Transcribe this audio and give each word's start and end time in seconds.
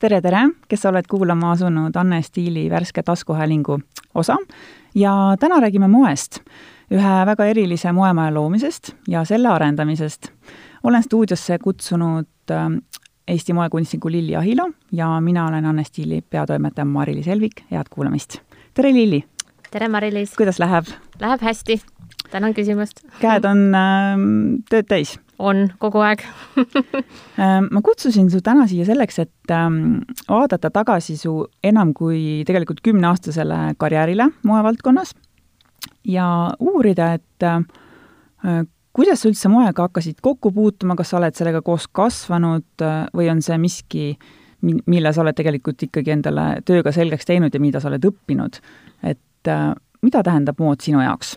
tere, 0.00 0.20
tere, 0.24 0.46
kes 0.68 0.80
sa 0.82 0.90
oled 0.90 1.06
kuulama 1.08 1.52
asunud 1.54 1.96
Anne 2.00 2.22
Stiili 2.24 2.64
värske 2.72 3.02
taskuhäälingu 3.04 3.78
osa 4.14 4.36
ja 4.94 5.12
täna 5.40 5.60
räägime 5.60 5.88
moest, 5.92 6.40
ühe 6.90 7.16
väga 7.26 7.44
erilise 7.52 7.92
moemaja 7.92 8.34
loomisest 8.34 8.94
ja 9.08 9.24
selle 9.24 9.48
arendamisest. 9.48 10.30
olen 10.82 11.02
stuudiosse 11.02 11.58
kutsunud 11.58 12.26
ähm, 12.50 12.78
Eesti 13.28 13.52
moekunstniku 13.52 14.10
Lilli 14.10 14.36
Ahilo 14.36 14.70
ja 14.92 15.20
mina 15.20 15.46
olen 15.46 15.64
Anne 15.66 15.84
Stiili 15.84 16.22
peatoimetaja 16.30 16.84
Mari-Liis 16.84 17.26
Helvik, 17.26 17.62
head 17.70 17.86
kuulamist! 17.90 18.40
tere, 18.74 18.92
Lilli! 18.92 19.24
tere, 19.70 19.88
Mari-Liis! 19.88 20.34
kuidas 20.36 20.58
läheb? 20.58 20.84
Läheb 21.20 21.40
hästi, 21.40 21.82
tänan 22.30 22.54
küsimast! 22.54 23.04
käed 23.20 23.44
on 23.44 23.74
äh, 23.74 24.16
tööd 24.70 24.88
täis? 24.88 25.18
On 25.40 25.64
kogu 25.80 26.02
aeg 26.04 26.22
ähm, 27.42 27.70
ma 27.72 27.82
kutsusin 27.84 28.30
su 28.32 28.42
täna 28.44 28.66
siia 28.70 28.86
selleks, 28.88 29.18
et 29.24 29.54
ähm, 29.54 30.00
vaadata 30.28 30.70
tagasi 30.74 31.16
su 31.20 31.34
enam 31.64 31.94
kui 31.96 32.42
tegelikult 32.48 32.82
kümneaastasele 32.84 33.62
karjäärile 33.80 34.30
moevaldkonnas 34.46 35.14
ja 36.04 36.26
uurida, 36.60 37.14
et 37.18 37.46
äh, 37.46 38.64
kuidas 38.96 39.22
sa 39.22 39.30
üldse 39.30 39.50
moega 39.52 39.88
hakkasid 39.88 40.20
kokku 40.22 40.52
puutuma, 40.54 40.96
kas 40.98 41.12
sa 41.12 41.20
oled 41.20 41.36
sellega 41.36 41.62
koos 41.66 41.88
kasvanud 41.92 42.84
äh, 42.84 43.02
või 43.16 43.30
on 43.32 43.42
see 43.44 43.58
miski, 43.60 44.06
mille 44.60 45.12
sa 45.12 45.22
oled 45.24 45.36
tegelikult 45.36 45.88
ikkagi 45.88 46.12
endale 46.18 46.48
tööga 46.68 46.92
selgeks 46.92 47.28
teinud 47.28 47.54
ja 47.54 47.62
mida 47.62 47.80
sa 47.80 47.88
oled 47.88 48.04
õppinud, 48.10 48.60
et 49.02 49.52
äh, 49.52 49.70
mida 50.02 50.24
tähendab 50.26 50.60
mood 50.60 50.84
sinu 50.84 51.02
jaoks? 51.04 51.36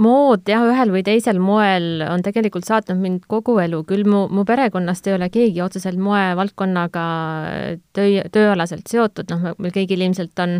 Mood 0.00 0.48
jah, 0.48 0.64
ühel 0.68 0.92
või 0.94 1.02
teisel 1.06 1.40
moel 1.42 2.04
on 2.06 2.24
tegelikult 2.24 2.68
saatnud 2.68 3.00
mind 3.00 3.26
kogu 3.30 3.58
elu, 3.62 3.82
küll 3.88 4.06
mu, 4.08 4.24
mu 4.32 4.44
perekonnast 4.48 5.06
ei 5.08 5.16
ole 5.16 5.28
keegi 5.32 5.62
otseselt 5.64 6.00
moevaldkonnaga 6.00 7.04
töö, 7.96 8.24
tööalaselt 8.32 8.88
seotud, 8.90 9.30
noh, 9.32 9.52
meil 9.58 9.74
kõigil 9.76 10.06
ilmselt 10.06 10.40
on 10.42 10.58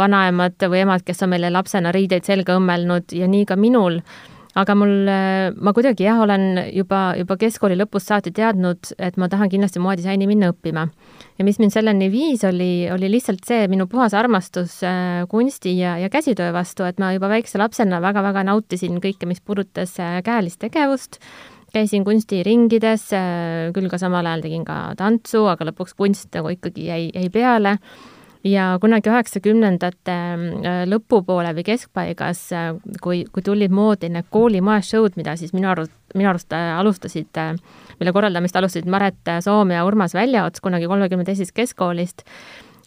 vanaemad 0.00 0.60
või 0.68 0.84
emad, 0.84 1.06
kes 1.06 1.24
on 1.24 1.32
meile 1.32 1.52
lapsena 1.52 1.94
riideid 1.94 2.28
selga 2.28 2.58
õmmelnud 2.60 3.16
ja 3.16 3.30
nii 3.30 3.48
ka 3.48 3.58
minul 3.60 4.02
aga 4.58 4.74
mul, 4.76 5.08
ma 5.56 5.72
kuidagi 5.72 6.04
jah, 6.04 6.20
olen 6.20 6.58
juba, 6.76 7.12
juba 7.16 7.38
keskkooli 7.40 7.78
lõpust 7.80 8.10
saati 8.12 8.32
teadnud, 8.36 8.92
et 9.00 9.16
ma 9.20 9.28
tahan 9.32 9.50
kindlasti 9.52 9.80
moedisaini 9.80 10.28
minna 10.28 10.52
õppima. 10.52 10.88
Ja 11.38 11.46
mis 11.46 11.58
mind 11.62 11.74
selleni 11.74 12.10
viis, 12.12 12.44
oli, 12.48 12.88
oli 12.92 13.10
lihtsalt 13.12 13.46
see 13.48 13.66
minu 13.72 13.86
puhas 13.90 14.14
armastus 14.18 14.80
äh, 14.86 15.24
kunsti 15.30 15.74
ja, 15.78 15.96
ja 16.00 16.10
käsitöö 16.12 16.52
vastu, 16.54 16.86
et 16.88 17.00
ma 17.02 17.12
juba 17.14 17.30
väikse 17.32 17.60
lapsena 17.60 18.02
väga-väga 18.04 18.44
nautisin 18.48 19.00
kõike, 19.02 19.28
mis 19.30 19.40
puudutas 19.40 19.96
äh, 20.02 20.20
käelist 20.24 20.60
tegevust, 20.62 21.20
käisin 21.72 22.04
kunstiringides, 22.04 23.08
äh, 23.16 23.70
küll 23.76 23.90
ka 23.92 24.00
samal 24.00 24.28
ajal 24.28 24.46
tegin 24.48 24.66
ka 24.68 24.80
tantsu, 24.98 25.46
aga 25.52 25.70
lõpuks 25.70 25.96
kunst 25.98 26.32
nagu 26.36 26.52
ikkagi 26.52 26.88
jäi, 26.90 27.06
jäi 27.14 27.30
peale 27.32 27.78
ja 28.44 28.78
kunagi 28.80 29.10
üheksakümnendate 29.10 30.14
äh, 30.14 30.82
lõpupoole 30.90 31.52
või 31.56 31.64
keskpaigas, 31.66 32.42
äh, 32.56 32.72
kui, 33.02 33.22
kui 33.32 33.44
tulid 33.46 33.74
moodi 33.74 34.10
need 34.12 34.28
koolimaja 34.34 34.82
show'd, 34.86 35.16
mida 35.16 35.36
siis 35.38 35.54
minu 35.54 35.70
arust, 35.72 35.94
minu 36.14 36.32
arust 36.32 36.52
äh, 36.56 36.72
alustasid, 36.78 37.30
mille 38.00 38.14
korraldamist 38.14 38.56
alustasid 38.58 38.90
Maret 38.90 39.30
Soom 39.44 39.70
ja 39.74 39.84
Urmas 39.86 40.14
Väljaots 40.18 40.62
kunagi 40.64 40.90
kolmekümne 40.90 41.26
teisest 41.28 41.54
keskkoolist, 41.54 42.26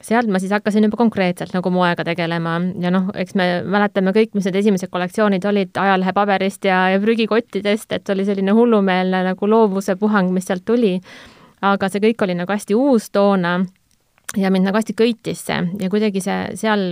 sealt 0.03 0.27
ma 0.29 0.41
siis 0.43 0.51
hakkasin 0.53 0.85
juba 0.85 0.99
konkreetselt 0.99 1.55
nagu 1.55 1.71
moega 1.73 2.03
tegelema 2.05 2.57
ja 2.83 2.91
noh, 2.93 3.07
eks 3.15 3.37
me 3.39 3.47
mäletame 3.63 4.11
kõik, 4.15 4.35
mis 4.35 4.49
need 4.49 4.59
esimesed 4.59 4.91
kollektsioonid 4.91 5.47
olid 5.47 5.79
ajalehepaberist 5.79 6.67
ja, 6.67 6.89
ja 6.93 6.99
prügikottidest, 7.01 7.95
et 7.95 8.11
oli 8.11 8.27
selline 8.27 8.53
hullumeelne 8.53 9.23
nagu 9.31 9.49
loovuse 9.49 9.95
puhang, 9.95 10.35
mis 10.35 10.51
sealt 10.51 10.67
tuli. 10.67 10.99
aga 11.65 11.89
see 11.89 12.03
kõik 12.03 12.21
oli 12.21 12.35
nagu 12.35 12.51
hästi 12.51 12.75
uus 12.75 13.09
toona 13.09 13.61
ja 14.37 14.51
mind 14.51 14.67
nagu 14.67 14.79
hästi 14.79 14.97
köitis 14.97 15.45
see 15.47 15.61
ja 15.81 15.89
kuidagi 15.91 16.23
see 16.23 16.41
seal 16.59 16.85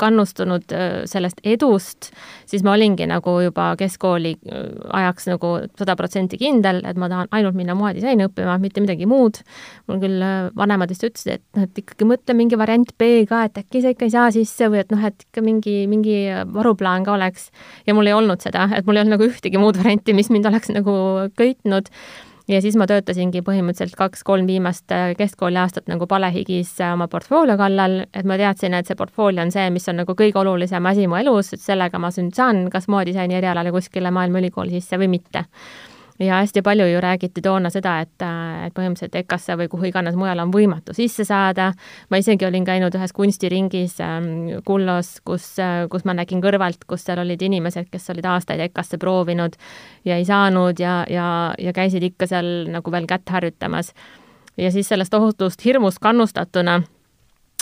kannustunud 0.00 0.72
äh, 0.72 1.02
sellest 1.08 1.42
edust, 1.46 2.10
siis 2.48 2.64
ma 2.66 2.74
olingi 2.76 3.06
nagu 3.10 3.34
juba 3.44 3.70
keskkooli 3.80 4.32
äh, 4.48 4.62
ajaks 5.00 5.28
nagu 5.30 5.52
sada 5.78 5.96
protsenti 5.98 6.38
kindel, 6.40 6.80
et 6.88 7.00
ma 7.00 7.10
tahan 7.12 7.30
ainult 7.36 7.58
minna 7.58 7.76
moedisaini 7.78 8.26
õppima, 8.28 8.56
mitte 8.62 8.82
midagi 8.84 9.08
muud. 9.10 9.42
mul 9.90 10.00
küll 10.02 10.24
äh, 10.24 10.48
vanemad 10.56 10.92
vist 10.92 11.04
ütlesid, 11.06 11.36
et 11.38 11.44
noh, 11.58 11.66
et 11.68 11.82
ikkagi 11.84 12.08
mõtle 12.08 12.36
mingi 12.38 12.58
variant 12.60 12.94
B 13.00 13.10
ka, 13.30 13.44
et 13.48 13.60
äkki 13.60 13.84
sa 13.84 13.92
ikka 13.94 14.08
ei 14.08 14.16
saa 14.16 14.30
sisse 14.34 14.70
või 14.72 14.82
et 14.84 14.94
noh, 14.94 15.04
et 15.10 15.28
ikka 15.28 15.44
mingi, 15.44 15.76
mingi 15.90 16.16
varuplaan 16.54 17.04
ka 17.06 17.18
oleks. 17.18 17.50
ja 17.86 17.96
mul 17.96 18.08
ei 18.08 18.16
olnud 18.16 18.40
seda, 18.44 18.68
et 18.76 18.88
mul 18.88 18.98
ei 18.98 19.04
olnud 19.04 19.18
nagu 19.18 19.28
ühtegi 19.28 19.60
muud 19.60 19.78
varianti, 19.80 20.16
mis 20.16 20.32
mind 20.32 20.48
oleks 20.48 20.72
nagu 20.72 20.96
köitnud 21.36 21.92
ja 22.50 22.60
siis 22.62 22.76
ma 22.78 22.86
töötasingi 22.90 23.42
põhimõtteliselt 23.46 23.98
kaks-kolm 23.98 24.48
viimast 24.50 24.90
äh, 24.94 25.12
keskkooliaastat 25.18 25.90
nagu 25.90 26.06
palehigis 26.10 26.72
äh, 26.80 26.94
oma 26.94 27.08
portfoolio 27.10 27.56
kallal, 27.60 28.00
et 28.14 28.26
ma 28.26 28.38
teadsin, 28.40 28.74
et 28.74 28.90
see 28.90 28.98
portfoolio 28.98 29.44
on 29.44 29.54
see, 29.54 29.68
mis 29.74 29.86
on 29.92 30.00
nagu 30.02 30.16
kõige 30.18 30.40
olulisem 30.42 30.90
asi 30.90 31.06
mu 31.10 31.18
elus, 31.20 31.54
et 31.54 31.62
sellega 31.62 32.00
ma 32.02 32.12
nüüd 32.16 32.34
saan 32.36 32.66
kas 32.72 32.88
moedisaini 32.90 33.38
erialale 33.38 33.72
kuskile 33.74 34.10
Maailma 34.14 34.42
Ülikooli 34.42 34.78
sisse 34.78 34.98
või 35.00 35.12
mitte 35.18 35.46
ja 36.20 36.34
hästi 36.34 36.62
palju 36.62 36.86
ju 36.86 37.00
räägiti 37.00 37.42
toona 37.42 37.70
seda, 37.72 37.94
et, 38.04 38.22
et 38.66 38.74
põhimõtteliselt 38.76 39.16
EKA-sse 39.22 39.56
või 39.56 39.70
kuhu 39.72 39.88
iganes 39.88 40.16
mujale 40.18 40.44
on 40.44 40.52
võimatu 40.52 40.94
sisse 40.96 41.24
saada, 41.24 41.70
ma 42.10 42.20
isegi 42.20 42.46
olin 42.46 42.66
käinud 42.66 42.94
ühes 42.96 43.14
kunstiringis 43.16 43.96
ähm, 44.04 44.60
Kullos, 44.66 45.16
kus, 45.24 45.54
kus 45.90 46.04
ma 46.04 46.14
nägin 46.18 46.42
kõrvalt, 46.44 46.84
kus 46.88 47.06
seal 47.08 47.22
olid 47.24 47.42
inimesed, 47.42 47.88
kes 47.92 48.10
olid 48.12 48.28
aastaid 48.28 48.60
EKA-sse 48.68 49.00
proovinud 49.00 49.56
ja 50.04 50.20
ei 50.20 50.28
saanud 50.28 50.80
ja, 50.80 51.02
ja, 51.08 51.26
ja 51.58 51.72
käisid 51.76 52.04
ikka 52.12 52.28
seal 52.28 52.68
nagu 52.70 52.92
veel 52.92 53.08
kätt 53.08 53.28
harjutamas. 53.28 53.94
ja 54.56 54.70
siis 54.70 54.88
sellest 54.88 55.10
tohutust 55.10 55.64
hirmust 55.64 55.98
kannustatuna 55.98 56.82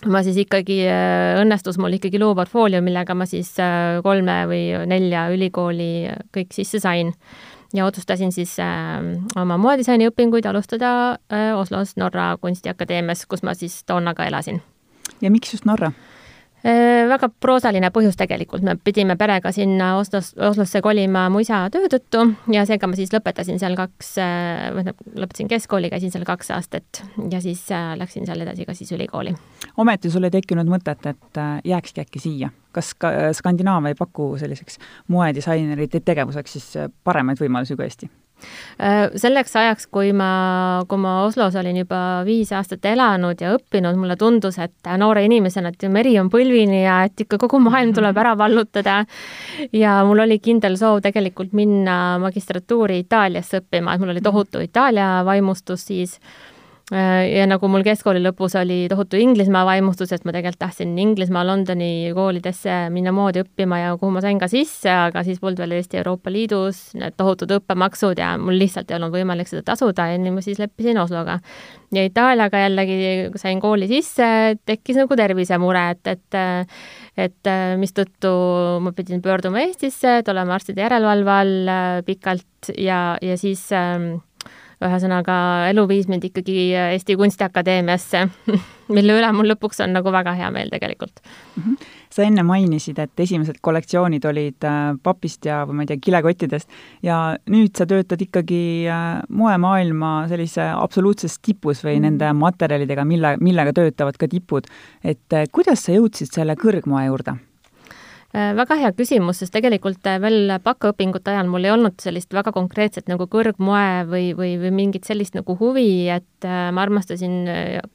ma 0.07 0.23
siis 0.23 0.37
ikkagi, 0.45 0.81
äh, 0.87 1.39
õnnestus 1.43 1.79
mul 1.79 1.95
ikkagi 1.95 2.19
luua 2.19 2.35
portfoolio, 2.39 2.83
millega 2.83 3.15
ma 3.15 3.27
siis 3.27 3.55
äh, 3.63 4.01
kolme 4.03 4.41
või 4.51 4.65
nelja 4.87 5.29
ülikooli 5.35 6.09
kõik 6.35 6.53
sisse 6.55 6.83
sain 6.83 7.15
ja 7.75 7.87
otsustasin 7.87 8.33
siis 8.33 8.57
äh, 8.61 8.67
oma 9.37 9.59
moedisaini 9.59 10.09
õpinguid 10.09 10.49
alustada 10.49 10.91
äh, 11.33 11.53
Oslos 11.59 11.97
Norra 11.97 12.37
Kunstiakadeemias, 12.41 13.27
kus 13.27 13.43
ma 13.43 13.55
siis 13.55 13.83
toona 13.85 14.15
ka 14.15 14.27
elasin. 14.27 14.63
ja 15.21 15.31
miks 15.31 15.53
just 15.53 15.65
Norra? 15.65 15.93
Äh, 16.67 17.05
väga 17.07 17.29
proosaline 17.39 17.93
põhjus 17.95 18.17
tegelikult, 18.19 18.65
me 18.67 18.75
pidime 18.83 19.15
perega 19.19 19.53
sinna 19.55 19.93
Oslos, 20.01 20.33
Oslosse 20.43 20.81
kolima 20.83 21.29
mu 21.31 21.39
isa 21.45 21.61
töö 21.71 21.87
tõttu 21.93 22.25
ja 22.51 22.65
seega 22.67 22.89
ma 22.91 22.99
siis 22.99 23.13
lõpetasin 23.15 23.61
seal 23.63 23.77
kaks, 23.79 24.09
äh, 24.25 24.65
või 24.75 24.89
noh, 24.89 24.99
lõpetasin 25.23 25.51
keskkooli, 25.53 25.93
käisin 25.93 26.11
seal 26.11 26.27
kaks 26.27 26.51
aastat 26.57 27.03
ja 27.31 27.39
siis 27.45 27.63
äh, 27.71 27.93
läksin 28.01 28.27
seal 28.27 28.43
edasi 28.43 28.67
ka 28.67 28.75
siis 28.75 28.91
ülikooli. 28.97 29.37
ometi 29.79 30.11
sul 30.11 30.27
ei 30.27 30.35
tekkinud 30.35 30.67
mõtet, 30.67 31.07
et 31.07 31.43
jääkski 31.65 32.03
äkki 32.03 32.27
siia? 32.27 32.51
kas 32.75 32.91
ka 32.99 33.13
Skandinaavia 33.35 33.95
ei 33.95 33.99
paku 33.99 34.33
selliseks 34.39 34.83
moedisainerite 35.15 36.03
tegevuseks 36.03 36.59
siis 36.59 36.91
paremaid 37.07 37.39
võimalusi 37.39 37.79
kui 37.79 37.87
Eesti? 37.87 38.11
Äh, 38.79 39.09
selleks 39.19 39.57
ajaks, 39.59 39.89
kui 39.91 40.13
ma, 40.17 40.85
kui 40.89 41.01
ma 41.03 41.15
Oslos 41.25 41.57
olin 41.59 41.81
juba 41.81 42.23
viis 42.27 42.53
aastat 42.55 42.85
elanud 42.87 43.41
ja 43.43 43.55
õppinud, 43.57 43.99
mulle 43.99 44.17
tundus, 44.21 44.61
et 44.63 44.93
noore 45.01 45.25
inimesena, 45.27 45.73
et 45.75 45.89
meri 45.91 46.15
on 46.21 46.31
põlvini 46.31 46.85
ja 46.85 47.01
et 47.09 47.25
ikka 47.27 47.41
kogu 47.43 47.61
maailm 47.65 47.95
tuleb 47.97 48.19
ära 48.23 48.37
vallutada. 48.39 49.01
ja 49.73 50.03
mul 50.07 50.23
oli 50.27 50.39
kindel 50.39 50.77
soov 50.79 51.03
tegelikult 51.03 51.53
minna 51.53 52.19
magistratuuri 52.23 53.01
Itaaliasse 53.05 53.63
õppima, 53.63 53.95
et 53.95 54.01
mul 54.01 54.15
oli 54.15 54.23
tohutu 54.23 54.63
Itaalia 54.63 55.25
vaimustus 55.27 55.87
siis. 55.91 56.19
Äh, 56.19 56.58
ja 56.89 57.45
nagu 57.45 57.69
mul 57.69 57.83
keskkooli 57.85 58.23
lõpus 58.25 58.55
oli 58.57 58.79
tohutu 58.89 59.19
Inglismaa 59.21 59.65
vaimustus, 59.69 60.13
et 60.15 60.23
ma 60.25 60.33
tegelikult 60.33 60.63
tahtsin 60.63 60.95
Inglismaa, 60.99 61.43
Londoni 61.45 62.09
koolidesse 62.17 62.77
minna 62.95 63.13
moodi 63.13 63.43
õppima 63.45 63.81
ja 63.83 63.91
kuhu 64.01 64.15
ma 64.15 64.23
sain 64.25 64.41
ka 64.41 64.49
sisse, 64.49 64.89
aga 64.89 65.21
siis 65.27 65.41
polnud 65.43 65.61
veel 65.61 65.77
Eesti 65.77 66.01
Euroopa 66.01 66.33
Liidus 66.33 66.81
need 66.97 67.19
tohutud 67.21 67.53
õppemaksud 67.59 68.23
ja 68.23 68.31
mul 68.41 68.57
lihtsalt 68.57 68.89
ei 68.89 68.97
olnud 68.97 69.13
võimalik 69.13 69.51
seda 69.51 69.67
tasuda 69.69 70.09
ja 70.13 70.21
nii 70.23 70.33
ma 70.39 70.45
siis 70.45 70.61
leppisin 70.63 71.01
Osloga. 71.03 71.39
ja 71.93 72.05
Itaaliaga 72.09 72.63
jällegi 72.65 72.97
sain 73.37 73.61
kooli 73.61 73.89
sisse, 73.91 74.57
tekkis 74.65 74.97
nagu 75.03 75.17
tervisemure, 75.17 75.85
et, 75.93 76.15
et 76.15 76.41
et 77.19 77.51
mistõttu 77.81 78.31
ma 78.81 78.93
pidin 78.95 79.21
pöörduma 79.21 79.65
Eestisse, 79.67 80.21
et 80.21 80.29
olema 80.31 80.55
arstide 80.55 80.85
järelevalve 80.85 81.35
all 81.35 81.71
äh, 81.73 81.87
pikalt 82.07 82.71
ja, 82.79 83.19
ja 83.23 83.37
siis 83.41 83.65
äh, 83.75 83.99
ühesõnaga, 84.85 85.37
elu 85.73 85.87
viis 85.91 86.09
mind 86.11 86.29
ikkagi 86.29 86.59
Eesti 86.79 87.17
Kunstiakadeemiasse 87.19 88.27
mille 88.95 89.17
üle 89.19 89.31
mul 89.37 89.51
lõpuks 89.53 89.83
on 89.85 89.95
nagu 89.97 90.13
väga 90.15 90.35
hea 90.39 90.51
meel 90.55 90.71
tegelikult 90.73 91.21
mm. 91.21 91.63
-hmm. 91.63 91.89
sa 92.15 92.25
enne 92.25 92.45
mainisid, 92.47 92.99
et 92.99 93.21
esimesed 93.25 93.59
kollektsioonid 93.63 94.25
olid 94.31 94.69
äh, 94.69 94.95
papist 95.03 95.45
ja, 95.49 95.65
või 95.69 95.81
ma 95.81 95.87
ei 95.87 95.93
tea, 95.93 96.03
kilekottidest 96.09 96.71
ja 97.03 97.19
nüüd 97.51 97.75
sa 97.77 97.87
töötad 97.87 98.23
ikkagi 98.25 98.63
äh, 98.87 99.09
moemaailma 99.29 100.13
sellise 100.31 100.71
absoluutses 100.75 101.39
tipus 101.39 101.85
või 101.85 101.99
-hmm. 101.99 102.09
nende 102.09 102.33
materjalidega, 102.33 103.05
mille, 103.05 103.37
millega 103.41 103.73
töötavad 103.73 104.17
ka 104.17 104.29
tipud. 104.29 104.67
et 105.05 105.33
äh, 105.33 105.47
kuidas 105.53 105.85
sa 105.85 105.93
jõudsid 105.93 106.33
selle 106.33 106.55
kõrgmoe 106.55 107.07
juurde? 107.07 107.39
Äh, 108.37 108.51
väga 108.53 108.77
hea 108.77 108.89
küsimus, 108.93 109.39
sest 109.41 109.55
tegelikult 109.55 110.05
äh, 110.05 110.19
veel 110.21 110.51
bakaõpingute 110.61 111.31
ajal 111.33 111.47
mul 111.49 111.65
ei 111.65 111.71
olnud 111.73 111.95
sellist 112.03 112.35
väga 112.37 112.53
konkreetset 112.53 113.07
nagu 113.09 113.25
kõrgmoe 113.33 114.03
või, 114.05 114.27
või, 114.37 114.51
või 114.61 114.73
mingit 114.83 115.09
sellist 115.09 115.33
nagu 115.33 115.55
huvi, 115.57 116.11
et 116.13 116.45
äh, 116.45 116.67
ma 116.77 116.85
armastasin 116.85 117.39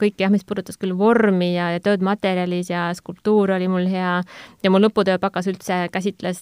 kõike 0.02 0.26
jah, 0.26 0.32
mis 0.34 0.42
puudutas 0.42 0.82
küll 0.82 0.96
vormi 0.98 1.52
ja, 1.52 1.68
ja 1.76 1.84
tööd 1.86 2.02
materjalis 2.02 2.72
ja 2.74 2.88
skulptuur 2.98 3.54
oli 3.60 3.68
mul 3.70 3.86
hea 3.92 4.16
ja 4.66 4.74
mu 4.74 4.82
lõputöö 4.82 5.20
bakas 5.22 5.52
üldse 5.54 5.84
käsitles 5.94 6.42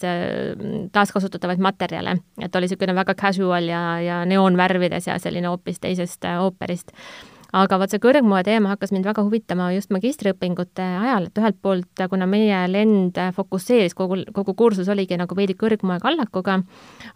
taaskasutatavaid 0.95 1.59
materjale, 1.59 2.15
et 2.39 2.55
oli 2.55 2.71
niisugune 2.71 2.95
väga 2.95 3.17
casual 3.19 3.67
ja, 3.67 3.83
ja 3.99 4.23
neoonvärvides 4.23 5.11
ja 5.11 5.19
selline 5.19 5.51
hoopis 5.51 5.83
teisest 5.83 6.31
ooperist 6.31 6.95
aga 7.55 7.79
vot 7.81 7.91
see 7.91 8.01
kõrgmoe 8.01 8.43
teema 8.47 8.71
hakkas 8.73 8.93
mind 8.95 9.07
väga 9.09 9.23
huvitama 9.25 9.69
just 9.75 9.91
magistriõpingute 9.93 10.83
ajal, 10.83 11.27
et 11.27 11.41
ühelt 11.41 11.57
poolt, 11.63 12.03
kuna 12.11 12.27
meie 12.29 12.63
lend 12.71 13.19
fokusseeris, 13.35 13.95
kogu, 13.97 14.21
kogu 14.35 14.55
kursus 14.57 14.89
oligi 14.91 15.19
nagu 15.19 15.35
veidi 15.37 15.55
kõrgmoe 15.59 15.99
kallakuga, 16.03 16.61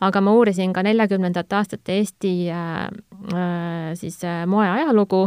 aga 0.03 0.23
ma 0.23 0.35
uurisin 0.35 0.75
ka 0.75 0.83
neljakümnendate 0.85 1.59
aastate 1.59 1.99
Eesti 1.99 2.33
äh, 2.51 2.85
äh, 3.31 3.89
siis 3.99 4.19
äh, 4.27 4.43
moe 4.49 4.67
ajalugu 4.67 5.25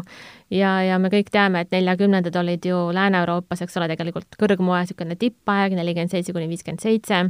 ja, 0.52 0.78
ja 0.84 1.00
me 1.00 1.12
kõik 1.12 1.32
teame, 1.32 1.64
et 1.64 1.72
neljakümnendad 1.74 2.36
olid 2.42 2.68
ju 2.68 2.88
Lääne-Euroopas, 2.94 3.64
eks 3.64 3.80
ole, 3.80 3.88
tegelikult 3.92 4.38
kõrgmoe 4.40 4.84
niisugune 4.84 5.16
tippaeg, 5.18 5.76
nelikümmend 5.78 6.12
seitse 6.12 6.36
kuni 6.36 6.50
viiskümmend 6.52 6.84
seitse 6.84 7.28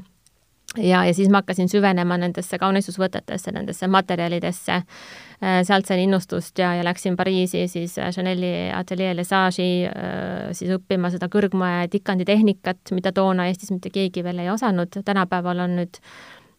ja, 0.77 1.05
ja 1.05 1.15
siis 1.15 1.29
ma 1.29 1.43
hakkasin 1.43 1.69
süvenema 1.69 2.19
nendesse 2.21 2.59
kaunistusvõtetesse, 2.59 3.53
nendesse 3.55 3.89
materjalidesse, 3.89 4.81
äh, 4.83 5.61
sealt 5.67 5.89
sain 5.89 6.03
innustust 6.05 6.59
ja, 6.59 6.75
ja 6.79 6.85
läksin 6.85 7.17
Pariisi 7.17 7.67
siis 7.69 7.99
äh, 7.99 8.11
Chanel'i 8.15 8.71
ateljee 8.75 9.15
Lesage'i 9.17 9.87
äh, 9.89 10.51
siis 10.53 10.75
õppima 10.77 11.11
seda 11.15 11.31
kõrgmoe 11.33 11.89
tikanditehnikat, 11.93 12.93
mida 12.97 13.13
toona 13.17 13.49
Eestis 13.49 13.73
mitte 13.73 13.93
keegi 13.95 14.25
veel 14.25 14.45
ei 14.45 14.51
osanud, 14.53 15.01
tänapäeval 15.05 15.65
on 15.65 15.79
nüüd 15.81 16.03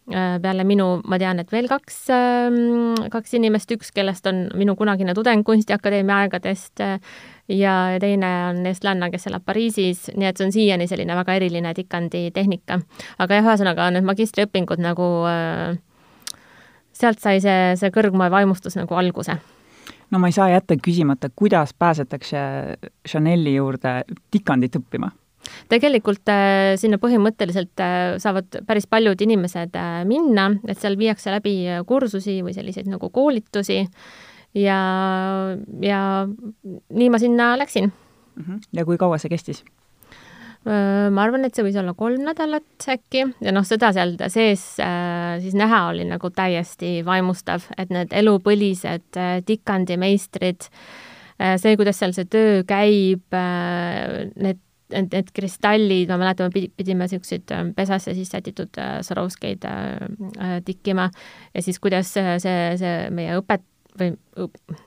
peale 0.10 0.64
minu, 0.66 0.88
ma 1.08 1.20
tean, 1.22 1.40
et 1.42 1.52
veel 1.54 1.68
kaks, 1.70 1.98
ähm, 2.14 2.96
kaks 3.14 3.36
inimest, 3.38 3.72
üks, 3.76 3.92
kellest 3.96 4.26
on 4.30 4.48
minu 4.58 4.76
kunagine 4.80 5.14
tudeng 5.18 5.46
Kunstiakadeemia 5.46 6.24
aegadest, 6.26 6.82
ja 7.50 7.76
teine 8.02 8.32
on 8.50 8.64
eestlanna, 8.70 9.10
kes 9.14 9.28
elab 9.30 9.46
Pariisis, 9.46 10.08
nii 10.16 10.30
et 10.30 10.40
see 10.40 10.48
on 10.48 10.56
siiani 10.56 10.90
selline 10.90 11.18
väga 11.18 11.38
eriline 11.40 11.74
tikandi 11.78 12.30
tehnika. 12.34 12.80
aga 13.20 13.40
jah, 13.40 13.48
ühesõnaga 13.52 13.92
need 13.94 14.08
magistriõpingud 14.08 14.82
nagu 14.84 15.08
äh, 15.30 15.78
sealt 16.94 17.22
sai 17.24 17.40
see, 17.44 17.78
see 17.80 17.94
kõrgmoe 17.96 18.30
vaimustus 18.32 18.78
nagu 18.80 18.98
alguse 19.00 19.40
no 20.12 20.20
ma 20.20 20.30
ei 20.30 20.36
saa 20.36 20.50
jätta 20.50 20.78
küsimata, 20.82 21.30
kuidas 21.36 21.74
pääsetakse 21.74 22.38
Chanel'i 23.08 23.56
juurde 23.56 24.02
tikandit 24.32 24.78
õppima? 24.82 25.12
Tegelikult 25.72 26.30
äh, 26.32 26.76
sinna 26.80 27.00
põhimõtteliselt 27.02 27.84
äh, 27.84 28.18
saavad 28.22 28.62
päris 28.68 28.88
paljud 28.90 29.20
inimesed 29.26 29.76
äh, 29.80 30.02
minna, 30.10 30.50
et 30.68 30.80
seal 30.82 30.98
viiakse 31.00 31.34
läbi 31.34 31.56
kursusi 31.90 32.40
või 32.46 32.56
selliseid 32.58 32.90
nagu 32.92 33.12
koolitusi 33.14 33.82
ja, 34.58 34.80
ja 35.84 36.00
nii 36.28 37.10
ma 37.10 37.22
sinna 37.22 37.54
läksin. 37.60 37.92
-hmm. 37.92 38.64
ja 38.74 38.86
kui 38.86 38.98
kaua 38.98 39.18
see 39.18 39.32
kestis? 39.36 39.64
ma 40.70 41.24
arvan, 41.24 41.46
et 41.48 41.56
see 41.56 41.64
võis 41.64 41.78
olla 41.80 41.94
kolm 41.96 42.20
nädalat 42.28 42.86
äkki 42.92 43.22
ja 43.40 43.52
noh, 43.56 43.64
seda 43.64 43.94
seal 43.96 44.18
sees 44.28 44.76
siis 44.76 45.54
näha 45.56 45.86
oli 45.88 46.04
nagu 46.04 46.30
täiesti 46.36 47.00
vaimustav, 47.08 47.64
et 47.80 47.90
need 47.90 48.12
elupõlised 48.12 49.16
tikandimeistrid, 49.48 50.68
see, 51.64 51.78
kuidas 51.80 52.04
seal 52.04 52.12
see 52.12 52.28
töö 52.28 52.66
käib, 52.68 53.24
need 53.32 54.60
need, 54.94 55.10
need 55.14 55.34
kristallid, 55.36 56.10
ma 56.12 56.20
mäletan, 56.22 56.52
me 56.54 56.68
pidime 56.78 57.08
niisuguseid 57.08 57.52
pesasse 57.78 58.16
siis 58.18 58.32
sätitud 58.32 58.80
Swarovskeid 59.06 59.68
tikkima. 60.66 61.10
Ja 61.54 61.66
siis 61.66 61.80
kuidas 61.84 62.14
see, 62.16 62.38
see, 62.44 62.96
meie 63.16 63.38
õpet-, 63.40 63.68
või 64.00 64.14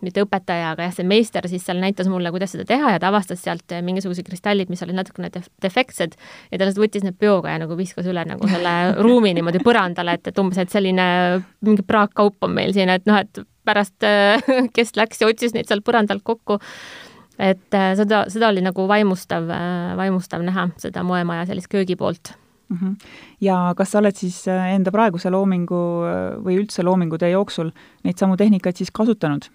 mitte 0.05 0.23
õpetaja, 0.25 0.73
aga 0.73 0.87
jah, 0.87 0.95
see 0.97 1.07
meister 1.07 1.47
siis 1.51 1.65
seal 1.67 1.81
näitas 1.83 2.09
mulle, 2.11 2.31
kuidas 2.35 2.55
seda 2.55 2.65
teha 2.69 2.95
ja 2.95 3.01
ta 3.03 3.11
avastas 3.11 3.43
sealt 3.45 3.75
mingisugused 3.85 4.27
kristallid, 4.27 4.71
mis 4.73 4.83
olid 4.85 4.97
natukene 4.99 5.31
def 5.35 5.49
defektsed. 5.63 6.17
Ja 6.51 6.59
ta 6.59 6.67
lihtsalt 6.67 6.83
võttis 6.85 7.07
need 7.07 7.19
peoga 7.21 7.55
ja 7.55 7.63
nagu 7.63 7.77
viskas 7.79 8.09
üle 8.11 8.25
nagu 8.29 8.49
selle 8.51 8.75
ruumi 9.05 9.35
niimoodi 9.37 9.63
põrandale, 9.65 10.17
et, 10.19 10.33
et 10.33 10.43
umbes, 10.43 10.61
et 10.63 10.73
selline 10.73 11.07
mingi 11.67 11.87
praakkaup 11.87 12.49
on 12.49 12.55
meil 12.57 12.75
siin, 12.77 12.93
et 12.95 13.09
noh, 13.09 13.21
et 13.23 13.43
pärast 13.67 14.07
kes 14.77 14.95
läks 14.99 15.23
ja 15.23 15.31
otsis 15.31 15.57
neid 15.57 15.71
seal 15.71 15.85
põrandalt 15.87 16.25
kokku, 16.27 16.59
et 17.43 17.75
äh, 17.75 17.93
seda, 17.99 18.25
seda 18.33 18.53
oli 18.53 18.63
nagu 18.65 18.87
vaimustav, 18.89 19.49
äh, 19.51 19.93
vaimustav 19.99 20.45
näha, 20.47 20.69
seda 20.83 21.05
moemaja 21.07 21.47
sellist 21.51 21.71
köögipoolt 21.73 22.35
mm. 22.69 22.77
-hmm. 22.77 22.95
ja 23.41 23.75
kas 23.77 23.91
sa 23.93 23.99
oled 23.99 24.17
siis 24.17 24.45
äh, 24.49 24.75
enda 24.75 24.93
praeguse 24.95 25.31
loomingu 25.31 25.83
või 26.45 26.61
üldse 26.63 26.83
loomingutöö 26.87 27.35
jooksul 27.35 27.73
neid 28.05 28.19
samu 28.19 28.37
tehnikaid 28.37 28.77
siis 28.77 28.91
kasutanud? 28.91 29.51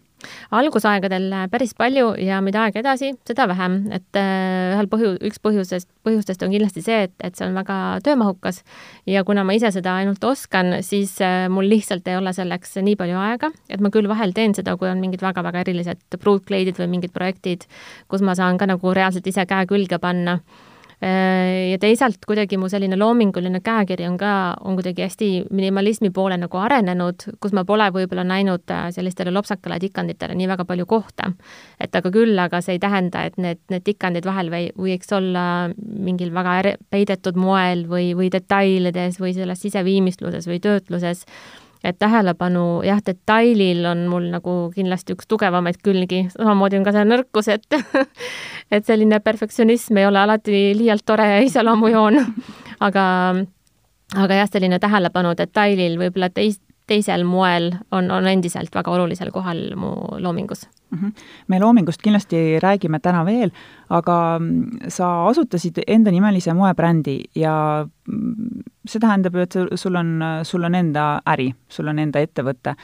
Algusaegadel 0.58 1.28
äh, 1.34 1.46
päris 1.52 1.74
palju 1.78 2.12
ja 2.22 2.40
mida 2.46 2.66
aeg 2.66 2.80
edasi, 2.82 3.14
seda 3.28 3.48
vähem, 3.52 3.80
et 3.96 4.20
ühel 4.20 4.90
põhju-, 4.92 5.16
üks 5.30 5.42
põhjusest, 5.44 5.90
põhjustest 6.08 6.46
on 6.46 6.54
kindlasti 6.54 6.84
see, 6.86 7.08
et, 7.08 7.16
et 7.24 7.38
see 7.38 7.48
on 7.48 7.58
väga 7.58 7.80
töömahukas. 8.06 8.64
Ja 9.10 9.24
kuna 9.28 9.46
ma 9.48 9.56
ise 9.58 9.72
seda 9.76 9.98
ainult 10.02 10.24
oskan, 10.28 10.80
siis 10.86 11.18
mul 11.54 11.70
lihtsalt 11.72 12.08
ei 12.10 12.18
ole 12.20 12.34
selleks 12.36 12.80
nii 12.84 12.98
palju 13.00 13.20
aega, 13.22 13.52
et 13.70 13.84
ma 13.84 13.92
küll 13.94 14.10
vahel 14.10 14.34
teen 14.38 14.56
seda, 14.58 14.78
kui 14.78 14.90
on 14.90 15.02
mingid 15.04 15.24
väga-väga 15.24 15.66
erilised 15.66 16.20
pruutkleidid 16.22 16.80
või 16.82 16.90
mingid 16.98 17.14
projektid, 17.16 17.68
kus 18.12 18.26
ma 18.26 18.36
saan 18.38 18.58
ka 18.58 18.70
nagu 18.70 18.96
reaalselt 18.96 19.28
ise 19.30 19.46
käe 19.50 19.70
külge 19.70 20.02
panna. 20.02 20.40
Äh, 20.42 20.67
ja 21.72 21.78
teisalt 21.78 22.24
kuidagi 22.26 22.58
mu 22.58 22.70
selline 22.72 22.98
loominguline 22.98 23.60
käekiri 23.62 24.08
on 24.10 24.16
ka, 24.18 24.32
on 24.66 24.80
kuidagi 24.80 25.04
hästi 25.06 25.28
minimalismi 25.54 26.10
poole 26.14 26.40
nagu 26.42 26.58
arenenud, 26.58 27.28
kus 27.44 27.54
ma 27.54 27.62
pole 27.70 27.86
võib-olla 27.94 28.24
näinud 28.26 28.66
äh, 28.74 28.88
sellistele 28.96 29.34
lopsakale 29.36 29.78
tikanditele 29.84 30.34
nii 30.38 30.48
väga 30.50 30.66
palju 30.66 30.88
kohta. 30.90 31.30
et 31.80 31.96
aga 31.96 32.12
küll, 32.12 32.34
aga 32.42 32.62
see 32.66 32.78
ei 32.78 32.82
tähenda, 32.82 33.28
et 33.30 33.38
need, 33.38 33.62
need 33.70 33.86
tikandid 33.86 34.26
vahel 34.26 34.50
või, 34.50 34.72
võiks 34.74 35.14
olla 35.14 35.46
mingil 35.78 36.34
väga 36.34 36.74
peidetud 36.90 37.38
moel 37.38 37.86
või, 37.86 38.16
või 38.18 38.32
detailides 38.34 39.22
või 39.22 39.36
selles 39.38 39.62
siseviimistluses 39.62 40.50
või 40.50 40.60
töötluses 40.66 41.26
et 41.84 42.00
tähelepanu 42.00 42.84
jah, 42.86 43.02
detailil 43.06 43.86
on 43.86 44.06
mul 44.12 44.30
nagu 44.34 44.56
kindlasti 44.76 45.16
üks 45.16 45.28
tugevamaid 45.30 45.82
külgi, 45.84 46.26
samamoodi 46.34 46.80
on 46.80 46.88
ka 46.88 46.96
see 46.96 47.06
nõrkus, 47.08 47.52
et 47.54 47.80
et 48.76 48.86
selline 48.86 49.20
perfektsionism 49.24 49.98
ei 49.98 50.08
ole 50.10 50.20
alati 50.20 50.72
liialt 50.78 51.06
tore 51.06 51.30
iseloomujoon, 51.48 52.22
aga 52.88 53.06
aga 54.16 54.42
jah, 54.42 54.50
selline 54.52 54.80
tähelepanu 54.80 55.36
detailil 55.38 56.00
võib-olla 56.00 56.32
teist, 56.34 56.62
teisel 56.88 57.26
moel 57.28 57.74
on, 57.92 58.10
on 58.12 58.28
endiselt 58.32 58.74
väga 58.76 58.92
olulisel 58.96 59.32
kohal 59.36 59.60
mu 59.76 59.92
loomingus 60.24 60.66
mm. 60.68 61.00
-hmm. 61.00 61.12
me 61.48 61.60
loomingust 61.60 62.02
kindlasti 62.02 62.60
räägime 62.64 63.00
täna 63.00 63.26
veel, 63.26 63.52
aga 63.90 64.40
mm, 64.40 64.88
sa 64.88 65.28
asutasid 65.28 65.84
endanimelise 65.88 66.54
moebrändi 66.54 67.20
ja 67.36 67.88
mm, 68.08 68.57
see 68.88 69.04
tähendab 69.04 69.36
ju, 69.36 69.46
et 69.46 69.80
sul 69.80 70.00
on, 70.00 70.18
sul 70.48 70.64
on 70.68 70.76
enda 70.76 71.10
äri, 71.28 71.52
sul 71.70 71.92
on 71.92 72.00
enda 72.00 72.24
ettevõte. 72.24 72.76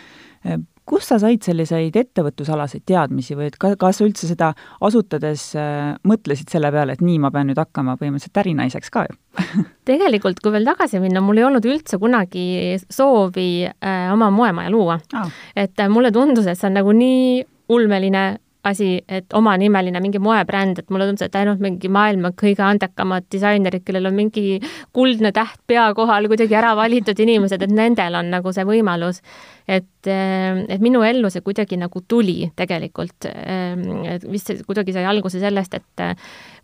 Kust 0.84 1.14
sa 1.14 1.16
said 1.22 1.46
selliseid 1.46 1.96
ettevõtlusalaseid 1.96 2.84
teadmisi 2.90 3.38
või 3.40 3.48
et 3.48 3.56
ka, 3.60 3.70
kas 3.80 4.02
sa 4.02 4.08
üldse 4.08 4.28
seda 4.28 4.50
asutades 4.84 5.46
äh, 5.56 5.94
mõtlesid 6.04 6.52
selle 6.52 6.74
peale, 6.76 6.98
et 6.98 7.04
nii 7.04 7.22
ma 7.24 7.32
pean 7.32 7.48
nüüd 7.48 7.62
hakkama 7.62 7.96
põhimõtteliselt 8.02 8.42
ärinaiseks 8.42 8.92
ka 8.92 9.06
ju? 9.08 9.16
Tegelikult, 9.90 10.42
kui 10.44 10.52
veel 10.52 10.68
tagasi 10.68 11.00
minna, 11.00 11.24
mul 11.24 11.40
ei 11.40 11.48
olnud 11.48 11.64
üldse 11.72 12.00
kunagi 12.02 12.76
soovi 12.84 13.48
äh, 13.64 14.12
oma 14.12 14.28
moemaja 14.36 14.74
luua. 14.74 15.00
Oh.. 15.16 15.32
et 15.56 15.80
äh, 15.80 15.88
mulle 15.88 16.12
tundus, 16.12 16.52
et 16.52 16.60
see 16.60 16.68
on 16.68 16.76
nagu 16.82 16.92
nii 17.00 17.46
ulmeline 17.72 18.26
asi, 18.64 18.98
et 19.12 19.34
omanimeline 19.36 20.00
mingi 20.04 20.20
moebränd, 20.24 20.80
et 20.80 20.92
mulle 20.94 21.08
tundus, 21.10 21.26
et 21.26 21.36
ainult 21.36 21.60
mingi 21.64 21.90
maailma 21.92 22.32
kõige 22.40 22.64
andekamad 22.64 23.28
disainerid, 23.32 23.84
kellel 23.84 24.08
on 24.08 24.16
mingi 24.16 24.60
kuldne 24.96 25.34
täht 25.36 25.60
pea 25.68 25.90
kohal, 25.98 26.30
kuidagi 26.32 26.56
ära 26.56 26.72
valitud 26.80 27.20
inimesed, 27.26 27.66
et 27.66 27.74
nendel 27.76 28.16
on 28.20 28.32
nagu 28.32 28.56
see 28.56 28.66
võimalus. 28.68 29.22
et, 29.68 30.08
et 30.08 30.82
minu 30.84 31.00
ellu 31.08 31.30
see 31.32 31.40
kuidagi 31.42 31.78
nagu 31.80 32.02
tuli 32.08 32.52
tegelikult. 32.56 33.28
et 33.28 34.26
vist 34.32 34.48
see 34.48 34.64
kuidagi 34.68 34.96
sai 34.96 35.06
alguse 35.08 35.40
sellest, 35.40 35.74
et 35.74 36.04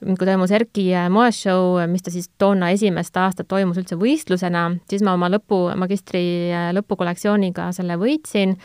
kui 0.05 0.25
toimus 0.27 0.51
Erki 0.51 0.89
moeshow, 1.11 1.79
mis 1.87 2.03
ta 2.03 2.11
siis 2.11 2.29
toona 2.37 2.71
esimest 2.75 3.15
aastat 3.17 3.47
toimus 3.47 3.79
üldse 3.79 3.99
võistlusena, 3.99 4.69
siis 4.89 5.03
ma 5.03 5.15
oma 5.19 5.31
lõpu, 5.31 5.67
magistri 5.79 6.51
lõpukollektsiooniga 6.75 7.71
selle 7.75 7.99
võitsin 7.99 8.55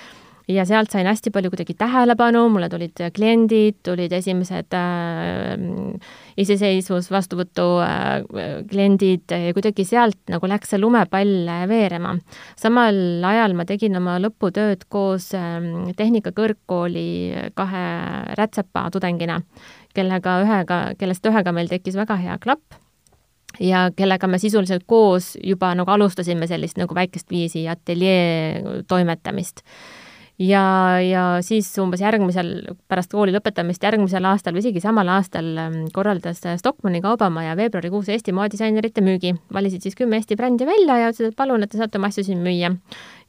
ja 0.48 0.64
sealt 0.68 0.92
sain 0.92 1.06
hästi 1.08 1.32
palju 1.32 1.50
kuidagi 1.52 1.74
tähelepanu, 1.78 2.44
mulle 2.52 2.68
tulid 2.72 3.00
kliendid, 3.16 3.78
tulid 3.86 4.12
esimesed 4.12 4.76
äh, 4.76 5.54
iseseisvus 6.40 7.08
vastuvõtu 7.12 7.66
äh, 7.84 8.66
kliendid 8.70 9.32
ja 9.32 9.54
kuidagi 9.56 9.86
sealt 9.88 10.20
nagu 10.32 10.48
läks 10.50 10.74
see 10.74 10.82
lumepall 10.82 11.48
veerema. 11.70 12.16
samal 12.60 13.24
ajal 13.24 13.56
ma 13.56 13.64
tegin 13.68 13.96
oma 14.00 14.18
lõputööd 14.22 14.84
koos 14.88 15.32
äh, 15.38 15.60
Tehnikakõrgkooli 15.96 17.50
kahe 17.56 17.84
rätsepa 18.36 18.88
tudengina, 18.92 19.40
kellega 19.94 20.38
ühega, 20.44 20.80
kellest 20.98 21.26
ühega 21.26 21.52
meil 21.56 21.70
tekkis 21.72 21.96
väga 21.96 22.20
hea 22.20 22.38
klapp 22.42 22.80
ja 23.60 23.88
kellega 23.96 24.26
me 24.26 24.38
sisuliselt 24.42 24.84
koos 24.86 25.34
juba 25.42 25.72
nagu 25.78 25.90
alustasime 25.90 26.46
sellist 26.50 26.76
nagu 26.80 26.94
väikest 26.94 27.30
viisi 27.30 27.68
ateljee 27.70 28.82
toimetamist 28.88 29.62
ja, 30.38 30.62
ja 30.98 31.24
siis 31.46 31.68
umbes 31.78 32.02
järgmisel, 32.02 32.50
pärast 32.90 33.12
kooli 33.14 33.34
lõpetamist 33.34 33.82
järgmisel 33.84 34.24
aastal 34.26 34.56
või 34.56 34.64
isegi 34.64 34.82
samal 34.82 35.08
aastal 35.14 35.50
ähm, 35.60 35.76
korraldas 35.94 36.42
Stockmanni 36.58 37.00
kaubamaja 37.04 37.54
veebruarikuus 37.58 38.10
Eesti 38.10 38.34
moedisainerite 38.34 39.04
müügi. 39.04 39.34
valisid 39.54 39.86
siis 39.86 39.94
kümme 39.94 40.18
Eesti 40.18 40.36
brändi 40.36 40.66
välja 40.66 40.98
ja 40.98 41.12
ütlesid, 41.12 41.30
et 41.30 41.38
palun, 41.38 41.62
et 41.62 41.70
te 41.70 41.78
saate 41.78 42.00
oma 42.00 42.10
asju 42.10 42.26
siin 42.26 42.42
müüa. 42.42 42.72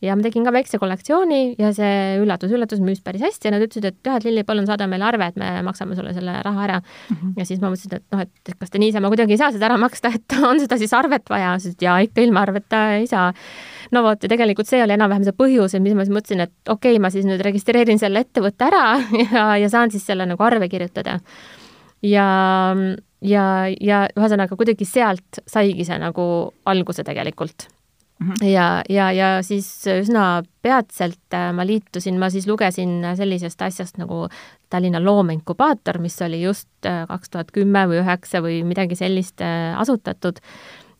ja 0.01 0.15
ma 0.15 0.25
tegin 0.25 0.45
ka 0.45 0.53
väikse 0.55 0.81
kollektsiooni 0.81 1.55
ja 1.61 1.71
see 1.73 2.17
üllatus-üllatus 2.23 2.81
müüs 2.81 3.03
päris 3.05 3.21
hästi 3.21 3.49
ja 3.49 3.53
nad 3.53 3.67
ütlesid, 3.67 3.85
et 3.85 4.01
jah, 4.05 4.17
et 4.17 4.25
Lilli, 4.25 4.43
palun 4.43 4.65
saada 4.65 4.89
meile 4.89 5.05
arve, 5.05 5.29
et 5.29 5.37
me 5.37 5.51
maksame 5.65 5.95
sulle 5.95 6.13
selle 6.13 6.41
raha 6.41 6.65
ära 6.65 6.81
mm. 6.81 7.15
-hmm. 7.15 7.37
ja 7.37 7.45
siis 7.45 7.61
ma 7.61 7.69
mõtlesin, 7.69 8.01
et 8.01 8.05
noh, 8.11 8.25
et 8.25 8.57
kas 8.59 8.73
te 8.73 8.81
niisama 8.81 9.13
kuidagi 9.13 9.37
ei 9.37 9.43
saa 9.43 9.53
seda 9.53 9.69
ära 9.69 9.77
maksta, 9.77 10.09
et 10.09 10.39
on 10.41 10.59
seda 10.59 10.77
siis 10.81 10.93
arvet 10.93 11.29
vaja, 11.29 11.59
siis 11.59 11.75
ütlesid 11.75 11.87
jaa, 11.87 11.99
ikka 12.09 12.21
ilma 12.25 12.41
arveta 12.41 12.85
ei 12.97 13.07
saa 13.07 13.31
no 13.91 14.03
vot, 14.05 14.23
ja 14.23 14.31
tegelikult 14.31 14.69
see 14.69 14.81
oli 14.83 14.95
enam-vähem 14.95 15.27
see 15.27 15.35
põhjus, 15.37 15.75
et 15.75 15.83
mis 15.83 15.97
ma 15.97 16.05
siis 16.05 16.15
mõtlesin, 16.15 16.45
et 16.47 16.53
okei 16.69 16.95
okay,, 16.95 17.03
ma 17.03 17.11
siis 17.13 17.27
nüüd 17.27 17.43
registreerin 17.45 18.01
selle 18.01 18.25
ettevõtte 18.25 18.69
ära 18.69 18.85
ja, 19.25 19.45
ja 19.61 19.69
saan 19.69 19.93
siis 19.93 20.05
selle 20.07 20.27
nagu 20.29 20.43
arve 20.43 20.69
kirjutada. 20.71 21.19
ja, 22.05 22.27
ja, 23.21 23.45
ja 23.81 24.03
ühesõnaga 24.17 24.57
kuidagi 24.57 24.87
sealt 24.89 25.43
saigi 25.47 25.87
see 25.87 25.99
nagu 26.01 26.27
alguse 26.65 27.03
tegelikult 27.03 27.69
Mm 28.19 28.27
-hmm. 28.27 28.47
ja, 28.47 28.83
ja, 28.89 29.11
ja 29.11 29.43
siis 29.43 29.83
üsna 30.01 30.43
peatselt 30.61 31.33
äh, 31.33 31.53
ma 31.53 31.65
liitusin, 31.65 32.19
ma 32.19 32.29
siis 32.29 32.47
lugesin 32.47 33.03
sellisest 33.15 33.61
asjast 33.61 33.97
nagu 33.97 34.29
Tallinna 34.69 35.03
Loomeinkubaator, 35.03 35.97
mis 35.99 36.21
oli 36.21 36.41
just 36.41 36.69
äh, 36.85 37.07
kaks 37.07 37.29
tuhat 37.29 37.51
kümme 37.51 37.87
või 37.87 37.99
üheksa 37.99 38.39
või 38.41 38.63
midagi 38.63 38.95
sellist 38.95 39.41
äh, 39.41 39.79
asutatud 39.79 40.39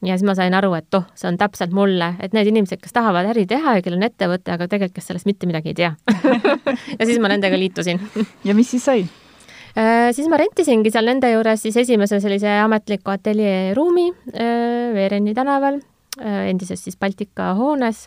ja 0.04 0.16
siis 0.16 0.26
ma 0.28 0.36
sain 0.38 0.54
aru, 0.58 0.74
et 0.78 0.98
oh, 0.98 1.06
see 1.18 1.30
on 1.30 1.38
täpselt 1.40 1.74
mulle, 1.76 2.14
et 2.24 2.34
need 2.36 2.50
inimesed, 2.52 2.82
kes 2.82 2.96
tahavad 2.96 3.30
äri 3.32 3.46
teha 3.50 3.78
ja 3.78 3.84
kellel 3.86 4.02
on 4.02 4.08
ettevõte, 4.10 4.52
aga 4.54 4.68
tegelikult, 4.72 4.96
kes 4.98 5.12
sellest 5.12 5.30
mitte 5.30 5.50
midagi 5.50 5.74
ei 5.74 5.78
tea. 5.84 5.94
Ja 7.00 7.06
siis 7.08 7.20
ma 7.24 7.30
nendega 7.32 7.58
liitusin. 7.60 8.02
Ja 8.44 8.56
mis 8.58 8.70
siis 8.74 8.84
sai? 8.86 9.06
Äh, 9.76 10.10
siis 10.16 10.28
ma 10.32 10.40
rentisingi 10.40 10.92
seal 10.92 11.08
nende 11.08 11.30
juures 11.34 11.62
siis 11.66 11.76
esimese 11.82 12.22
sellise 12.24 12.52
ametliku 12.64 13.12
ateljee 13.12 13.74
ruumi 13.76 14.08
äh, 14.08 14.94
Veereni 14.96 15.36
tänaval, 15.36 15.82
äh, 16.22 16.46
endises 16.52 16.84
siis 16.84 17.00
Baltika 17.00 17.54
hoones. 17.60 18.06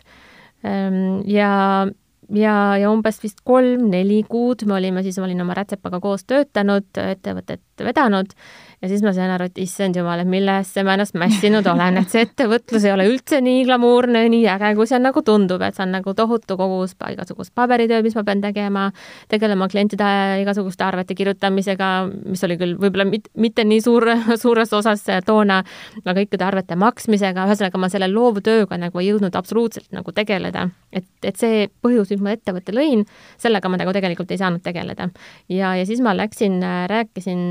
Ähm, 0.65 1.21
ja 1.29 1.87
ja, 2.35 2.55
ja 2.77 2.89
umbes 2.91 3.21
vist 3.23 3.41
kolm-neli 3.47 4.23
kuud 4.29 4.65
me 4.69 4.77
olime 4.77 5.03
siis, 5.05 5.17
ma 5.21 5.27
olin 5.27 5.45
oma 5.45 5.55
Rätsepaga 5.57 6.01
koos 6.03 6.25
töötanud, 6.29 6.89
ettevõtet 7.01 7.85
vedanud 7.85 8.33
ja 8.81 8.87
siis 8.87 9.01
ma 9.03 9.11
sain 9.15 9.31
aru, 9.33 9.49
et 9.49 9.57
issand 9.59 9.97
jumal, 9.97 10.21
et 10.23 10.29
mille 10.29 10.53
eest 10.61 10.77
ma 10.87 10.93
ennast 10.95 11.17
mässinud 11.19 11.67
olen, 11.67 11.99
et 11.99 12.13
see 12.13 12.23
ettevõtlus 12.23 12.85
ei 12.87 12.93
ole 12.93 13.09
üldse 13.09 13.41
nii 13.43 13.65
glamuurne, 13.67 14.21
nii 14.31 14.45
äge, 14.53 14.71
kui 14.77 14.87
see 14.87 14.99
nagu 15.03 15.23
tundub, 15.25 15.63
et 15.65 15.75
see 15.75 15.83
on 15.83 15.91
nagu 15.97 16.13
tohutu 16.15 16.55
kogus 16.59 16.95
igasugust 17.09 17.51
paberitööd, 17.59 18.05
mis 18.05 18.15
ma 18.15 18.23
pean 18.27 18.43
tegema, 18.43 18.85
tegelema 19.31 19.67
klientide 19.71 20.11
igasuguste 20.45 20.85
arvete 20.87 21.17
kirjutamisega, 21.17 21.89
mis 22.31 22.43
oli 22.47 22.59
küll 22.61 22.77
võib-olla 22.79 23.07
mit, 23.09 23.27
mitte 23.35 23.65
nii 23.67 23.83
suur, 23.83 24.07
suures 24.43 24.71
osas 24.79 25.03
toona, 25.27 25.59
aga 26.05 26.15
kõikide 26.21 26.47
arvete 26.47 26.79
maksmisega, 26.79 27.49
ühesõnaga 27.49 27.83
ma 27.83 27.91
selle 27.91 28.07
loovtööga 28.13 28.79
nagu 28.79 29.03
ei 29.03 29.11
jõudnud 29.11 29.35
absoluutselt 29.35 29.91
nagu 29.95 30.15
tegeleda. 30.15 30.69
et, 30.95 31.05
et 31.21 31.35
see 31.37 31.67
põhjus, 31.83 32.09
miks 32.09 32.23
ma 32.23 32.31
ettevõtte 32.33 32.73
lõin, 32.73 33.03
sellega 33.37 33.69
ma 33.69 33.77
nagu 33.77 33.91
tegelikult 33.93 34.31
ei 34.31 34.39
saanud 34.39 34.63
tegeleda. 34.63 35.09
ja, 35.51 35.75
ja 35.75 35.85
siis 35.85 35.99
ma 36.01 36.15
läksin, 36.15 36.61
rääkisin 36.89 37.43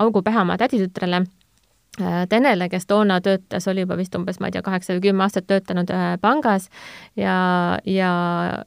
Augu 0.00 0.22
Pähamaa 0.22 0.61
täditütrele 0.62 1.22
äh, 2.00 2.22
Tenele, 2.28 2.68
kes 2.72 2.86
toona 2.86 3.20
töötas, 3.20 3.66
oli 3.68 3.84
juba 3.84 3.96
vist 3.98 4.14
umbes, 4.18 4.38
ma 4.40 4.48
ei 4.48 4.54
tea, 4.54 4.62
kaheksa 4.64 4.96
või 4.96 5.04
kümme 5.08 5.26
aastat 5.26 5.46
töötanud 5.50 5.90
äh, 5.92 6.14
pangas 6.22 6.68
ja, 7.18 7.34
ja, 7.86 8.12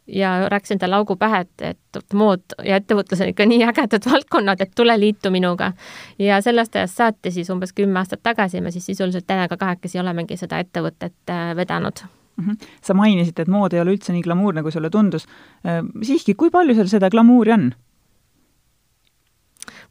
ja 0.07 0.33
rääkisin 0.51 0.81
talle 0.81 0.99
augu 0.99 1.17
pähe, 1.19 1.45
et, 1.45 1.65
et 1.73 2.13
mood 2.13 2.57
ja 2.63 2.79
ettevõtlus 2.81 3.23
on 3.23 3.31
ikka 3.31 3.47
nii 3.49 3.63
ägedad 3.69 4.09
valdkonnad, 4.11 4.61
et 4.61 4.75
tule 4.75 4.97
liitu 4.99 5.31
minuga. 5.31 5.71
ja 6.19 6.41
sellest 6.41 6.75
ajast 6.75 7.01
saati 7.01 7.31
siis 7.31 7.49
umbes 7.49 7.73
kümme 7.73 7.99
aastat 8.03 8.23
tagasi 8.23 8.61
me 8.61 8.71
siis 8.75 8.85
sisuliselt 8.91 9.27
Tenega 9.27 9.57
kahekesi 9.57 9.99
olemegi 9.99 10.37
seda 10.37 10.59
ettevõtet 10.61 11.33
äh, 11.33 11.55
vedanud 11.55 12.05
mm. 12.37 12.45
-hmm. 12.45 12.67
sa 12.81 12.93
mainisid, 12.93 13.39
et 13.39 13.47
mood 13.47 13.73
ei 13.73 13.81
ole 13.81 13.95
üldse 13.95 14.13
nii 14.13 14.21
glamuurne, 14.21 14.63
kui 14.63 14.71
sulle 14.71 14.89
tundus. 14.89 15.25
siiski, 16.01 16.33
kui 16.33 16.49
palju 16.49 16.75
seal 16.75 16.87
seda 16.87 17.09
glamuuri 17.09 17.51
on? 17.51 17.71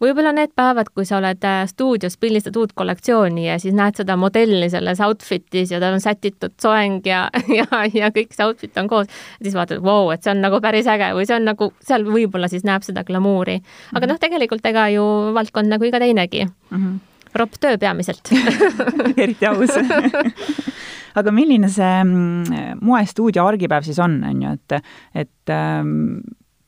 Võib-olla 0.02 0.32
need 0.36 0.52
päevad, 0.56 0.90
kui 0.94 1.06
sa 1.08 1.18
oled 1.20 1.44
äh, 1.46 1.62
stuudios, 1.70 2.16
pildistad 2.20 2.56
uut 2.60 2.74
kollektsiooni 2.76 3.46
ja 3.46 3.58
siis 3.62 3.74
näed 3.76 3.98
seda 4.00 4.16
modelli 4.20 4.68
selles 4.72 5.00
outfit'is 5.04 5.74
ja 5.74 5.80
tal 5.82 5.98
on 5.98 6.04
sätitud 6.04 6.54
soeng 6.62 7.06
ja, 7.08 7.26
ja, 7.58 7.66
ja 7.94 8.10
kõik 8.14 8.34
see 8.34 8.46
outfit 8.46 8.78
on 8.80 8.90
koos, 8.90 9.10
siis 9.42 9.56
vaatad, 9.56 9.82
vau, 9.84 10.10
et 10.14 10.24
see 10.24 10.34
on 10.34 10.44
nagu 10.44 10.60
päris 10.64 10.88
äge 10.90 11.12
või 11.16 11.28
see 11.28 11.38
on 11.38 11.48
nagu, 11.50 11.70
seal 11.84 12.06
võib-olla 12.08 12.50
siis 12.52 12.66
näeb 12.66 12.86
seda 12.86 13.04
glamuuri. 13.04 13.60
aga 13.92 14.04
-hmm. 14.04 14.12
noh, 14.12 14.20
tegelikult 14.20 14.66
ega 14.66 14.88
ju 14.94 15.08
valdkond 15.34 15.70
nagu 15.70 15.84
iga 15.84 16.00
teinegi 16.02 16.44
mm. 16.44 16.78
-hmm. 16.78 17.00
ropp 17.34 17.60
töö 17.60 17.78
peamiselt 17.78 18.32
eriti 19.24 19.46
aus 19.46 19.74
aga 21.18 21.32
milline 21.34 21.68
see 21.68 22.04
mm, 22.04 22.80
moestuudio 22.82 23.46
argipäev 23.46 23.86
siis 23.86 23.98
on, 23.98 24.18
on 24.24 24.42
ju, 24.42 24.54
et, 24.58 24.88
et 25.14 25.54
ähm, 25.54 26.18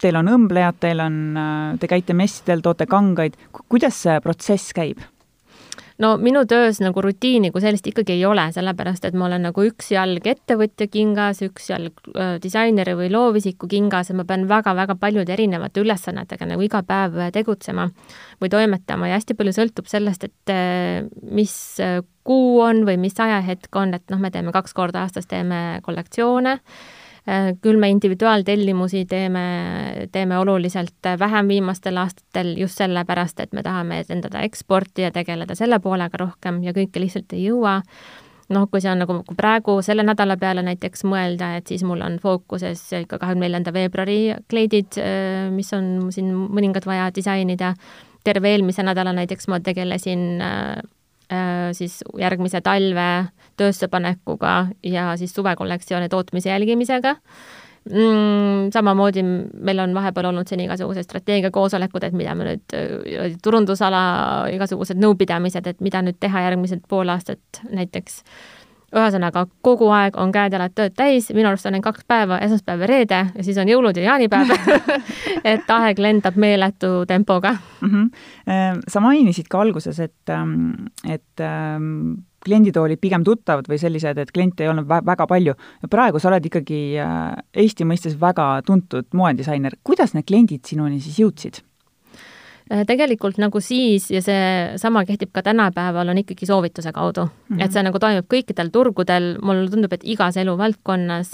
teil 0.03 0.21
on 0.21 0.31
õmblejad, 0.33 0.81
teil 0.83 1.03
on, 1.05 1.19
äh, 1.41 1.77
te 1.81 1.91
käite 1.91 2.17
messidel, 2.17 2.65
toote 2.65 2.89
kangaid, 2.91 3.37
kuidas 3.69 4.03
see 4.07 4.19
protsess 4.25 4.75
käib? 4.77 5.05
no 6.03 6.11
minu 6.21 6.43
töös 6.45 6.77
nagu 6.85 7.01
rutiini 7.01 7.49
kui 7.53 7.63
sellist 7.65 7.87
ikkagi 7.89 8.19
ei 8.19 8.25
ole, 8.29 8.43
sellepärast 8.53 9.07
et 9.09 9.15
ma 9.17 9.31
olen 9.31 9.47
nagu 9.49 9.63
üks 9.65 9.89
jalg 9.95 10.27
ettevõtja 10.29 10.91
kingas, 10.93 11.41
üks 11.47 11.71
jalg 11.71 12.11
äh, 12.13 12.35
disaineri 12.43 12.93
või 12.99 13.09
loovisiku 13.13 13.69
kingas 13.71 14.13
ja 14.13 14.19
ma 14.19 14.27
pean 14.29 14.45
väga-väga 14.51 14.99
paljude 15.01 15.33
erinevate 15.33 15.81
ülesannetega 15.81 16.51
nagu 16.53 16.67
iga 16.67 16.83
päev 16.85 17.17
tegutsema 17.33 17.89
või 18.43 18.53
toimetama. 18.53 19.09
Ja 19.09 19.17
hästi 19.17 19.39
palju 19.39 19.57
sõltub 19.57 19.89
sellest, 19.89 20.29
et 20.29 20.53
äh, 20.53 21.09
mis 21.25 21.57
kuu 22.27 22.61
on 22.61 22.85
või 22.85 22.99
mis 23.01 23.17
ajahetk 23.17 23.81
on, 23.81 23.97
et 23.97 24.05
noh, 24.13 24.21
me 24.21 24.31
teeme 24.35 24.53
kaks 24.53 24.77
korda 24.77 25.07
aastas, 25.07 25.29
teeme 25.31 25.81
kollektsioone. 25.87 26.59
Äh, 26.61 26.96
küll 27.63 27.79
me 27.83 27.89
individuaaltellimusi 27.91 29.01
teeme, 29.11 29.41
teeme 30.13 30.39
oluliselt 30.39 31.09
vähem 31.19 31.49
viimastel 31.49 31.99
aastatel 31.99 32.53
just 32.59 32.79
sellepärast, 32.79 33.41
et 33.43 33.53
me 33.53 33.65
tahame 33.67 33.99
edendada 34.05 34.45
eksporti 34.47 35.03
ja 35.03 35.11
tegeleda 35.11 35.57
selle 35.59 35.81
poolega 35.83 36.23
rohkem 36.23 36.63
ja 36.63 36.75
kõike 36.77 37.03
lihtsalt 37.03 37.35
ei 37.35 37.49
jõua 37.49 37.81
noh, 38.55 38.67
kui 38.71 38.83
see 38.83 38.91
on 38.93 39.01
nagu 39.03 39.19
praegu 39.37 39.79
selle 39.83 40.05
nädala 40.07 40.37
peale 40.39 40.63
näiteks 40.67 41.03
mõelda, 41.09 41.57
et 41.59 41.67
siis 41.71 41.83
mul 41.87 42.03
on 42.07 42.21
fookuses 42.23 42.83
ikka 43.01 43.19
kahekümne 43.23 43.49
neljanda 43.49 43.75
veebruari 43.75 44.21
kleidid, 44.51 44.99
äh, 45.03 45.47
mis 45.55 45.73
on 45.75 46.13
siin 46.15 46.31
mõningad 46.31 46.87
vaja 46.87 47.11
disainida. 47.15 47.75
terve 48.27 48.51
eelmise 48.51 48.83
nädala 48.83 49.13
näiteks 49.15 49.47
ma 49.49 49.61
tegelesin 49.63 50.41
äh, 50.43 50.79
Äh, 50.79 50.96
siis 51.75 52.01
järgmise 52.19 52.61
talve 52.63 53.27
töössepanekuga 53.59 54.57
ja 54.87 55.09
siis 55.19 55.33
suvekollektsiooni 55.35 56.09
tootmise 56.09 56.53
jälgimisega 56.53 57.17
mm,. 57.91 58.71
samamoodi 58.73 59.23
meil 59.23 59.79
on 59.79 59.95
vahepeal 59.95 60.31
olnud 60.31 60.49
siin 60.49 60.61
igasugused 60.65 61.07
strateegiakoosolekud, 61.07 62.07
et 62.07 62.17
mida 62.19 62.35
me 62.35 62.51
nüüd, 62.51 62.77
äh, 62.77 63.37
turundusala 63.43 64.03
igasugused 64.55 65.01
nõupidamised, 65.03 65.67
et 65.71 65.83
mida 65.85 66.03
nüüd 66.05 66.19
teha 66.21 66.47
järgmised 66.49 66.87
pool 66.89 67.13
aastat 67.15 67.63
näiteks 67.71 68.23
ühesõnaga, 68.97 69.47
kogu 69.65 69.89
aeg 69.95 70.17
on 70.21 70.33
käed-jalad 70.35 70.75
tööd 70.77 70.95
täis, 70.97 71.29
minu 71.37 71.51
arust 71.51 71.67
on 71.69 71.77
ainult 71.77 71.87
kaks 71.91 72.07
päeva, 72.09 72.39
esmaspäev 72.47 72.85
ja 72.85 72.91
reede 72.91 73.21
ja 73.35 73.47
siis 73.47 73.59
on 73.63 73.69
jõulud 73.71 73.97
ja 73.97 74.11
jaanipäev 74.11 74.55
et 75.53 75.75
aeg 75.77 76.01
lendab 76.03 76.39
meeletu 76.41 77.05
tempoga 77.09 77.57
mm. 77.57 77.91
-hmm. 77.91 78.81
sa 78.89 79.01
mainisid 79.01 79.49
ka 79.49 79.61
alguses, 79.61 80.01
et, 80.01 80.31
ähm, 80.31 80.89
et 81.05 81.41
ähm, 81.41 82.17
kliendid 82.47 82.77
olid 82.79 83.01
pigem 83.03 83.25
tuttavad 83.27 83.67
või 83.69 83.79
sellised, 83.83 84.19
et 84.19 84.33
kliente 84.33 84.65
ei 84.65 84.71
olnud 84.71 84.87
väga 84.89 85.27
palju. 85.27 85.55
praegu 85.91 86.19
sa 86.19 86.31
oled 86.31 86.47
ikkagi 86.47 86.99
äh, 87.03 87.37
Eesti 87.55 87.85
mõistes 87.85 88.21
väga 88.21 88.63
tuntud 88.67 89.07
moedisainer. 89.13 89.79
kuidas 89.85 90.15
need 90.15 90.27
kliendid 90.27 90.65
sinuni 90.65 91.01
siis 91.01 91.19
jõudsid? 91.19 91.66
Äh, 92.67 92.83
tegelikult 92.83 93.37
nagu 93.39 93.61
siis 93.63 94.09
ja 94.11 94.19
seesama 94.19 95.05
kehtib 95.07 95.31
ka 95.31 95.43
tänapäeval, 95.47 96.09
on 96.11 96.19
ikkagi 96.19 96.49
soovituse 96.49 96.91
kaudu 96.93 97.23
mm. 97.23 97.31
-hmm. 97.57 97.65
et 97.65 97.73
see 97.73 97.83
nagu 97.87 97.99
toimub 98.03 98.27
kõikidel 98.35 98.73
turgudel, 98.75 99.37
mulle 99.43 99.71
tundub, 99.71 99.93
et 99.95 100.03
igas 100.03 100.37
eluvaldkonnas, 100.37 101.31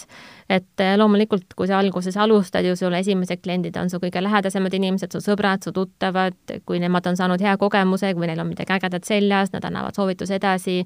et 0.51 0.85
äh, 0.85 0.93
loomulikult, 1.01 1.55
kui 1.57 1.67
sa 1.67 1.79
alguses 1.79 2.17
alustad 2.17 2.69
ju, 2.69 2.77
sul 2.77 2.93
esimesed 2.93 3.41
kliendid 3.41 3.77
on 3.81 3.89
su 3.91 3.97
kõige 3.97 4.21
lähedasemad 4.23 4.75
inimesed, 4.75 5.09
su 5.12 5.25
sõbrad, 5.25 5.65
su 5.65 5.73
tuttavad, 5.73 6.37
kui 6.67 6.79
nemad 6.85 7.07
on 7.07 7.17
saanud 7.17 7.41
hea 7.41 7.57
kogemuse, 7.57 8.12
kui 8.15 8.27
neil 8.27 8.45
on 8.45 8.53
midagi 8.53 8.77
ägedat 8.77 9.09
seljas, 9.09 9.53
nad 9.57 9.65
annavad 9.65 9.97
soovituse 9.97 10.37
edasi, 10.37 10.85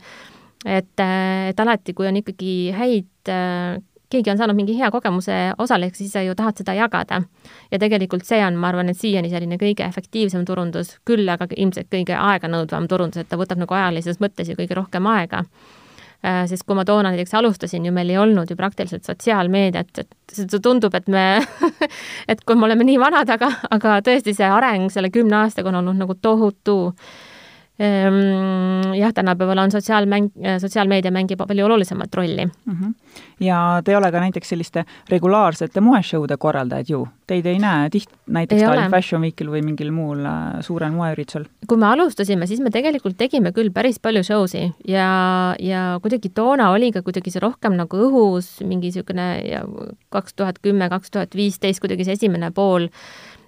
et, 0.64 0.94
äh, 1.00 1.48
et 1.48 1.60
alati, 1.60 1.92
kui 1.92 2.06
on 2.06 2.22
ikkagi 2.22 2.70
häid 2.70 3.34
keegi 4.10 4.30
on 4.30 4.38
saanud 4.38 4.56
mingi 4.56 4.76
hea 4.78 4.90
kogemuse 4.90 5.38
osalejaks, 5.58 5.98
siis 5.98 6.12
sa 6.12 6.22
ju 6.22 6.34
tahad 6.34 6.58
seda 6.62 6.74
jagada. 6.78 7.22
ja 7.70 7.78
tegelikult 7.78 8.24
see 8.24 8.42
on, 8.46 8.56
ma 8.56 8.68
arvan, 8.68 8.88
et 8.90 9.00
siiani 9.00 9.30
selline 9.30 9.58
kõige 9.60 9.86
efektiivsem 9.86 10.44
turundus, 10.44 10.96
küll 11.04 11.28
aga 11.28 11.48
ilmselt 11.56 11.90
kõige 11.90 12.14
aeganõudvam 12.18 12.88
turundus, 12.88 13.24
et 13.24 13.28
ta 13.28 13.36
võtab 13.36 13.58
nagu 13.62 13.74
ajalises 13.74 14.20
mõttes 14.20 14.50
ju 14.50 14.58
kõige 14.58 14.78
rohkem 14.78 15.06
aega 15.06 15.44
Äh, 16.24 16.46
sest 16.48 16.64
kui 16.66 16.74
ma 16.74 16.82
toona 16.88 17.10
näiteks 17.12 17.34
alustasin 17.36 17.84
ju 17.86 17.92
meil 17.92 18.08
ei 18.10 18.16
olnud 18.18 18.48
ju 18.50 18.56
praktiliselt 18.56 19.04
sotsiaalmeediat, 19.04 19.98
et 20.00 20.32
see 20.32 20.60
tundub, 20.64 20.94
et 20.96 21.06
me 21.12 21.24
et 22.32 22.40
kui 22.42 22.56
me 22.56 22.66
oleme 22.66 22.86
nii 22.88 22.96
vanad, 22.98 23.30
aga, 23.30 23.50
aga 23.70 23.98
tõesti 24.06 24.32
see 24.34 24.48
areng 24.48 24.88
selle 24.92 25.12
kümne 25.14 25.36
aastaga 25.42 25.70
on 25.70 25.82
olnud 25.82 26.00
nagu 26.00 26.16
tohutu 26.16 26.78
jah, 27.78 29.12
tänapäeval 29.14 29.58
on 29.58 29.70
sotsiaalmäng, 29.70 30.30
sotsiaalmeedia 30.60 31.10
mängib 31.12 31.42
palju 31.48 31.64
olulisemat 31.64 32.14
rolli 32.14 32.46
mm. 32.46 32.72
-hmm. 32.72 32.94
ja 33.40 33.82
te 33.84 33.92
ei 33.92 33.96
ole 33.96 34.12
ka 34.12 34.20
näiteks 34.20 34.48
selliste 34.48 34.84
regulaarsete 35.10 35.80
moeshow'de 35.80 36.36
korraldajad 36.38 36.88
ju? 36.88 37.08
Teid 37.26 37.46
ei 37.46 37.58
näe 37.58 37.88
tiht-, 37.88 38.14
näiteks 38.26 38.62
Tallinn 38.62 38.90
Fashion 38.90 39.22
Weekil 39.22 39.50
või 39.50 39.62
mingil 39.64 39.90
muul 39.92 40.24
äh, 40.24 40.60
suurel 40.60 40.92
moeüritusel? 40.92 41.44
kui 41.68 41.78
me 41.78 41.86
alustasime, 41.86 42.46
siis 42.46 42.60
me 42.60 42.70
tegelikult 42.70 43.16
tegime 43.18 43.52
küll 43.52 43.70
päris 43.70 43.98
palju 43.98 44.24
show 44.24 44.46
si 44.46 44.72
ja, 44.88 45.54
ja 45.58 45.98
kuidagi 46.02 46.28
toona 46.28 46.70
oli 46.70 46.92
ka 46.92 47.02
kuidagi 47.02 47.30
see 47.30 47.40
rohkem 47.40 47.76
nagu 47.76 47.96
õhus, 48.08 48.64
mingi 48.64 48.86
niisugune 48.86 49.26
kaks 50.08 50.34
tuhat 50.34 50.58
kümme, 50.62 50.88
kaks 50.88 51.10
tuhat 51.10 51.34
viisteist 51.36 51.80
kuidagi 51.80 52.04
see 52.04 52.12
esimene 52.12 52.50
pool 52.50 52.88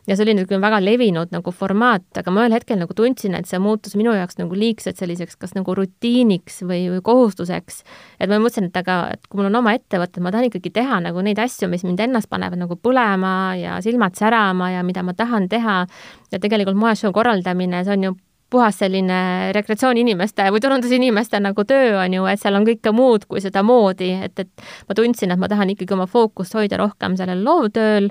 ja 0.08 0.16
see 0.16 0.24
oli 0.24 0.34
niisugune 0.38 0.60
väga 0.62 0.80
levinud 0.82 1.32
nagu 1.34 1.52
formaat, 1.52 2.06
aga 2.20 2.32
ma 2.32 2.44
ühel 2.46 2.56
hetkel 2.56 2.78
nagu 2.80 2.94
tundsin, 2.96 3.36
et 3.36 3.48
see 3.50 3.60
muutus 3.62 3.96
minu 3.98 4.14
jaoks 4.16 4.38
nagu 4.40 4.56
liigselt 4.56 5.00
selliseks 5.00 5.36
kas 5.40 5.52
nagu 5.56 5.74
rutiiniks 5.76 6.62
või, 6.64 6.86
või 6.94 7.02
kohustuseks. 7.04 7.82
et 8.18 8.30
ma 8.30 8.40
mõtlesin, 8.40 8.70
et 8.72 8.80
aga, 8.80 9.00
et 9.14 9.26
kui 9.28 9.40
mul 9.40 9.50
on 9.50 9.60
oma 9.60 9.74
ettevõte, 9.76 10.22
ma 10.24 10.32
tahan 10.32 10.48
ikkagi 10.48 10.72
teha 10.80 11.02
nagu 11.04 11.24
neid 11.24 11.40
asju, 11.42 11.68
mis 11.68 11.84
mind 11.84 12.00
ennast 12.08 12.30
panevad 12.32 12.60
nagu 12.60 12.78
põlema 12.80 13.34
ja 13.60 13.82
silmad 13.84 14.16
särama 14.16 14.72
ja 14.76 14.86
mida 14.86 15.04
ma 15.04 15.14
tahan 15.14 15.48
teha. 15.48 15.84
ja 16.32 16.38
tegelikult 16.40 16.76
moeshow 16.76 17.12
korraldamine, 17.12 17.84
see 17.84 17.92
on 17.92 18.08
ju 18.08 18.16
puhas 18.50 18.78
selline 18.80 19.52
rekreatsiooniinimeste 19.52 20.48
või 20.52 20.60
turundusinimeste 20.64 21.40
nagu 21.44 21.64
töö 21.68 21.98
on 22.00 22.14
ju, 22.16 22.24
et 22.30 22.40
seal 22.40 22.56
on 22.56 22.64
kõike 22.64 22.92
muud 22.96 23.26
kui 23.28 23.42
seda 23.44 23.60
moodi, 23.62 24.14
et, 24.24 24.40
et 24.40 24.68
ma 24.88 24.96
tundsin, 24.96 25.32
et 25.34 25.40
ma 25.40 25.50
tahan 25.52 25.74
ikkagi 25.74 25.96
oma 25.96 26.08
fookust 26.08 26.56
hoida 26.56 26.80
rohkem 26.80 27.16
sellel 27.20 27.44
loovtööl 27.44 28.08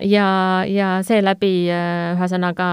ja, 0.00 0.64
ja 0.68 0.88
seeläbi 1.04 1.68
äh, 1.70 2.14
ühesõnaga 2.16 2.66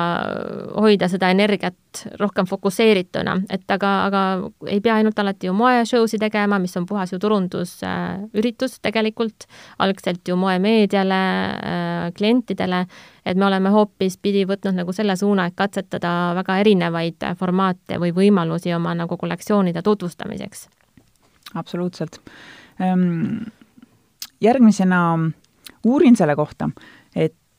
hoida 0.79 1.09
seda 1.11 1.29
energiat 1.33 1.75
rohkem 2.19 2.47
fokusseerituna, 2.47 3.35
et 3.51 3.71
aga, 3.73 3.91
aga 4.07 4.21
ei 4.69 4.79
pea 4.83 4.99
ainult 4.99 5.19
alati 5.19 5.49
ju 5.49 5.53
moeshow'si 5.57 6.19
tegema, 6.21 6.59
mis 6.61 6.77
on 6.79 6.85
puhas 6.87 7.11
ju 7.13 7.19
turundusüritus 7.19 8.77
äh, 8.77 8.81
tegelikult, 8.87 9.47
algselt 9.83 10.27
ju 10.27 10.37
moemeediale 10.39 11.19
äh,, 11.19 12.11
klientidele, 12.15 12.85
et 13.25 13.37
me 13.37 13.49
oleme 13.49 13.73
hoopispidi 13.73 14.45
võtnud 14.47 14.79
nagu 14.79 14.95
selle 14.95 15.17
suuna, 15.19 15.49
et 15.49 15.57
katsetada 15.59 16.35
väga 16.39 16.59
erinevaid 16.63 17.27
formaate 17.39 17.99
või 17.99 18.13
võimalusi 18.15 18.73
oma 18.75 18.95
nagu 18.95 19.17
kollektsioonide 19.17 19.83
tutvustamiseks. 19.83 20.69
absoluutselt. 21.55 22.21
Ehm, 22.79 23.49
järgmisena 24.41 25.01
uurin 25.83 26.15
selle 26.15 26.35
kohta 26.35 26.69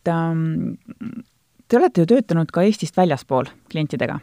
et 0.00 0.09
ähm, 0.09 0.80
te 1.69 1.78
olete 1.78 2.02
ju 2.02 2.09
töötanud 2.09 2.50
ka 2.52 2.64
Eestist 2.64 2.97
väljaspool 2.97 3.50
klientidega. 3.71 4.19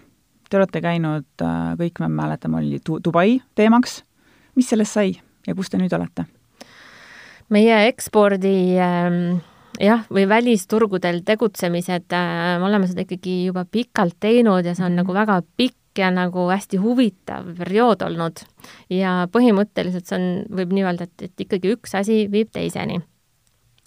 Te 0.49 0.57
olete 0.57 0.81
käinud 0.81 1.43
äh,, 1.43 1.75
kõik 1.79 2.01
me 2.01 2.09
mäletame, 2.09 2.61
oli 2.61 2.79
Dubai 3.03 3.41
teemaks. 3.55 4.03
mis 4.55 4.69
sellest 4.69 4.93
sai 4.93 5.11
ja 5.47 5.55
kus 5.55 5.69
te 5.69 5.77
nüüd 5.77 5.93
olete? 5.93 6.25
meie 7.49 7.75
ekspordi 7.87 8.75
äh, 8.75 9.41
jah, 9.79 10.05
või 10.11 10.25
välisturgudel 10.27 11.21
tegutsemised 11.23 12.11
äh,, 12.11 12.57
me 12.59 12.65
oleme 12.65 12.87
seda 12.87 13.05
ikkagi 13.05 13.45
juba 13.45 13.65
pikalt 13.65 14.17
teinud 14.19 14.65
ja 14.65 14.73
see 14.75 14.85
on 14.85 14.91
mm 14.91 14.97
-hmm. 14.97 15.03
nagu 15.03 15.13
väga 15.13 15.41
pikk 15.57 15.99
ja 15.99 16.11
nagu 16.11 16.49
hästi 16.49 16.77
huvitav 16.77 17.45
periood 17.57 18.01
olnud. 18.01 18.39
ja 18.89 19.27
põhimõtteliselt 19.31 20.05
see 20.05 20.17
on, 20.17 20.57
võib 20.57 20.73
nii 20.73 20.83
öelda, 20.83 21.03
et, 21.03 21.21
et 21.21 21.45
ikkagi 21.45 21.73
üks 21.75 21.95
asi 21.95 22.27
viib 22.31 22.51
teiseni 22.51 23.01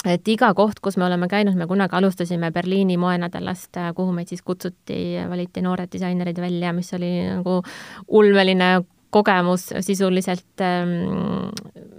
et 0.08 0.28
iga 0.32 0.52
koht, 0.56 0.80
kus 0.80 0.96
me 0.96 1.04
oleme 1.04 1.28
käinud, 1.28 1.56
me 1.58 1.66
kunagi 1.68 1.96
alustasime 1.96 2.50
Berliini 2.54 2.96
moenädalast, 3.00 3.76
kuhu 3.96 4.14
meid 4.16 4.30
siis 4.32 4.42
kutsuti, 4.42 5.18
valiti 5.28 5.62
noored 5.64 5.90
disainerid 5.92 6.40
välja, 6.40 6.72
mis 6.76 6.94
oli 6.96 7.12
nagu 7.28 7.60
ulmeline 8.08 8.70
kogemus 9.10 9.66
sisuliselt 9.82 10.62
ähm, 10.62 11.50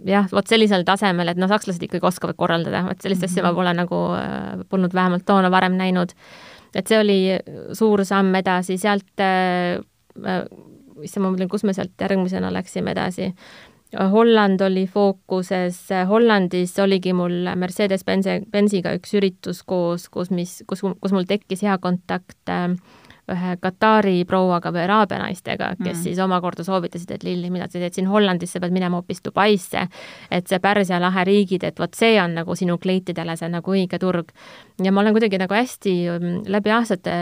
jah, 0.08 0.30
vot 0.32 0.48
sellisel 0.48 0.86
tasemel, 0.88 1.34
et 1.34 1.40
noh, 1.40 1.52
sakslased 1.52 1.84
ikkagi 1.84 2.08
oskavad 2.08 2.40
korraldada, 2.40 2.86
vot 2.88 3.04
sellist 3.04 3.28
asja 3.28 3.44
mm 3.44 3.48
-hmm. 3.48 3.52
ma 3.52 3.60
pole 3.60 3.74
nagu 3.74 4.00
äh,, 4.16 4.66
polnud 4.70 4.94
vähemalt 4.94 5.26
toona 5.26 5.52
varem 5.52 5.76
näinud. 5.78 6.16
et 6.76 6.88
see 6.88 7.00
oli 7.00 7.20
suur 7.74 8.06
samm 8.06 8.36
edasi, 8.36 8.78
sealt 8.78 9.20
äh, 9.20 9.84
äh, 10.26 10.46
issand, 11.04 11.26
ma 11.26 11.32
mõtlen, 11.32 11.50
kus 11.50 11.64
me 11.64 11.74
sealt 11.74 11.92
järgmisena 12.00 12.54
läksime 12.54 12.92
edasi 12.92 13.34
Holland 14.12 14.62
oli 14.62 14.86
fookuses, 14.88 15.82
Hollandis 16.08 16.78
oligi 16.80 17.14
mul 17.14 17.50
Mercedes-Benzi, 17.60 18.38
Benziga 18.52 18.94
üks 18.96 19.14
üritus 19.20 19.64
koos, 19.68 20.08
kus, 20.10 20.32
mis, 20.32 20.62
kus, 20.68 20.84
kus 20.84 21.16
mul 21.16 21.28
tekkis 21.28 21.66
hea 21.68 21.76
kontakt 21.84 22.52
äh, 22.52 22.70
ühe 23.32 23.56
Katari 23.62 24.24
prouaga 24.28 24.72
või 24.74 24.84
araabia 24.86 25.20
naistega, 25.22 25.72
kes 25.78 25.98
mm. 25.98 26.02
siis 26.04 26.20
omakorda 26.24 26.66
soovitasid, 26.68 27.12
et 27.16 27.26
Lilli, 27.26 27.52
mida 27.54 27.68
sa 27.70 27.80
teed 27.80 27.98
siin 27.98 28.10
Hollandis, 28.12 28.54
sa 28.54 28.62
pead 28.64 28.76
minema 28.76 29.00
hoopis 29.00 29.24
Dubaisse. 29.26 29.88
et 30.32 30.48
see 30.48 30.60
Pärsia 30.60 31.00
lahe 31.02 31.26
riigid, 31.28 31.64
et 31.68 31.80
vot 31.80 31.96
see 31.96 32.20
on 32.22 32.36
nagu 32.42 32.56
sinu 32.56 32.78
kleitidele 32.82 33.38
see 33.38 33.50
nagu 33.52 33.76
õige 33.76 34.00
turg. 34.00 34.32
ja 34.84 34.92
ma 34.92 35.02
olen 35.02 35.16
kuidagi 35.16 35.40
nagu 35.42 35.56
hästi 35.56 35.96
mm, 36.18 36.44
läbi 36.52 36.76
aastate 36.76 37.14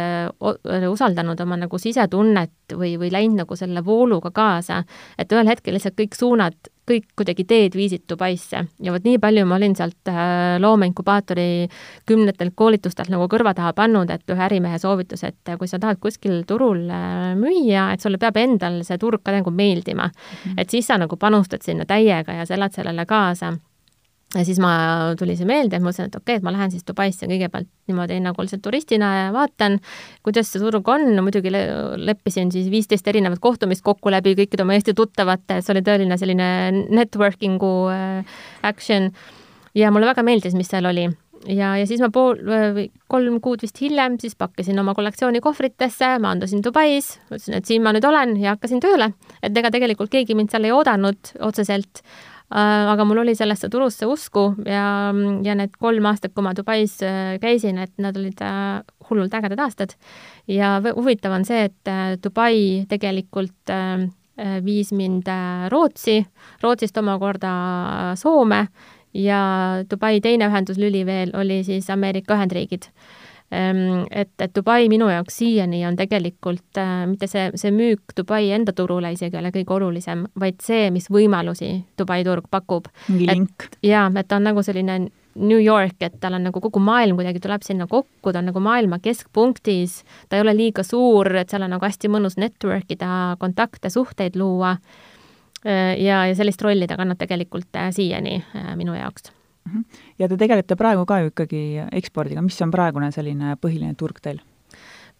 usaldanud 0.90 1.40
oma 1.40 1.58
nagu 1.58 1.78
sisetunnet 1.78 2.76
või, 2.76 2.96
või 3.02 3.12
läinud 3.12 3.44
nagu 3.44 3.56
selle 3.56 3.86
vooluga 3.86 4.32
kaasa, 4.32 4.84
et 5.18 5.32
ühel 5.32 5.48
hetkel 5.50 5.78
lihtsalt 5.78 5.98
kõik 6.00 6.18
suunad 6.18 6.58
kõik 6.90 7.06
kuidagi 7.20 7.46
teed 7.50 7.78
viisid 7.78 8.06
Dubaisse 8.10 8.64
ja 8.84 8.94
vot 8.94 9.06
nii 9.06 9.20
palju 9.22 9.46
ma 9.50 9.58
olin 9.60 9.76
sealt 9.78 10.12
äh, 10.12 10.58
loomeinkubaatori 10.62 11.70
kümnetelt 12.10 12.56
koolitustelt 12.60 13.12
nagu 13.14 13.30
kõrva 13.32 13.54
taha 13.58 13.74
pannud, 13.78 14.10
et 14.14 14.34
ühe 14.34 14.46
ärimehe 14.50 14.80
soovitus, 14.82 15.24
et 15.28 15.54
kui 15.60 15.70
sa 15.70 15.80
tahad 15.82 16.02
kuskil 16.02 16.44
turul 16.50 16.86
äh, 16.90 17.32
müüa, 17.40 17.92
et 17.94 18.04
sulle 18.04 18.22
peab 18.22 18.38
endal 18.42 18.82
see 18.88 19.00
turg 19.02 19.24
ka 19.24 19.36
nagu 19.36 19.52
meeldima 19.52 20.10
mm. 20.10 20.14
-hmm. 20.44 20.62
et 20.62 20.70
siis 20.70 20.88
sa 20.88 20.98
nagu 20.98 21.16
panustad 21.16 21.62
sinna 21.62 21.86
täiega 21.86 22.34
ja 22.34 22.46
sa 22.46 22.58
elad 22.58 22.74
sellele 22.74 23.06
kaasa 23.06 23.54
ja 24.36 24.44
siis 24.46 24.60
ma, 24.62 24.72
tuli 25.18 25.34
see 25.38 25.48
meelde 25.50 25.78
ja 25.78 25.82
mõtlesin, 25.82 26.10
et 26.10 26.18
okei 26.18 26.36
okay,, 26.36 26.40
et 26.42 26.46
ma 26.46 26.54
lähen 26.54 26.74
siis 26.74 26.86
Dubaisse 26.86 27.28
kõigepealt 27.30 27.70
niimoodi 27.90 28.20
nagu 28.22 28.46
lihtsalt 28.46 28.62
turistina 28.66 29.10
ja 29.16 29.30
vaatan, 29.34 29.80
kuidas 30.26 30.52
see 30.54 30.62
turg 30.62 30.92
on, 30.94 31.08
no 31.16 31.24
muidugi 31.26 31.54
le 31.54 31.64
leppisin 31.98 32.54
siis 32.54 32.70
viisteist 32.70 33.08
erinevat 33.10 33.42
kohtumist 33.42 33.86
kokku 33.86 34.14
läbi 34.14 34.36
kõikide 34.38 34.66
oma 34.66 34.78
Eesti 34.78 34.94
tuttavate, 34.98 35.64
see 35.64 35.74
oli 35.74 35.86
tõeline 35.86 36.20
selline 36.22 36.52
networking'u 36.90 37.74
äh, 37.94 38.38
action. 38.70 39.10
Ja 39.78 39.92
mulle 39.94 40.10
väga 40.10 40.24
meeldis, 40.26 40.56
mis 40.58 40.70
seal 40.70 40.88
oli. 40.90 41.04
Ja, 41.48 41.76
ja 41.78 41.86
siis 41.88 42.02
ma 42.04 42.10
pool 42.12 42.40
kolm 43.08 43.38
kuud 43.42 43.62
vist 43.64 43.78
hiljem 43.80 44.18
siis 44.20 44.34
pakkisin 44.36 44.82
oma 44.82 44.96
kollektsiooni 44.98 45.40
kohvritesse, 45.42 46.18
maandusin 46.20 46.64
Dubais, 46.66 47.14
ütlesin, 47.30 47.56
et 47.56 47.70
siin 47.70 47.86
ma 47.86 47.94
nüüd 47.96 48.06
olen 48.06 48.36
ja 48.42 48.58
hakkasin 48.58 48.82
tööle. 48.84 49.14
et 49.42 49.58
ega 49.58 49.72
tegelikult 49.72 50.12
keegi 50.12 50.36
mind 50.36 50.52
seal 50.52 50.68
ei 50.68 50.74
oodanud 50.76 51.32
otseselt, 51.40 52.04
aga 52.50 53.06
mul 53.06 53.22
oli 53.22 53.36
sellesse 53.38 53.70
turusse 53.70 54.08
usku 54.10 54.48
ja, 54.66 55.14
ja 55.46 55.56
need 55.56 55.76
kolm 55.78 56.08
aastat, 56.10 56.34
kui 56.34 56.46
ma 56.46 56.56
Dubais 56.58 56.96
äh, 57.06 57.36
käisin, 57.42 57.78
et 57.78 57.94
nad 58.02 58.18
olid 58.18 58.42
äh, 58.42 58.80
hullult 59.10 59.34
ägedad 59.38 59.62
aastad. 59.66 59.94
ja 60.48 60.80
huvitav 60.96 61.36
on 61.38 61.46
see, 61.46 61.70
et 61.70 62.24
Dubai 62.24 62.86
tegelikult 62.90 63.74
viis 64.64 64.94
mind 64.96 65.28
Rootsi, 65.70 66.22
Rootsist 66.64 66.98
omakorda 66.98 67.52
Soome 68.16 68.68
ja 69.14 69.42
Dubai 69.90 70.22
teine 70.22 70.48
ühenduslüli 70.48 71.06
veel 71.06 71.34
oli 71.36 71.64
siis 71.68 71.90
Ameerika 71.90 72.38
Ühendriigid 72.38 72.88
et, 73.52 74.34
et 74.42 74.52
Dubai 74.56 74.90
minu 74.92 75.08
jaoks 75.10 75.40
siiani 75.42 75.82
on 75.88 75.96
tegelikult 75.98 76.78
äh, 76.78 77.06
mitte 77.10 77.28
see, 77.28 77.48
see 77.58 77.72
müük 77.74 78.14
Dubai 78.18 78.52
enda 78.54 78.76
turule 78.78 79.10
isegi 79.16 79.38
ei 79.38 79.42
ole 79.42 79.54
kõige 79.56 79.74
olulisem, 79.80 80.28
vaid 80.40 80.60
see, 80.62 80.90
mis 80.94 81.10
võimalusi 81.10 81.72
Dubai 81.98 82.22
turg 82.28 82.46
pakub. 82.52 82.92
mingi 83.08 83.30
link. 83.32 83.70
jaa, 83.86 84.06
et 84.20 84.30
ta 84.30 84.38
on 84.38 84.46
nagu 84.52 84.64
selline 84.66 85.00
New 85.40 85.60
York, 85.64 85.96
et 86.02 86.20
tal 86.20 86.36
on 86.36 86.44
nagu 86.50 86.62
kogu 86.62 86.82
maailm 86.84 87.18
kuidagi 87.20 87.42
tuleb 87.42 87.64
sinna 87.64 87.88
kokku, 87.88 88.34
ta 88.34 88.42
on 88.42 88.50
nagu 88.50 88.62
maailma 88.64 89.00
keskpunktis, 89.02 90.02
ta 90.30 90.38
ei 90.38 90.44
ole 90.44 90.56
liiga 90.58 90.84
suur, 90.84 91.32
et 91.40 91.50
seal 91.50 91.64
on 91.66 91.74
nagu 91.78 91.86
hästi 91.86 92.12
mõnus 92.12 92.38
network 92.42 92.92
ida, 92.92 93.38
kontakte, 93.40 93.90
suhteid 93.94 94.38
luua. 94.40 94.76
Äh, 95.66 95.96
ja, 96.04 96.24
ja 96.28 96.36
sellist 96.36 96.62
rolli 96.64 96.88
ta 96.88 96.98
kannab 97.00 97.20
tegelikult 97.20 97.76
äh, 97.76 97.90
siiani 97.96 98.40
äh, 98.42 98.74
minu 98.80 98.96
jaoks. 98.96 99.32
Ja 100.20 100.28
te 100.28 100.38
tegelete 100.38 100.76
praegu 100.80 101.06
ka 101.06 101.22
ju 101.24 101.34
ikkagi 101.34 101.64
ekspordiga, 102.02 102.42
mis 102.46 102.60
on 102.62 102.72
praegune 102.72 103.12
selline 103.16 103.56
põhiline 103.62 103.96
turg 103.98 104.22
teil? 104.24 104.42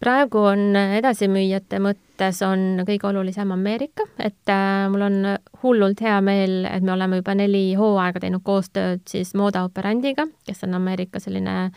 praegu 0.00 0.44
on 0.48 0.76
edasimüüjate 0.80 1.80
mõttes 1.82 2.40
on 2.46 2.82
kõige 2.88 3.08
olulisem 3.10 3.50
Ameerika, 3.52 4.06
et 4.18 4.48
äh, 4.48 4.86
mul 4.92 5.04
on 5.04 5.18
hullult 5.62 6.00
hea 6.00 6.20
meel, 6.24 6.64
et 6.64 6.84
me 6.84 6.94
oleme 6.94 7.20
juba 7.20 7.34
neli 7.36 7.74
hooaega 7.76 8.22
teinud 8.22 8.44
koostööd 8.46 9.04
siis 9.10 9.34
Moda 9.36 9.66
Operandiga, 9.68 10.24
kes 10.46 10.64
on 10.64 10.78
Ameerika 10.80 11.20
selline 11.20 11.72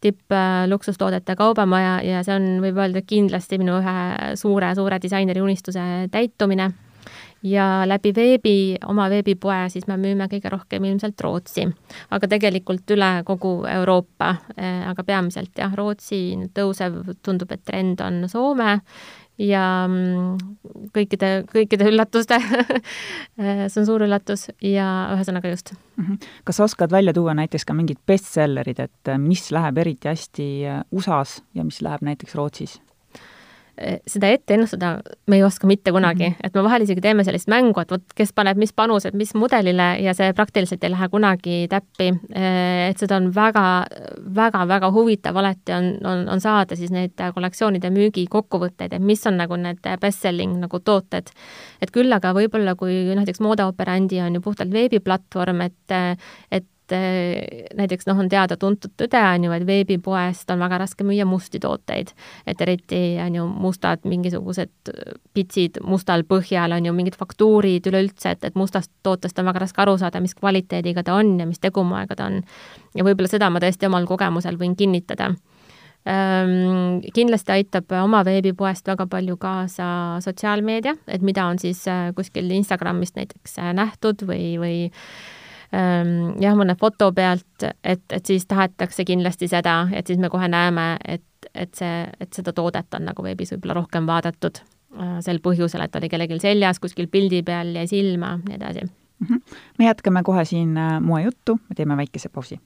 tippluksustoodete 0.00 1.36
kaubamaja 1.36 2.00
ja 2.04 2.24
see 2.24 2.34
on, 2.36 2.48
võib 2.64 2.80
öelda, 2.80 3.00
kindlasti 3.04 3.58
minu 3.60 3.78
ühe 3.80 4.34
suure-suure 4.40 5.00
disaineri 5.02 5.44
unistuse 5.44 5.84
täitumine 6.12 6.70
ja 7.42 7.66
läbi 7.86 8.12
veebi, 8.16 8.56
oma 8.88 9.08
veebipoe, 9.10 9.66
siis 9.72 9.86
me 9.90 9.98
müüme 10.00 10.28
kõige 10.30 10.50
rohkem 10.52 10.86
ilmselt 10.88 11.20
Rootsi. 11.20 11.66
aga 12.10 12.28
tegelikult 12.28 12.90
üle 12.90 13.10
kogu 13.26 13.58
Euroopa, 13.70 14.34
eh, 14.56 14.88
aga 14.88 15.04
peamiselt 15.04 15.52
jah, 15.58 15.74
Rootsi 15.74 16.50
tõusev, 16.54 17.02
tundub, 17.22 17.52
et 17.52 17.64
trend 17.64 18.00
on 18.00 18.24
Soome 18.28 18.80
ja 19.38 19.62
mm, 19.84 20.88
kõikide, 20.96 21.30
kõikide 21.52 21.90
üllatuste 21.90 22.38
eh, 23.40 23.66
see 23.68 23.80
on 23.82 23.88
suur 23.88 24.06
üllatus 24.06 24.48
ja 24.64 24.88
ühesõnaga 25.16 25.52
just. 25.52 25.74
Mhm. 26.00 26.18
kas 26.44 26.56
sa 26.56 26.64
oskad 26.64 26.92
välja 26.92 27.12
tuua 27.16 27.34
näiteks 27.36 27.64
ka 27.64 27.76
mingid 27.76 28.00
bestsellerid, 28.06 28.80
et 28.80 29.14
mis 29.20 29.50
läheb 29.52 29.78
eriti 29.84 30.08
hästi 30.08 30.50
USA-s 30.90 31.42
ja 31.54 31.64
mis 31.64 31.82
läheb 31.84 32.04
näiteks 32.06 32.34
Rootsis? 32.34 32.80
Eh, 33.76 33.98
seda 34.08 34.30
ette 34.32 34.54
ennustada 34.56 34.94
me 35.28 35.36
ei 35.36 35.42
oska 35.44 35.66
mitte 35.68 35.92
kunagi 35.92 36.24
-hmm. 36.24 36.46
et 36.46 36.54
me 36.54 36.62
vahel 36.64 36.82
isegi 36.82 37.00
teeme 37.00 37.24
sellist 37.24 37.48
mängu, 37.48 37.80
et 37.80 37.90
vot 37.90 38.02
kes 38.14 38.32
paneb 38.32 38.56
mis 38.56 38.72
panused 38.72 39.14
mis 39.14 39.34
mudelile 39.34 39.98
ja 40.00 40.14
see 40.14 40.32
praktiliselt 40.32 40.84
ei 40.84 40.90
lähe 40.90 41.08
kunagi 41.08 41.66
täppi. 41.68 42.08
Eh, 42.34 42.88
et 42.88 42.98
seda 42.98 43.16
on 43.16 43.34
väga, 43.34 43.84
väga, 44.34 44.68
väga 44.68 44.90
huvitav 44.92 45.36
alati 45.36 45.72
on, 45.72 45.98
on, 46.04 46.28
on 46.28 46.40
saada 46.40 46.76
siis 46.76 46.90
neid 46.90 47.20
kollektsioonide 47.34 47.90
müügi 47.90 48.24
kokkuvõtteid, 48.30 48.92
et 48.92 49.02
mis 49.02 49.26
on 49.26 49.36
nagu 49.36 49.56
need 49.56 49.84
best-selling 50.00 50.56
nagu 50.60 50.80
tooted. 50.80 51.28
et 51.80 51.90
küll 51.90 52.12
aga 52.12 52.32
võib-olla, 52.32 52.74
kui 52.74 53.14
näiteks 53.14 53.40
Modeoperandi 53.40 54.20
on 54.20 54.34
ju 54.34 54.40
puhtalt 54.40 54.72
veebiplatvorm, 54.72 55.60
et, 55.60 55.92
et 56.50 56.64
et 56.86 56.94
eh, 56.94 57.66
näiteks 57.74 58.06
noh, 58.06 58.18
on 58.22 58.28
teada-tuntud 58.30 58.94
tõde, 58.98 59.18
on 59.18 59.46
ju, 59.48 59.54
et 59.56 59.66
veebipoest 59.66 60.50
on 60.54 60.62
väga 60.62 60.78
raske 60.84 61.04
müüa 61.06 61.26
musti 61.26 61.58
tooteid. 61.62 62.12
et 62.46 62.60
eriti 62.60 63.18
on 63.22 63.34
ju 63.34 63.46
mustad 63.46 64.04
mingisugused 64.04 64.92
pitsid 65.34 65.80
mustal 65.82 66.22
põhjal, 66.22 66.72
on 66.72 66.86
ju 66.86 66.92
mingid 66.92 67.16
faktuurid 67.16 67.86
üleüldse, 67.86 68.30
et, 68.30 68.44
et 68.44 68.54
mustast 68.54 68.90
tootest 69.02 69.38
on 69.38 69.46
väga 69.46 69.66
raske 69.66 69.82
aru 69.82 69.98
saada, 69.98 70.20
mis 70.20 70.34
kvaliteediga 70.34 71.02
ta 71.02 71.14
on 71.14 71.38
ja 71.40 71.46
mis 71.46 71.58
tegumoega 71.58 72.16
ta 72.16 72.30
on. 72.30 72.42
ja 72.94 73.04
võib-olla 73.04 73.28
seda 73.28 73.50
ma 73.50 73.60
tõesti 73.60 73.90
omal 73.90 74.06
kogemusel 74.06 74.58
võin 74.60 74.76
kinnitada 74.76 75.34
kindlasti 76.06 77.50
aitab 77.50 77.90
oma 77.98 78.20
veebipoest 78.24 78.86
väga 78.86 79.08
palju 79.10 79.36
kaasa 79.42 79.86
sotsiaalmeedia, 80.22 80.94
et 81.08 81.22
mida 81.22 81.48
on 81.50 81.58
siis 81.58 81.82
äh, 81.90 82.12
kuskil 82.14 82.50
Instagramist 82.54 83.16
näiteks 83.18 83.58
äh, 83.58 83.72
nähtud 83.74 84.22
või, 84.28 84.54
või 84.62 84.76
jah, 85.72 86.54
mõne 86.58 86.76
foto 86.78 87.10
pealt, 87.12 87.64
et, 87.84 88.04
et 88.12 88.26
siis 88.26 88.46
tahetakse 88.46 89.04
kindlasti 89.04 89.48
seda, 89.50 89.86
et 89.92 90.06
siis 90.06 90.20
me 90.22 90.30
kohe 90.32 90.48
näeme, 90.48 90.96
et, 91.04 91.50
et 91.54 91.74
see, 91.74 92.04
et 92.20 92.32
seda 92.32 92.54
toodet 92.56 92.94
on 92.98 93.08
nagu 93.10 93.24
veebis 93.26 93.54
võib-olla 93.54 93.80
rohkem 93.80 94.06
vaadatud 94.06 94.60
äh, 94.62 95.18
sel 95.26 95.42
põhjusel, 95.44 95.82
et 95.86 95.98
oli 95.98 96.12
kellelgi 96.12 96.38
seljas, 96.42 96.80
kuskil 96.82 97.10
pildi 97.12 97.42
peal 97.46 97.74
jäi 97.80 97.86
silma, 97.90 98.36
nii 98.44 98.56
edasi. 98.60 98.86
-hmm. 98.86 99.58
me 99.78 99.90
jätkame 99.90 100.22
kohe 100.22 100.44
siin 100.44 100.76
äh, 100.76 101.00
moejuttu, 101.00 101.58
me 101.68 101.74
teeme 101.74 101.96
väikese 101.96 102.28
pausi 102.28 102.60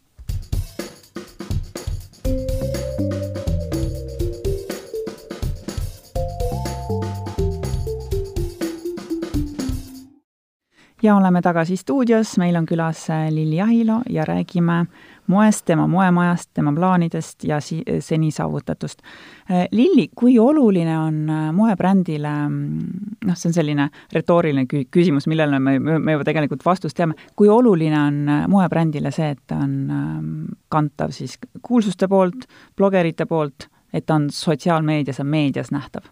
ja 11.03 11.17
oleme 11.17 11.43
tagasi 11.43 11.77
stuudios, 11.77 12.39
meil 12.39 12.57
on 12.57 12.67
külas 12.67 13.11
äh, 13.11 13.29
Lilli 13.33 13.61
Ahilo 13.61 14.01
ja 14.11 14.25
räägime 14.25 14.87
moest, 15.27 15.65
tema 15.65 15.87
moemajast, 15.87 16.51
tema 16.55 16.73
plaanidest 16.73 17.45
ja 17.45 17.61
si-, 17.61 17.85
seni 18.01 18.31
saavutatust. 18.31 19.03
Äh, 19.51 19.67
Lilli, 19.73 20.09
kui 20.15 20.39
oluline 20.39 20.99
on 20.99 21.31
äh, 21.31 21.53
moebrändile, 21.53 22.35
mm, 22.49 23.17
noh, 23.27 23.39
see 23.39 23.49
on 23.51 23.57
selline 23.57 23.89
retooriline 24.13 24.67
kü-, 24.69 24.87
küsimus, 24.91 25.27
millele 25.31 25.59
me, 25.59 25.79
me 25.79 26.17
juba 26.19 26.27
tegelikult 26.29 26.65
vastust 26.67 26.97
teame, 26.97 27.17
kui 27.37 27.49
oluline 27.49 28.01
on 28.01 28.21
moebrändile 28.53 29.13
see, 29.15 29.33
et 29.37 29.43
ta 29.47 29.61
on 29.65 29.75
ähm, 29.91 30.31
kantav 30.69 31.15
siis 31.17 31.39
kuulsuste 31.63 32.09
poolt, 32.09 32.49
blogerite 32.77 33.27
poolt, 33.27 33.71
et 33.93 34.07
ta 34.07 34.21
on 34.21 34.31
sotsiaalmeedias 34.35 35.19
ja 35.19 35.25
meedias 35.25 35.73
nähtav? 35.73 36.09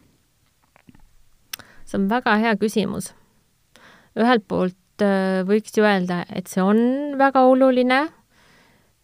see 1.88 1.96
on 1.96 2.08
väga 2.10 2.34
hea 2.36 2.50
küsimus 2.60 3.14
ühelt 4.18 4.46
poolt 4.48 5.04
äh, 5.04 5.42
võiks 5.48 5.74
ju 5.76 5.86
öelda, 5.86 6.22
et 6.34 6.50
see 6.50 6.62
on 6.64 6.80
väga 7.18 7.44
oluline, 7.48 8.00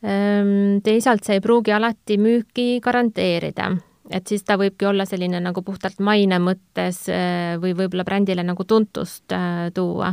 ehm, 0.05 0.81
teisalt 0.87 1.27
see 1.27 1.39
ei 1.39 1.45
pruugi 1.45 1.75
alati 1.75 2.19
müüki 2.21 2.81
garanteerida, 2.85 3.71
et 4.11 4.27
siis 4.29 4.45
ta 4.45 4.59
võibki 4.61 4.89
olla 4.91 5.07
selline 5.09 5.41
nagu 5.43 5.63
puhtalt 5.65 6.03
maine 6.05 6.41
mõttes 6.43 7.05
äh, 7.13 7.55
või 7.63 7.77
võib-olla 7.79 8.07
brändile 8.07 8.45
nagu 8.47 8.67
tuntust 8.69 9.33
äh, 9.33 9.71
tuua. 9.75 10.13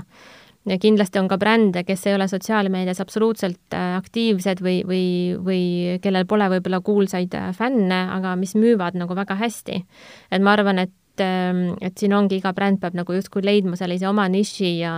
ja 0.69 0.77
kindlasti 0.77 1.17
on 1.17 1.27
ka 1.27 1.39
brände, 1.41 1.81
kes 1.83 2.05
ei 2.05 2.13
ole 2.13 2.27
sotsiaalmeedias 2.29 2.99
absoluutselt 3.01 3.73
aktiivsed 3.73 4.61
või, 4.61 4.83
või, 4.85 5.05
või 5.41 5.63
kellel 6.03 6.27
pole 6.29 6.51
võib-olla 6.53 6.83
kuulsaid 6.85 7.33
fänne, 7.57 8.01
aga 8.13 8.35
mis 8.37 8.53
müüvad 8.53 8.93
nagu 8.93 9.17
väga 9.17 9.39
hästi. 9.41 9.83
et 10.31 10.41
ma 10.41 10.53
arvan, 10.53 10.85
et 10.85 10.93
et, 11.11 11.23
ähm, 11.23 11.75
et 11.81 11.97
siin 11.97 12.13
ongi, 12.13 12.39
iga 12.39 12.53
bränd 12.53 12.79
peab 12.81 12.95
nagu 12.95 13.13
justkui 13.13 13.43
leidma 13.43 13.75
sellise 13.79 14.07
oma 14.09 14.27
niši 14.31 14.77
ja 14.79 14.95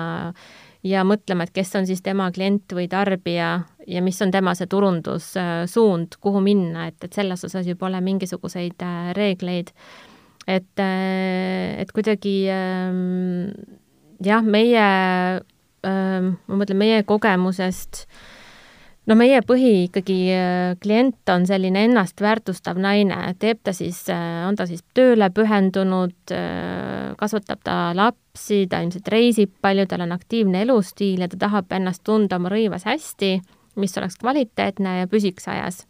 ja 0.83 1.05
mõtlema, 1.07 1.45
et 1.45 1.53
kes 1.55 1.69
on 1.79 1.85
siis 1.87 2.01
tema 2.03 2.27
klient 2.35 2.73
või 2.75 2.89
tarbija 2.91 3.63
ja 3.87 4.01
mis 4.03 4.17
on 4.21 4.31
tema 4.31 4.51
see 4.55 4.67
turundussuund, 4.67 6.17
kuhu 6.19 6.41
minna, 6.43 6.89
et, 6.91 6.97
et 7.03 7.13
selles 7.15 7.45
osas 7.47 7.67
ju 7.67 7.77
pole 7.79 8.01
mingisuguseid 8.03 8.83
äh, 8.83 9.13
reegleid. 9.15 9.71
et, 10.47 10.79
äh, 10.79 11.79
et 11.79 11.91
kuidagi 11.95 12.49
ähm, 12.51 13.53
jah, 14.19 14.43
meie, 14.43 14.87
ähm, 15.87 16.33
ma 16.47 16.59
mõtlen 16.59 16.83
meie 16.83 17.03
kogemusest 17.07 18.03
äh, 18.03 18.32
no 19.09 19.17
meie 19.19 19.41
põhi 19.45 19.73
ikkagi 19.87 20.17
äh, 20.33 20.73
klient 20.83 21.29
on 21.33 21.47
selline 21.49 21.85
ennast 21.87 22.21
väärtustav 22.23 22.79
naine, 22.81 23.17
teeb 23.39 23.61
ta 23.63 23.73
siis, 23.75 24.03
äh, 24.13 24.43
on 24.47 24.57
ta 24.59 24.67
siis 24.69 24.83
tööle 24.95 25.29
pühendunud, 25.35 26.15
äh, 26.35 27.13
kasvatab 27.19 27.63
ta 27.65 27.77
lapsi, 27.97 28.63
ta 28.71 28.83
ilmselt 28.83 29.09
reisib 29.13 29.55
palju, 29.63 29.87
tal 29.89 30.05
on 30.07 30.15
aktiivne 30.15 30.63
elustiil 30.65 31.25
ja 31.25 31.31
ta 31.31 31.41
tahab 31.47 31.73
ennast 31.75 32.05
tunda 32.07 32.39
oma 32.39 32.53
rõivas 32.53 32.87
hästi, 32.89 33.35
mis 33.79 33.97
oleks 33.99 34.19
kvaliteetne 34.21 35.01
ja 35.01 35.09
püsiks 35.11 35.49
ajas 35.51 35.83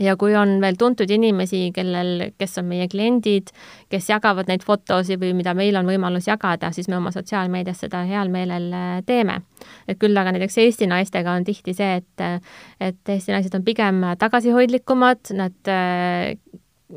ja 0.00 0.14
kui 0.16 0.34
on 0.38 0.56
veel 0.62 0.78
tuntud 0.80 1.10
inimesi, 1.10 1.66
kellel, 1.74 2.30
kes 2.38 2.58
on 2.62 2.68
meie 2.70 2.88
kliendid, 2.92 3.52
kes 3.92 4.08
jagavad 4.08 4.48
neid 4.48 4.64
fotosid 4.64 5.20
või 5.20 5.34
mida 5.36 5.54
meil 5.58 5.76
on 5.80 5.88
võimalus 5.88 6.28
jagada, 6.30 6.72
siis 6.72 6.88
me 6.88 6.96
oma 6.96 7.12
sotsiaalmeedias 7.14 7.84
seda 7.84 8.04
heal 8.08 8.32
meelel 8.32 8.70
äh, 8.72 8.94
teeme. 9.06 9.42
et 9.88 9.98
küll 9.98 10.16
aga 10.16 10.32
näiteks 10.32 10.58
Eesti 10.58 10.88
naistega 10.90 11.36
on 11.36 11.44
tihti 11.44 11.74
see, 11.76 12.00
et, 12.00 12.46
et 12.80 13.14
Eesti 13.14 13.32
naised 13.32 13.54
on 13.54 13.64
pigem 13.64 14.02
tagasihoidlikumad, 14.18 15.34
nad 15.36 15.70
äh, 15.70 16.34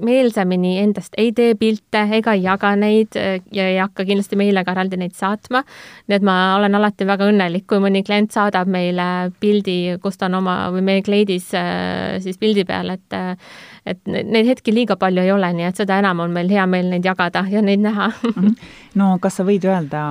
meelsamini 0.01 0.75
endast 0.81 1.15
ei 1.17 1.31
tee 1.35 1.55
pilte 1.59 2.01
ega 2.17 2.33
ei 2.35 2.43
jaga 2.43 2.73
neid 2.79 3.15
äh, 3.19 3.39
ja 3.55 3.67
ei 3.69 3.77
hakka 3.79 4.05
kindlasti 4.07 4.37
meile 4.39 4.63
ka 4.65 4.75
eraldi 4.75 4.99
neid 4.99 5.15
saatma. 5.15 5.63
nii 6.07 6.17
et 6.17 6.25
ma 6.25 6.35
olen 6.57 6.75
alati 6.75 7.07
väga 7.07 7.29
õnnelik, 7.31 7.65
kui 7.69 7.81
mõni 7.83 8.03
klient 8.05 8.35
saadab 8.35 8.69
meile 8.71 9.31
pildi, 9.39 9.97
kus 10.03 10.19
ta 10.19 10.29
on 10.29 10.39
oma 10.41 10.57
või 10.75 10.85
meie 10.89 11.05
kleidis 11.05 11.51
äh, 11.57 12.17
siis 12.23 12.39
pildi 12.41 12.65
peal, 12.67 12.95
et 12.95 13.17
äh, 13.17 13.35
et 13.85 14.01
neid 14.09 14.47
hetki 14.49 14.73
liiga 14.73 14.97
palju 14.97 15.21
ei 15.21 15.31
ole, 15.31 15.51
nii 15.53 15.67
et 15.69 15.77
seda 15.77 15.99
enam 16.01 16.23
on 16.23 16.33
meil 16.33 16.49
hea 16.49 16.65
meel 16.69 16.89
neid 16.89 17.05
jagada 17.05 17.45
ja 17.49 17.61
neid 17.61 17.83
näha 17.83 18.09
mhm. 18.31 18.55
no 18.99 19.15
kas 19.21 19.39
sa 19.39 19.47
võid 19.47 19.67
öelda, 19.69 20.07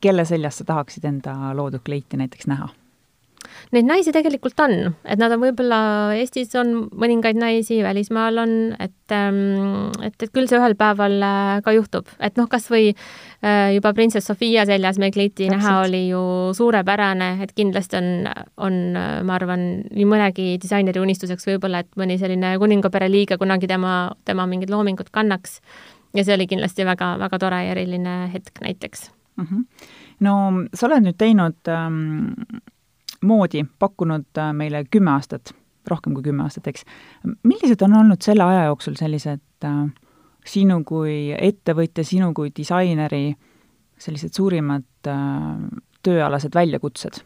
kelle 0.00 0.24
seljas 0.28 0.60
sa 0.60 0.72
tahaksid 0.72 1.04
enda 1.08 1.36
loodud 1.56 1.84
kleiti 1.84 2.20
näiteks 2.20 2.48
näha? 2.50 2.72
Neid 3.74 3.88
naisi 3.88 4.12
tegelikult 4.14 4.58
on, 4.64 4.94
et 5.04 5.20
nad 5.20 5.32
on 5.34 5.40
võib-olla, 5.42 5.78
Eestis 6.18 6.54
on 6.58 6.88
mõningaid 6.94 7.38
naisi, 7.38 7.80
välismaal 7.84 8.40
on, 8.42 8.52
et 8.82 9.14
ähm, 9.14 9.90
et, 10.02 10.16
et 10.22 10.30
küll 10.34 10.48
see 10.50 10.58
ühel 10.58 10.76
päeval 10.78 11.16
äh, 11.24 11.62
ka 11.64 11.74
juhtub, 11.76 12.08
et 12.18 12.38
noh, 12.40 12.48
kas 12.50 12.68
või 12.72 12.92
äh, 12.92 13.74
juba 13.76 13.94
printsess 13.96 14.30
Sofia 14.30 14.66
seljas 14.68 15.00
meil 15.02 15.14
kleiti 15.14 15.48
näha 15.52 15.80
oli 15.84 16.06
ju 16.08 16.22
suurepärane, 16.56 17.30
et 17.44 17.54
kindlasti 17.56 17.98
on, 18.00 18.10
on, 18.68 18.78
ma 19.26 19.36
arvan, 19.38 19.66
nii 19.90 20.08
mõnegi 20.08 20.48
disaineri 20.62 21.02
unistuseks 21.02 21.50
võib-olla, 21.50 21.84
et 21.84 22.00
mõni 22.00 22.18
selline 22.20 22.54
kuningapere 22.62 23.10
liige 23.12 23.38
kunagi 23.40 23.70
tema, 23.70 24.14
tema 24.24 24.48
mingit 24.50 24.72
loomingut 24.72 25.12
kannaks. 25.14 25.60
ja 26.14 26.24
see 26.24 26.34
oli 26.34 26.46
kindlasti 26.46 26.84
väga, 26.86 27.16
väga 27.18 27.38
tore 27.42 27.64
ja 27.64 27.74
eriline 27.74 28.30
hetk 28.32 28.60
näiteks 28.62 29.10
mm. 29.36 29.44
-hmm. 29.44 29.64
no 30.20 30.34
sa 30.74 30.86
oled 30.86 31.02
nüüd 31.02 31.18
teinud 31.18 31.68
ähm, 31.68 32.32
moodi 33.24 33.64
pakkunud 33.78 34.38
äh, 34.38 34.52
meile 34.56 34.84
kümme 34.90 35.16
aastat 35.16 35.54
rohkem 35.90 36.14
kui 36.16 36.24
kümme 36.24 36.44
aastat, 36.46 36.68
eks. 36.70 36.86
millised 37.44 37.82
on 37.84 37.98
olnud 38.00 38.24
selle 38.24 38.46
aja 38.46 38.64
jooksul 38.70 38.96
sellised 39.00 39.66
äh, 39.68 39.84
sinu 40.44 40.80
kui 40.86 41.34
ettevõtja, 41.36 42.04
sinu 42.06 42.32
kui 42.36 42.52
disaineri 42.56 43.26
sellised 44.00 44.34
suurimad 44.36 45.10
äh, 45.10 45.54
tööalased 46.04 46.56
väljakutsed? 46.56 47.22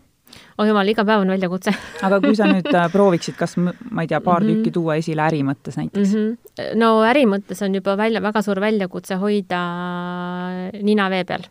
oh 0.60 0.66
jumal, 0.68 0.88
iga 0.90 1.06
päev 1.08 1.22
on 1.22 1.32
väljakutse 1.32 1.72
aga 2.04 2.18
kui 2.20 2.36
sa 2.36 2.48
nüüd 2.50 2.68
äh, 2.68 2.88
prooviksid, 2.94 3.36
kas 3.38 3.56
ma 3.58 3.72
ei 4.04 4.10
tea, 4.10 4.20
paar 4.20 4.42
mm 4.42 4.48
-hmm. 4.48 4.58
tükki 4.58 4.74
tuua 4.74 4.98
esile 5.00 5.24
äri 5.24 5.42
mõttes 5.42 5.78
näiteks 5.80 6.14
mm? 6.14 6.34
-hmm. 6.34 6.74
no 6.76 6.90
äri 7.02 7.24
mõttes 7.26 7.62
on 7.64 7.74
juba 7.74 7.96
välja, 7.96 8.22
väga 8.22 8.42
suur 8.42 8.60
väljakutse 8.60 9.14
hoida 9.14 9.62
nina 10.82 11.10
vee 11.10 11.24
peal 11.24 11.48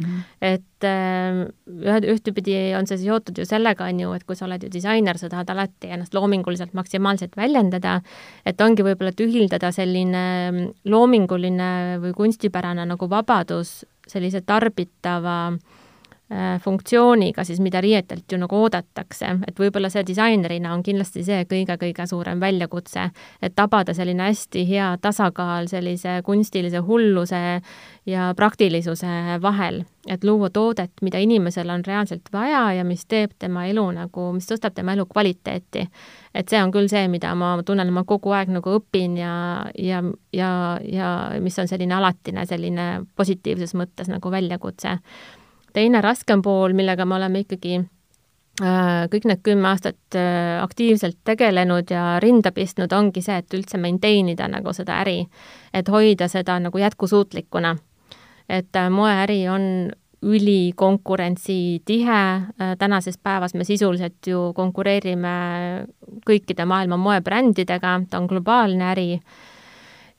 Mm 0.00 0.04
-hmm. 0.04 0.22
et 0.40 0.84
äh, 0.84 1.40
ühe, 1.68 1.98
ühtepidi 2.14 2.56
on 2.78 2.86
see 2.86 2.98
seotud 2.98 3.38
ju 3.38 3.44
sellega, 3.44 3.84
on 3.84 4.00
ju, 4.00 4.12
et 4.12 4.24
kui 4.24 4.36
sa 4.36 4.44
oled 4.44 4.62
ju 4.62 4.70
disainer, 4.72 5.18
sa 5.18 5.28
tahad 5.28 5.50
alati 5.50 5.90
ennast 5.90 6.14
loominguliselt 6.14 6.74
maksimaalselt 6.74 7.36
väljendada, 7.36 8.00
et 8.46 8.60
ongi 8.60 8.82
võib-olla, 8.82 9.10
et 9.10 9.20
ühildada 9.20 9.72
selline 9.72 10.72
loominguline 10.84 11.98
või 12.00 12.12
kunstipärane 12.12 12.86
nagu 12.86 13.10
vabadus 13.10 13.84
sellise 14.06 14.40
tarbitava 14.40 15.52
äh, 15.52 15.58
Äh, 15.58 15.79
funktsiooniga 16.62 17.42
siis, 17.44 17.58
mida 17.60 17.80
riietelt 17.82 18.32
ju 18.32 18.38
nagu 18.38 18.54
oodatakse, 18.62 19.32
et 19.48 19.56
võib-olla 19.58 19.88
see 19.90 20.04
disainerina 20.06 20.70
on 20.70 20.84
kindlasti 20.86 21.24
see 21.26 21.42
kõige-kõige 21.50 22.06
suurem 22.06 22.38
väljakutse, 22.40 23.08
et 23.42 23.56
tabada 23.58 23.94
selline 23.96 24.28
hästi 24.28 24.62
hea 24.68 24.92
tasakaal 25.02 25.66
sellise 25.70 26.20
kunstilise 26.26 26.84
hulluse 26.86 27.40
ja 28.06 28.28
praktilisuse 28.36 29.40
vahel, 29.42 29.82
et 30.06 30.22
luua 30.24 30.52
toodet, 30.54 30.92
mida 31.02 31.18
inimesel 31.18 31.70
on 31.74 31.82
reaalselt 31.86 32.30
vaja 32.32 32.62
ja 32.78 32.86
mis 32.86 33.02
teeb 33.10 33.34
tema 33.38 33.66
elu 33.66 33.88
nagu, 33.98 34.30
mis 34.36 34.46
tõstab 34.46 34.78
tema 34.78 34.94
elu 34.94 35.08
kvaliteeti. 35.10 35.88
et 36.34 36.48
see 36.48 36.62
on 36.62 36.70
küll 36.70 36.86
see, 36.86 37.08
mida 37.08 37.34
ma 37.34 37.56
tunnen, 37.66 37.90
ma 37.92 38.04
kogu 38.06 38.30
aeg 38.30 38.54
nagu 38.54 38.78
õpin 38.78 39.18
ja, 39.18 39.66
ja, 39.74 40.02
ja, 40.32 40.78
ja 40.86 41.10
mis 41.42 41.58
on 41.58 41.68
selline 41.68 41.94
alatine 41.94 42.46
selline 42.46 42.88
positiivses 43.18 43.74
mõttes 43.74 44.06
nagu 44.06 44.30
väljakutse 44.30 44.98
teine 45.72 46.02
raskem 46.04 46.42
pool, 46.42 46.74
millega 46.76 47.06
me 47.06 47.16
oleme 47.16 47.40
ikkagi 47.44 47.78
äh, 47.78 49.06
kõik 49.12 49.24
need 49.30 49.42
kümme 49.46 49.68
aastat 49.72 50.18
äh, 50.18 50.58
aktiivselt 50.62 51.18
tegelenud 51.24 51.90
ja 51.90 52.18
rinda 52.22 52.52
pistnud, 52.56 52.92
ongi 52.92 53.22
see, 53.24 53.38
et 53.42 53.56
üldse 53.56 53.80
maintain 53.80 54.28
ida 54.32 54.48
nagu 54.50 54.74
seda 54.76 55.00
äri, 55.04 55.22
et 55.74 55.88
hoida 55.88 56.28
seda 56.28 56.58
nagu 56.60 56.78
jätkusuutlikuna. 56.78 57.76
et 58.48 58.76
äh, 58.76 58.90
moeäri 58.90 59.48
on 59.48 59.90
ülikonkurentsitihe, 60.20 62.22
tänases 62.78 63.18
päevas 63.18 63.54
me 63.54 63.64
sisuliselt 63.64 64.26
ju 64.26 64.52
konkureerime 64.52 65.86
kõikide 66.28 66.66
maailma 66.68 66.96
moebrändidega, 67.00 68.00
ta 68.10 68.18
on 68.20 68.26
globaalne 68.28 68.84
äri 68.90 69.20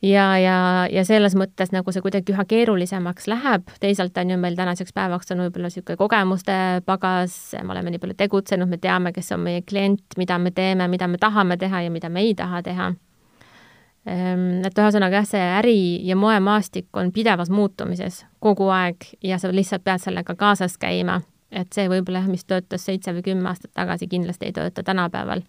ja, 0.02 0.26
ja, 0.38 0.58
ja 0.92 1.04
selles 1.06 1.36
mõttes 1.38 1.72
nagu 1.74 1.94
see 1.94 2.04
kuidagi 2.04 2.34
üha 2.34 2.46
keerulisemaks 2.50 3.28
läheb, 3.32 3.70
teisalt 3.84 4.18
on 4.18 4.34
ju 4.34 4.40
meil 4.42 4.58
tänaseks 4.58 4.94
päevaks 4.98 5.32
on 5.34 5.46
võib-olla 5.46 5.70
niisugune 5.70 6.00
kogemuste 6.00 6.58
pagas, 6.86 7.38
me 7.62 7.76
oleme 7.76 7.94
nii 7.94 8.02
palju 8.02 8.18
tegutsenud, 8.20 8.70
me 8.70 8.82
teame, 8.82 9.14
kes 9.16 9.32
on 9.36 9.46
meie 9.46 9.62
klient, 9.62 10.18
mida 10.18 10.40
me 10.42 10.52
teeme, 10.52 10.90
mida 10.92 11.08
me 11.08 11.22
tahame 11.22 11.58
teha 11.62 11.86
ja 11.86 11.94
mida 11.94 12.10
me 12.10 12.26
ei 12.26 12.36
taha 12.36 12.62
teha. 12.66 12.92
Ehm, 14.10 14.64
et 14.66 14.78
ühesõnaga 14.78 15.22
jah, 15.22 15.28
see 15.30 15.50
äri 15.62 15.82
ja 16.08 16.16
moemaastik 16.18 16.90
on 16.98 17.12
pidevas 17.14 17.52
muutumises 17.54 18.24
kogu 18.42 18.72
aeg 18.74 19.06
ja 19.22 19.38
sa 19.38 19.52
lihtsalt 19.54 19.86
pead 19.86 20.02
sellega 20.02 20.34
kaasas 20.36 20.80
käima 20.82 21.22
et 21.52 21.74
see 21.76 21.90
võib-olla 21.92 22.24
jah, 22.24 22.32
mis 22.32 22.46
töötas 22.48 22.86
seitse 22.88 23.14
või 23.16 23.26
kümme 23.26 23.50
aastat 23.52 23.74
tagasi, 23.76 24.08
kindlasti 24.12 24.50
ei 24.50 24.56
tööta 24.56 24.84
tänapäeval. 24.88 25.44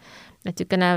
et 0.45 0.59
niisugune 0.59 0.89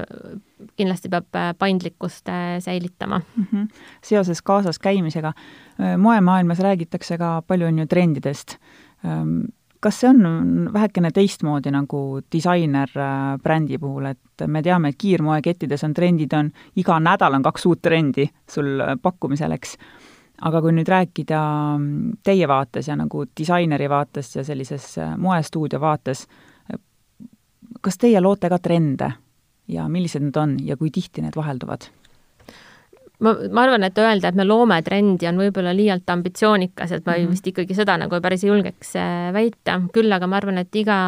kindlasti 0.78 1.10
peab 1.10 1.38
äh, 1.38 1.52
paindlikkust 1.58 2.30
äh, 2.30 2.60
säilitama 2.60 3.20
mm. 3.20 3.48
-hmm. 3.52 3.68
seoses 4.02 4.42
kaasas 4.42 4.80
käimisega, 4.80 5.34
äh, 5.80 5.98
moemaailmas 5.98 6.60
räägitakse 6.60 7.18
ka 7.18 7.42
palju, 7.48 7.68
on 7.68 7.80
ju, 7.80 7.86
trendidest. 7.86 8.58
Ähm, 9.06 9.40
kas 9.80 10.00
see 10.00 10.10
on 10.10 10.70
vähekene 10.74 11.12
teistmoodi 11.12 11.72
nagu 11.72 12.22
disainer 12.32 12.90
brändi 13.44 13.78
puhul, 13.78 14.06
et 14.06 14.48
me 14.48 14.62
teame, 14.62 14.90
et 14.90 14.96
kiirmoekettides 14.98 15.84
on 15.84 15.94
trendid, 15.94 16.34
on 16.34 16.52
iga 16.76 17.00
nädal 17.00 17.34
on 17.34 17.44
kaks 17.44 17.66
uut 17.66 17.82
trendi 17.82 18.30
sul 18.50 18.82
pakkumisel, 19.02 19.52
eks 19.52 19.78
aga 20.42 20.62
kui 20.62 20.74
nüüd 20.76 20.90
rääkida 20.92 21.42
mm, 21.78 22.18
teie 22.24 22.48
vaates 22.48 22.88
ja 22.88 22.96
nagu 23.00 23.26
disaineri 23.38 23.90
vaates 23.90 24.36
ja 24.36 24.44
sellises 24.44 24.98
äh, 24.98 25.16
moestuudio 25.18 25.80
vaates, 25.82 26.26
kas 27.82 27.98
teie 28.02 28.22
loote 28.22 28.50
ka 28.50 28.60
trende 28.60 29.12
ja 29.68 29.88
millised 29.90 30.24
need 30.26 30.38
on 30.38 30.58
ja 30.66 30.78
kui 30.78 30.92
tihti 30.92 31.24
need 31.26 31.36
vahelduvad? 31.36 31.90
Ma, 33.24 33.34
ma 33.52 33.64
arvan, 33.64 33.86
et 33.88 33.98
öelda, 34.02 34.30
et 34.30 34.38
me 34.38 34.46
loome 34.48 34.78
trendi, 34.86 35.28
on 35.30 35.40
võib-olla 35.40 35.74
liialt 35.76 36.10
ambitsioonikas, 36.12 36.92
et 36.92 37.06
ma 37.06 37.16
mm 37.16 37.24
-hmm. 37.24 37.32
vist 37.32 37.48
ikkagi 37.48 37.78
seda 37.78 37.98
nagu 38.02 38.20
päris 38.22 38.44
ei 38.44 38.50
julgeks 38.50 38.96
äh, 39.00 39.32
väita, 39.34 39.80
küll 39.94 40.12
aga 40.12 40.28
ma 40.28 40.38
arvan, 40.38 40.58
et 40.58 40.76
iga, 40.76 41.00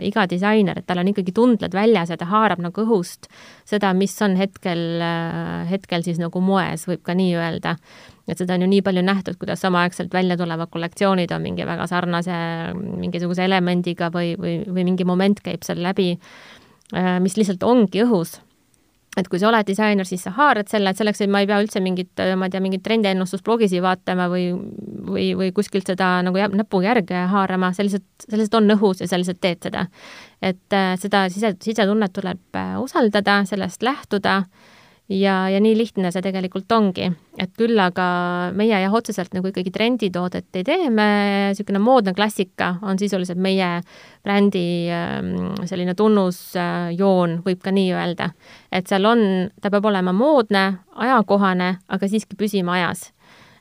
iga 0.00 0.26
disainer, 0.30 0.78
et 0.78 0.86
tal 0.86 0.98
on 0.98 1.08
ikkagi 1.08 1.32
tundled 1.32 1.72
väljas 1.72 2.10
ja 2.10 2.16
ta 2.16 2.24
haarab 2.24 2.60
nagu 2.64 2.80
õhust 2.82 3.28
seda, 3.64 3.92
mis 3.94 4.16
on 4.22 4.36
hetkel, 4.36 5.00
äh, 5.00 5.70
hetkel 5.70 6.02
siis 6.02 6.18
nagu 6.18 6.40
moes, 6.40 6.88
võib 6.88 7.02
ka 7.02 7.14
nii 7.14 7.34
öelda. 7.36 7.76
Et 8.28 8.38
seda 8.38 8.54
on 8.54 8.62
ju 8.62 8.66
nii 8.66 8.82
palju 8.82 9.02
nähtud, 9.02 9.36
kuidas 9.38 9.60
samaaegselt 9.60 10.12
välja 10.12 10.36
tulevad 10.36 10.68
kollektsioonid 10.70 11.30
on 11.30 11.42
mingi 11.42 11.66
väga 11.66 11.86
sarnase 11.86 12.32
mingisuguse 12.74 13.44
elemendiga 13.44 14.10
või, 14.10 14.34
või, 14.34 14.64
või 14.66 14.84
mingi 14.84 15.04
moment 15.04 15.40
käib 15.40 15.62
seal 15.62 15.82
läbi, 15.82 16.18
äh, 16.94 17.20
mis 17.20 17.36
lihtsalt 17.36 17.62
ongi 17.62 18.02
õhus 18.02 18.40
et 19.16 19.28
kui 19.32 19.40
sa 19.40 19.48
oled 19.48 19.66
disainer, 19.66 20.06
siis 20.08 20.26
sa 20.26 20.32
haarad 20.36 20.68
selle, 20.68 20.92
et 20.92 21.00
selleks, 21.00 21.22
et 21.24 21.32
ma 21.32 21.40
ei 21.40 21.48
pea 21.48 21.58
üldse 21.62 21.80
mingit, 21.80 22.12
ma 22.36 22.48
ei 22.48 22.52
tea, 22.52 22.60
mingit 22.64 22.84
trendiennustusblogisi 22.84 23.80
vaatama 23.84 24.28
või, 24.32 24.50
või, 25.08 25.30
või 25.38 25.50
kuskilt 25.56 25.88
seda 25.88 26.18
nagu 26.26 26.46
näpuga 26.52 26.90
järge 26.90 27.26
haarama, 27.32 27.72
see 27.72 27.88
lihtsalt, 27.88 28.06
see 28.26 28.36
lihtsalt 28.36 28.60
on 28.60 28.76
õhus 28.76 29.00
ja 29.00 29.08
sa 29.10 29.20
lihtsalt 29.20 29.40
teed 29.40 29.68
seda. 29.70 29.86
et 30.44 30.76
äh, 30.76 30.94
seda 31.00 31.26
sise, 31.32 31.54
sisetunnet 31.64 32.12
tuleb 32.12 32.60
äh, 32.60 32.74
usaldada, 32.82 33.40
sellest 33.48 33.82
lähtuda 33.86 34.36
äh, 34.44 34.75
ja, 35.08 35.34
ja 35.50 35.60
nii 35.62 35.76
lihtne 35.78 36.10
see 36.12 36.24
tegelikult 36.24 36.72
ongi, 36.74 37.08
et 37.38 37.52
küll 37.58 37.78
aga 37.80 38.06
meie 38.56 38.80
jah, 38.82 38.94
otseselt 38.94 39.34
nagu 39.36 39.50
ikkagi 39.50 39.72
trenditoodet 39.74 40.58
ei 40.58 40.66
tee, 40.66 40.90
me 40.90 41.08
niisugune 41.52 41.80
moodne 41.82 42.14
klassika 42.16 42.74
on 42.86 42.98
sisuliselt 42.98 43.40
meie 43.42 43.68
brändi 44.26 44.66
ähm, 44.92 45.52
selline 45.68 45.94
tunnusjoon, 45.98 47.40
võib 47.46 47.60
ka 47.62 47.74
nii 47.74 47.92
öelda. 47.94 48.30
et 48.72 48.88
seal 48.90 49.06
on, 49.06 49.26
ta 49.62 49.70
peab 49.70 49.86
olema 49.92 50.14
moodne, 50.16 50.66
ajakohane, 50.94 51.76
aga 51.88 52.08
siiski 52.10 52.38
püsima 52.38 52.80
ajas. 52.80 53.10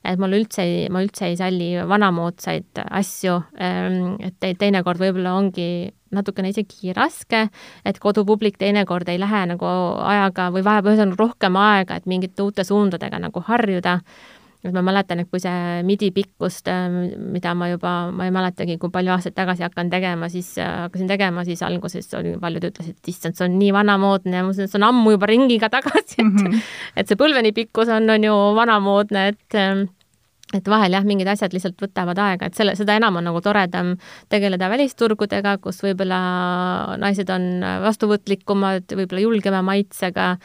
Et 0.05 0.19
mul 0.21 0.35
üldse 0.37 0.61
ei, 0.61 0.89
ma 0.93 1.01
üldse 1.01 1.31
ei 1.31 1.37
salli 1.37 1.71
vanamoodsaid 1.89 2.83
asju, 2.85 3.39
ähm, 3.57 4.17
et 4.21 4.37
teinekord 4.59 5.01
võib-olla 5.01 5.33
ongi 5.37 5.89
natukene 6.15 6.53
isegi 6.53 6.93
raske, 6.95 7.47
et 7.85 7.99
kodupublik 7.99 8.57
teinekord 8.61 9.09
ei 9.11 9.19
lähe 9.21 9.43
nagu 9.53 9.67
ajaga 10.05 10.49
või 10.55 10.65
vajab 10.65 10.89
ühesõnaga 10.91 11.21
rohkem 11.21 11.59
aega, 11.59 11.99
et 11.99 12.09
mingite 12.09 12.45
uute 12.45 12.65
suundadega 12.67 13.19
nagu 13.21 13.43
harjuda 13.45 13.99
et 14.65 14.73
ma 14.73 14.81
mäletan, 14.85 15.21
et 15.21 15.29
kui 15.29 15.41
see 15.41 15.81
midi 15.85 16.09
pikkust, 16.15 16.69
ähm, 16.71 16.97
mida 17.33 17.53
ma 17.57 17.69
juba, 17.69 17.93
ma 18.15 18.27
ei 18.27 18.33
mäletagi, 18.33 18.79
kui 18.81 18.91
palju 18.93 19.13
aastaid 19.13 19.35
tagasi 19.37 19.65
hakkan 19.65 19.91
tegema, 19.93 20.29
siis 20.33 20.55
äh, 20.61 20.71
hakkasin 20.85 21.09
tegema, 21.11 21.43
siis 21.47 21.61
alguses 21.65 22.09
oli, 22.17 22.35
paljud 22.41 22.65
ütlesid, 22.71 22.97
et 22.97 23.11
issand, 23.13 23.37
see 23.37 23.45
on 23.47 23.59
nii 23.59 23.73
vanamoodne 23.75 24.39
ja 24.39 24.45
ma 24.45 24.49
mõtlesin, 24.49 24.69
et 24.69 24.73
see 24.73 24.81
on 24.81 24.87
ammu 24.89 25.15
juba 25.15 25.29
ringiga 25.29 25.69
tagasi, 25.73 26.17
et 26.17 26.23
mm 26.23 26.37
-hmm. 26.37 26.63
et 26.95 27.11
see 27.11 27.19
põlveni 27.19 27.53
pikkus 27.53 27.91
on, 27.93 28.09
on 28.09 28.29
ju 28.29 28.39
vanamoodne, 28.57 29.27
et 29.33 29.59
ähm, 29.61 29.85
et 30.53 30.67
vahel 30.69 30.93
jah, 30.93 31.05
mingid 31.07 31.29
asjad 31.31 31.53
lihtsalt 31.55 31.79
võtavad 31.81 32.19
aega, 32.21 32.49
et 32.49 32.57
selle, 32.57 32.75
seda 32.77 32.95
enam 32.99 33.17
on 33.17 33.25
nagu 33.29 33.41
toredam 33.43 33.95
tegeleda 34.31 34.69
välisturgudega, 34.69 35.57
kus 35.63 35.81
võib-olla 35.83 36.19
naised 37.01 37.31
on 37.33 37.65
vastuvõtlikumad, 37.85 38.93
võib-olla 38.93 39.25
julgema 39.25 39.63
maitsega 39.65 40.35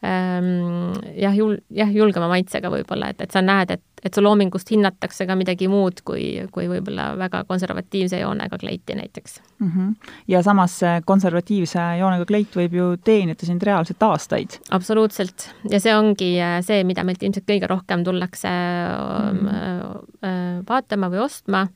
jah, 0.00 1.34
jul-, 1.36 1.58
jah, 1.76 1.90
julgema 1.92 2.28
maitsega 2.30 2.70
võib-olla, 2.72 3.10
et, 3.12 3.20
et 3.20 3.34
sa 3.34 3.42
näed, 3.44 3.74
et, 3.74 3.82
et 4.04 4.16
su 4.16 4.22
loomingust 4.24 4.70
hinnatakse 4.72 5.26
ka 5.28 5.36
midagi 5.36 5.68
muud 5.68 6.00
kui, 6.08 6.46
kui 6.54 6.68
võib-olla 6.70 7.10
väga 7.20 7.42
konservatiivse 7.48 8.22
joonega 8.22 8.56
kleiti 8.62 8.96
näiteks 8.96 9.40
mm. 9.58 9.68
-hmm. 9.68 10.14
ja 10.32 10.42
samas 10.42 10.78
see 10.80 11.02
konservatiivse 11.04 11.84
joonega 12.00 12.24
kleit 12.24 12.56
võib 12.56 12.78
ju 12.78 12.86
teenida 13.04 13.46
sind 13.46 13.62
reaalselt 13.62 14.02
aastaid. 14.02 14.56
absoluutselt, 14.70 15.50
ja 15.70 15.80
see 15.80 15.96
ongi 15.96 16.32
äh, 16.40 16.60
see, 16.64 16.84
mida 16.84 17.04
meilt 17.04 17.22
ilmselt 17.22 17.48
kõige 17.48 17.68
rohkem 17.68 18.04
tullakse 18.04 18.48
mm 18.48 19.46
-hmm. 19.46 20.64
vaatama 20.68 21.12
või 21.12 21.24
ostma 21.28 21.66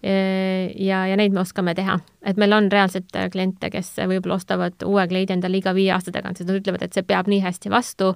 ja, 0.00 0.98
ja 1.06 1.16
neid 1.20 1.34
me 1.36 1.42
oskame 1.42 1.74
teha. 1.76 1.98
et 2.24 2.38
meil 2.40 2.52
on 2.56 2.70
reaalselt 2.72 3.12
kliente, 3.32 3.68
kes 3.70 3.92
võib-olla 4.00 4.38
ostavad 4.40 4.86
uue 4.86 5.04
kleidi 5.08 5.34
endale 5.36 5.60
iga 5.60 5.74
viie 5.76 5.92
aasta 5.92 6.12
tagant, 6.14 6.38
sest 6.38 6.48
nad 6.48 6.56
ütlevad, 6.56 6.86
et 6.86 6.96
see 6.96 7.04
peab 7.04 7.28
nii 7.28 7.42
hästi 7.44 7.72
vastu 7.72 8.14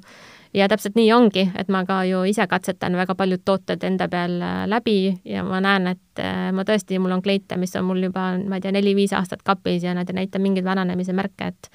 ja 0.54 0.68
täpselt 0.70 0.94
nii 0.98 1.10
ongi, 1.14 1.44
et 1.58 1.70
ma 1.72 1.82
ka 1.88 2.02
ju 2.08 2.22
ise 2.30 2.46
katsetan 2.50 2.96
väga 2.98 3.16
paljud 3.18 3.42
tooted 3.44 3.82
enda 3.86 4.08
peal 4.10 4.38
äh, 4.42 4.62
läbi 4.70 4.98
ja 5.26 5.42
ma 5.46 5.60
näen, 5.64 5.90
et 5.94 6.22
äh, 6.22 6.48
ma 6.54 6.64
tõesti, 6.66 7.00
mul 7.02 7.16
on 7.16 7.24
kleite, 7.24 7.58
mis 7.60 7.74
on 7.78 7.88
mul 7.88 8.06
juba, 8.06 8.30
ma 8.38 8.58
ei 8.58 8.64
tea, 8.64 8.74
neli-viis 8.74 9.14
aastat 9.16 9.42
kapis 9.46 9.84
ja 9.84 9.94
nad 9.96 10.10
ei 10.10 10.22
näita 10.22 10.42
mingeid 10.42 10.66
vananemise 10.66 11.16
märke, 11.16 11.50
et 11.50 11.70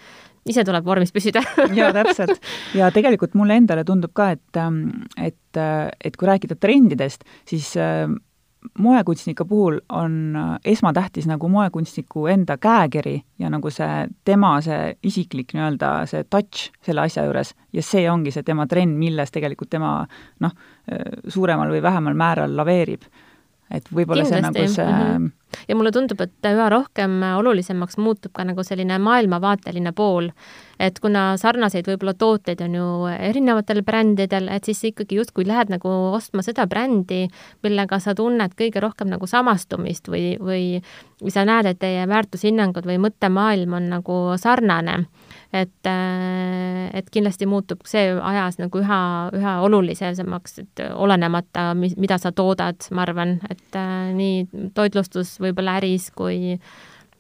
ise 0.50 0.64
tuleb 0.66 0.88
vormis 0.88 1.12
püsida 1.16 1.44
jaa, 1.80 1.92
täpselt. 1.96 2.40
ja 2.78 2.92
tegelikult 2.96 3.36
mulle 3.40 3.60
endale 3.60 3.84
tundub 3.88 4.16
ka, 4.16 4.32
et, 4.38 4.62
ähm, 4.62 5.04
et, 5.18 5.60
et 5.60 6.16
kui 6.16 6.32
rääkida 6.32 6.56
trendidest, 6.60 7.28
siis 7.50 7.76
moekunstniku 8.80 9.46
puhul 9.46 9.80
on 9.90 10.36
äh, 10.36 10.60
esmatähtis 10.66 11.28
nagu 11.28 11.50
moekunstniku 11.50 12.28
enda 12.28 12.58
käekiri 12.58 13.22
ja 13.40 13.50
nagu 13.50 13.72
see 13.72 14.08
tema, 14.26 14.58
see 14.62 14.98
isiklik 15.04 15.54
nii-öelda 15.56 15.94
see 16.10 16.26
touch 16.30 16.70
selle 16.86 17.06
asja 17.08 17.24
juures 17.28 17.54
ja 17.74 17.84
see 17.84 18.10
ongi 18.12 18.32
see 18.36 18.44
tema 18.44 18.68
trenn, 18.68 18.98
milles 19.00 19.32
tegelikult 19.32 19.72
tema 19.72 19.94
noh, 20.40 20.56
äh, 20.92 21.08
suuremal 21.28 21.72
või 21.72 21.82
vähemal 21.84 22.20
määral 22.20 22.56
laveerib 22.58 23.08
et 23.72 23.92
võib-olla 23.94 24.26
see 24.28 24.42
nagu 24.42 24.66
see 24.68 24.86
mm 24.86 25.02
-hmm. 25.02 25.32
Ja 25.68 25.76
mulle 25.76 25.92
tundub, 25.92 26.22
et 26.22 26.50
üha 26.50 26.70
rohkem 26.72 27.20
olulisemaks 27.38 27.98
muutub 28.02 28.34
ka 28.36 28.46
nagu 28.48 28.64
selline 28.66 29.00
maailmavaateline 29.04 29.94
pool, 29.98 30.30
et 30.80 31.00
kuna 31.04 31.34
sarnaseid 31.38 31.88
võib-olla 31.90 32.14
tooteid 32.18 32.62
on 32.66 32.78
ju 32.78 32.88
erinevatel 33.16 33.84
brändidel, 33.86 34.50
et 34.54 34.70
siis 34.70 34.84
ikkagi 34.92 35.20
justkui 35.20 35.48
lähed 35.48 35.72
nagu 35.74 35.92
ostma 36.14 36.44
seda 36.46 36.68
brändi, 36.70 37.26
millega 37.64 38.00
sa 38.00 38.16
tunned 38.16 38.56
kõige 38.60 38.84
rohkem 38.84 39.12
nagu 39.12 39.28
samastumist 39.28 40.10
või 40.12 40.38
või 40.40 41.32
sa 41.34 41.44
näed, 41.48 41.68
et 41.68 41.80
teie 41.82 42.06
väärtushinnangud 42.08 42.86
või 42.88 43.00
mõttemaailm 43.04 43.74
on 43.76 43.90
nagu 43.98 44.20
sarnane 44.40 45.02
et, 45.54 45.88
äh, 45.90 46.90
et 46.94 47.10
kindlasti 47.10 47.48
muutub 47.50 47.82
see 47.90 48.12
ajas 48.14 48.60
nagu 48.62 48.82
üha, 48.82 49.02
üha 49.36 49.56
olulisemaks, 49.66 50.60
et 50.66 50.86
olenemata, 50.94 51.72
mis, 51.78 51.98
mida 51.98 52.20
sa 52.22 52.32
toodad, 52.36 52.86
ma 52.94 53.06
arvan, 53.08 53.40
et 53.50 53.80
äh, 53.80 54.14
nii 54.16 54.70
toitlustus 54.78 55.38
võib-olla 55.42 55.80
äris 55.82 56.12
kui 56.16 56.58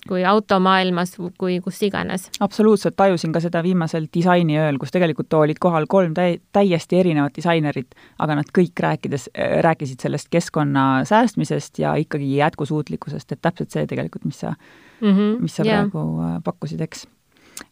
kui 0.07 0.21
automaailmas, 0.25 1.17
kui 1.37 1.57
kus 1.59 1.81
iganes. 1.83 2.29
absoluutselt, 2.39 2.95
tajusin 2.95 3.33
ka 3.35 3.41
seda 3.43 3.59
viimasel 3.63 4.07
disainiööl, 4.13 4.79
kus 4.79 4.93
tegelikult 4.95 5.33
olid 5.35 5.59
kohal 5.59 5.89
kolm 5.91 6.13
täi-, 6.15 6.39
täiesti 6.55 7.01
erinevat 7.01 7.35
disainerit, 7.35 7.97
aga 8.23 8.39
nad 8.39 8.49
kõik 8.55 8.79
rääkides, 8.79 9.27
rääkisid 9.67 10.07
sellest 10.07 10.31
keskkonna 10.31 11.03
säästmisest 11.09 11.83
ja 11.83 11.97
ikkagi 11.99 12.31
jätkusuutlikkusest, 12.37 13.35
et 13.35 13.43
täpselt 13.43 13.75
see 13.75 13.85
tegelikult, 13.91 14.23
mis 14.25 14.39
sa 14.39 14.53
mm, 14.55 15.11
-hmm, 15.11 15.39
mis 15.43 15.59
sa 15.59 15.67
yeah. 15.67 15.83
praegu 15.83 16.05
äh, 16.23 16.35
pakkusid, 16.47 16.81
eks 16.87 17.05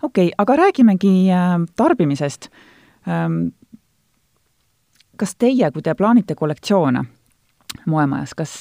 okei 0.02 0.28
okay,, 0.28 0.32
aga 0.38 0.56
räägimegi 0.56 1.30
äh, 1.32 1.60
tarbimisest. 1.76 2.50
Ähm, 3.08 3.48
kas 5.18 5.36
teie, 5.36 5.72
kui 5.72 5.82
te 5.82 5.96
plaanite 5.98 6.36
kollektsioone 6.36 7.04
moemajas, 7.88 8.34
kas, 8.38 8.56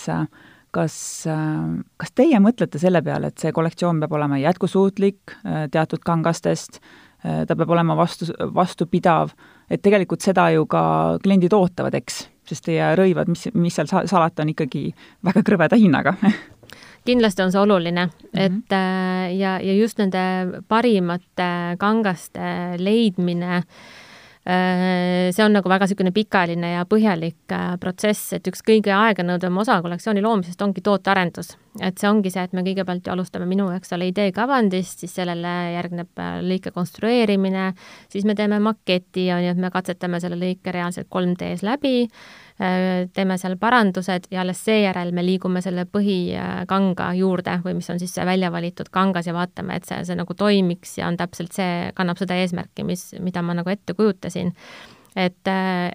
kas, 0.74 0.94
äh, 1.30 1.66
kas 1.96 2.14
teie 2.14 2.40
mõtlete 2.42 2.80
selle 2.82 3.02
peale, 3.02 3.32
et 3.32 3.42
see 3.42 3.52
kollektsioon 3.52 4.00
peab 4.02 4.16
olema 4.18 4.38
jätkusuutlik 4.40 5.36
äh, 5.42 5.66
teatud 5.72 6.04
kangastest, 6.04 6.80
ta 7.26 7.56
peab 7.58 7.70
olema 7.74 7.96
vastu, 7.98 8.28
vastupidav, 8.54 9.32
et 9.72 9.80
tegelikult 9.82 10.22
seda 10.22 10.44
ju 10.54 10.66
ka 10.70 10.82
kliendid 11.24 11.56
ootavad, 11.56 11.96
eks, 11.98 12.20
sest 12.46 12.68
teie 12.68 12.92
rõivad, 12.94 13.26
mis, 13.32 13.48
mis 13.56 13.74
seal 13.74 13.88
salata, 13.90 14.44
on 14.44 14.52
ikkagi 14.52 14.84
väga 15.26 15.42
krõbeda 15.42 15.78
hinnaga 15.80 16.14
kindlasti 17.06 17.44
on 17.44 17.52
see 17.54 17.60
oluline 17.62 18.06
mm, 18.06 18.12
-hmm. 18.12 18.40
et 18.44 18.72
äh, 18.72 19.36
ja, 19.38 19.58
ja 19.62 19.74
just 19.74 19.98
nende 19.98 20.62
parimate 20.68 21.76
kangaste 21.78 22.76
leidmine 22.78 23.56
äh, 23.56 25.30
see 25.30 25.44
on 25.44 25.52
nagu 25.52 25.68
väga 25.68 25.86
niisugune 25.86 26.12
pikaajaline 26.12 26.72
ja 26.72 26.84
põhjalik 26.84 27.52
äh, 27.52 27.76
protsess, 27.80 28.32
et 28.32 28.46
üks 28.46 28.62
kõige 28.66 28.94
aeganõudvam 28.94 29.62
osa 29.64 29.80
kollektsiooni 29.82 30.22
loomisest 30.22 30.62
ongi 30.62 30.80
tootearendus. 30.80 31.56
Et 31.80 31.98
see 32.00 32.08
ongi 32.08 32.32
see, 32.32 32.46
et 32.46 32.56
me 32.56 32.64
kõigepealt 32.66 33.06
ju 33.06 33.12
alustame 33.12 33.48
minu, 33.50 33.68
eks 33.76 33.92
ole, 33.96 34.10
ideekavandist, 34.12 35.04
siis 35.04 35.14
sellele 35.20 35.54
järgneb 35.76 36.24
lõike 36.46 36.72
konstrueerimine, 36.74 37.70
siis 38.12 38.26
me 38.28 38.34
teeme 38.38 38.60
maketi, 38.62 39.28
on 39.34 39.44
ju, 39.44 39.54
et 39.54 39.62
me 39.66 39.70
katsetame 39.74 40.20
selle 40.22 40.40
lõike 40.40 40.74
reaalselt 40.74 41.10
3D-s 41.12 41.66
läbi 41.66 41.96
Äh, 42.60 43.04
teeme 43.12 43.34
seal 43.36 43.58
parandused 43.60 44.30
ja 44.32 44.40
alles 44.40 44.62
seejärel 44.64 45.10
me 45.12 45.20
liigume 45.20 45.60
selle 45.60 45.82
põhikanga 45.92 47.10
juurde 47.18 47.58
või 47.60 47.74
mis 47.76 47.90
on 47.92 48.00
siis 48.00 48.14
see 48.16 48.24
välja 48.24 48.48
valitud 48.48 48.88
kangas 48.88 49.28
ja 49.28 49.34
vaatame, 49.36 49.76
et 49.76 49.84
see, 49.84 49.98
see 50.08 50.16
nagu 50.16 50.32
toimiks 50.32 50.94
ja 50.96 51.10
on 51.10 51.18
täpselt 51.20 51.52
see, 51.52 51.90
kannab 51.98 52.16
seda 52.16 52.38
eesmärki, 52.40 52.86
mis, 52.88 53.10
mida 53.20 53.42
ma 53.44 53.58
nagu 53.58 53.68
ette 53.68 53.92
kujutasin 53.92 54.54
et, 55.16 55.48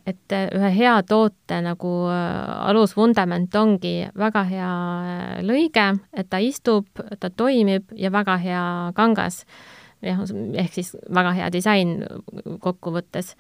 et 0.09 0.37
ühe 0.57 0.71
hea 0.75 0.95
toote 1.07 1.59
nagu 1.61 1.91
äh, 2.09 2.69
alusvundament 2.71 3.55
ongi 3.55 3.95
väga 4.17 4.45
hea 4.49 4.71
äh, 4.71 5.35
lõige, 5.45 5.91
et 6.13 6.29
ta 6.29 6.41
istub, 6.41 6.87
ta 7.19 7.29
toimib 7.29 7.93
ja 7.95 8.11
väga 8.11 8.37
hea 8.41 8.63
kangas. 8.97 9.45
jah, 10.01 10.23
ehk 10.57 10.73
siis 10.73 10.95
väga 11.13 11.31
hea 11.37 11.51
disain 11.53 11.99
kokkuvõttes 12.59 13.35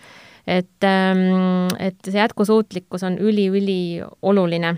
et, 0.47 0.83
ähm, 0.83 1.67
et 1.79 1.97
see 2.05 2.19
jätkusuutlikkus 2.19 3.03
on 3.03 3.17
üli-ülioluline. 3.21 4.75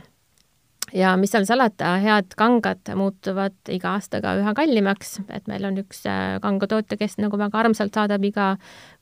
Ja 0.93 1.13
mis 1.17 1.32
seal 1.34 1.45
salata, 1.49 1.95
head 2.03 2.36
kangad 2.38 2.93
muutuvad 2.97 3.56
iga 3.73 3.95
aastaga 3.97 4.36
üha 4.39 4.53
kallimaks, 4.58 5.17
et 5.34 5.47
meil 5.49 5.65
on 5.67 5.79
üks 5.82 6.03
äh, 6.10 6.38
kangatootja, 6.43 6.97
kes 6.99 7.17
nagu 7.21 7.39
väga 7.39 7.63
armsalt 7.63 7.95
saadab 7.97 8.23
iga 8.27 8.53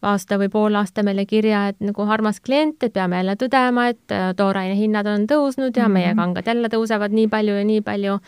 aasta 0.02 0.40
või 0.42 0.52
pool 0.54 0.80
aasta 0.80 1.04
meile 1.08 1.26
kirja, 1.30 1.68
et 1.72 1.80
nagu 1.84 2.08
armas 2.08 2.42
klient, 2.44 2.82
et 2.84 2.96
peame 2.96 3.22
jälle 3.22 3.38
tõdema, 3.40 3.90
et 3.92 4.16
äh, 4.16 4.32
tooraine 4.38 4.78
hinnad 4.80 5.10
on 5.12 5.28
tõusnud 5.30 5.76
ja 5.76 5.88
mm 5.88 5.88
-hmm. 5.88 5.94
meie 5.94 6.16
kangad 6.16 6.48
jälle 6.48 6.72
tõusevad 6.72 7.12
nii 7.12 7.28
palju 7.28 7.60
ja 7.60 7.68
nii 7.68 7.82
palju 7.82 8.20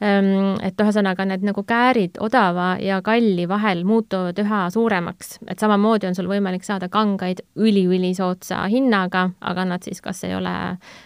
et 0.00 0.80
ühesõnaga, 0.80 1.24
need 1.28 1.44
nagu 1.46 1.62
käärid 1.66 2.18
odava 2.22 2.74
ja 2.82 3.00
kalli 3.04 3.46
vahel 3.48 3.84
muutuvad 3.86 4.38
üha 4.42 4.64
suuremaks, 4.74 5.38
et 5.46 5.62
samamoodi 5.62 6.08
on 6.08 6.18
sul 6.18 6.28
võimalik 6.30 6.66
saada 6.66 6.88
kangaid 6.92 7.44
üli-ülisoodsa 7.54 8.64
hinnaga, 8.72 9.28
aga 9.40 9.64
nad 9.68 9.86
siis 9.86 10.02
kas 10.04 10.24
ei 10.26 10.34
ole 10.34 10.54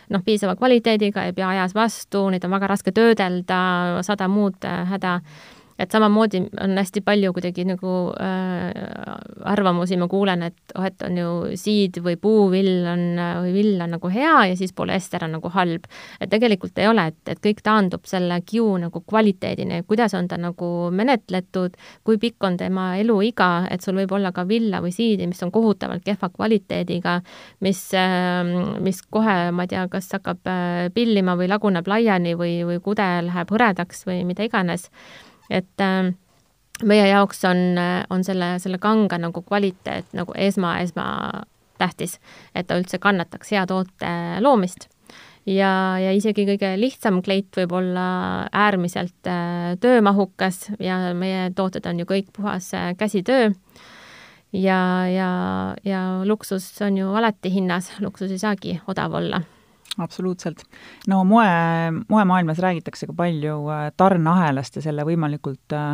noh, 0.09 0.25
piisava 0.25 0.57
kvaliteediga, 0.57 1.29
ei 1.29 1.37
pea 1.37 1.53
ajas 1.53 1.77
vastu, 1.77 2.25
neid 2.33 2.45
on 2.49 2.57
väga 2.57 2.73
raske 2.73 2.95
töödelda, 2.97 3.61
sada 4.07 4.29
muud 4.33 4.65
äh, 4.65 4.85
häda 4.89 5.19
et 5.79 5.95
samamoodi 5.95 6.41
on 6.61 6.75
hästi 6.79 7.03
palju 7.07 7.33
kuidagi 7.37 7.65
nagu 7.69 7.93
äh, 8.19 8.73
arvamusi 9.47 9.97
ma 10.01 10.09
kuulen, 10.11 10.43
et 10.49 10.75
oh, 10.75 10.85
et 10.87 11.03
on 11.07 11.19
ju 11.21 11.31
siid 11.61 12.01
või 12.03 12.17
puuvill 12.21 12.87
on 12.91 13.05
või 13.45 13.53
vill 13.55 13.83
on 13.85 13.95
nagu 13.95 14.11
hea 14.13 14.35
ja 14.51 14.57
siis 14.59 14.75
polüester 14.77 15.25
on 15.25 15.37
nagu 15.39 15.53
halb. 15.55 15.87
et 16.21 16.31
tegelikult 16.31 16.79
ei 16.79 16.89
ole, 16.91 17.07
et, 17.13 17.21
et 17.31 17.41
kõik 17.45 17.63
taandub 17.63 18.09
selle 18.11 18.41
kiu 18.47 18.67
nagu 18.81 19.03
kvaliteedini, 19.07 19.83
kuidas 19.87 20.15
on 20.19 20.29
ta 20.29 20.39
nagu 20.41 20.91
menetletud, 20.91 21.79
kui 22.05 22.19
pikk 22.19 22.45
on 22.45 22.59
tema 22.59 22.89
eluiga, 22.99 23.69
et 23.71 23.85
sul 23.85 23.99
võib 24.01 24.17
olla 24.19 24.33
ka 24.35 24.47
villa 24.49 24.83
või 24.83 24.93
siidi, 24.95 25.29
mis 25.31 25.43
on 25.47 25.55
kohutavalt 25.55 26.05
kehva 26.05 26.31
kvaliteediga, 26.35 27.21
mis 27.65 27.85
äh,, 27.95 28.43
mis 28.83 29.03
kohe, 29.11 29.39
ma 29.55 29.67
ei 29.67 29.75
tea, 29.75 29.87
kas 29.93 30.11
hakkab 30.19 30.51
äh, 30.51 30.91
pillima 30.95 31.39
või 31.39 31.51
laguneb 31.51 31.87
laiali 31.89 32.35
või, 32.39 32.61
või 32.67 32.83
kude 32.83 33.09
läheb 33.31 33.55
hõredaks 33.55 34.07
või 34.09 34.25
mida 34.29 34.47
iganes 34.47 34.89
et 35.51 35.85
äh, 35.85 36.13
meie 36.87 37.09
jaoks 37.09 37.43
on, 37.49 37.81
on 38.11 38.25
selle, 38.25 38.55
selle 38.63 38.79
kanga 38.83 39.19
nagu 39.21 39.43
kvaliteet 39.43 40.15
nagu 40.17 40.35
esma, 40.39 40.77
esmatähtis, 40.85 42.19
et 42.55 42.69
ta 42.69 42.79
üldse 42.79 43.01
kannataks 43.03 43.53
hea 43.55 43.65
toote 43.67 44.13
loomist. 44.45 44.89
ja, 45.49 45.99
ja 45.99 46.13
isegi 46.13 46.45
kõige 46.47 46.75
lihtsam 46.79 47.23
kleit 47.25 47.57
võib 47.57 47.73
olla 47.81 48.07
äärmiselt 48.53 49.31
äh, 49.31 49.75
töömahukas 49.81 50.69
ja 50.79 51.15
meie 51.15 51.51
tooted 51.57 51.87
on 51.87 52.05
ju 52.05 52.09
kõik 52.09 52.33
puhas 52.37 52.73
äh, 52.75 52.95
käsitöö 52.97 53.51
ja, 54.53 54.81
ja, 55.09 55.31
ja 55.85 56.03
luksus 56.25 56.71
on 56.85 56.97
ju 56.97 57.15
alati 57.15 57.53
hinnas, 57.53 57.95
luksus 58.01 58.31
ei 58.31 58.43
saagi 58.43 58.81
odav 58.87 59.19
olla 59.19 59.43
absoluutselt. 59.99 60.63
no 61.09 61.25
moe, 61.25 61.47
moemaailmas 62.09 62.59
räägitakse 62.59 63.07
ka 63.07 63.13
palju 63.17 63.61
äh, 63.69 63.85
tarneahelast 63.97 64.77
ja 64.77 64.83
selle 64.83 65.05
võimalikult 65.07 65.75
äh, 65.77 65.93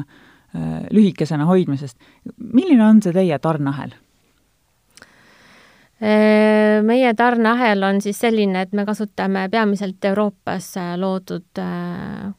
äh, 0.54 0.80
lühikesena 0.90 1.46
hoidmisest. 1.48 1.98
milline 2.38 2.84
on 2.84 3.02
see 3.02 3.12
teie 3.12 3.38
tarneahel? 3.38 3.94
Äh, 6.04 6.82
meie 6.82 7.14
tarneahel 7.14 7.82
on 7.82 8.02
siis 8.04 8.20
selline, 8.20 8.66
et 8.66 8.72
me 8.72 8.84
kasutame 8.84 9.48
peamiselt 9.50 10.04
Euroopas 10.04 10.74
loodud 11.00 11.62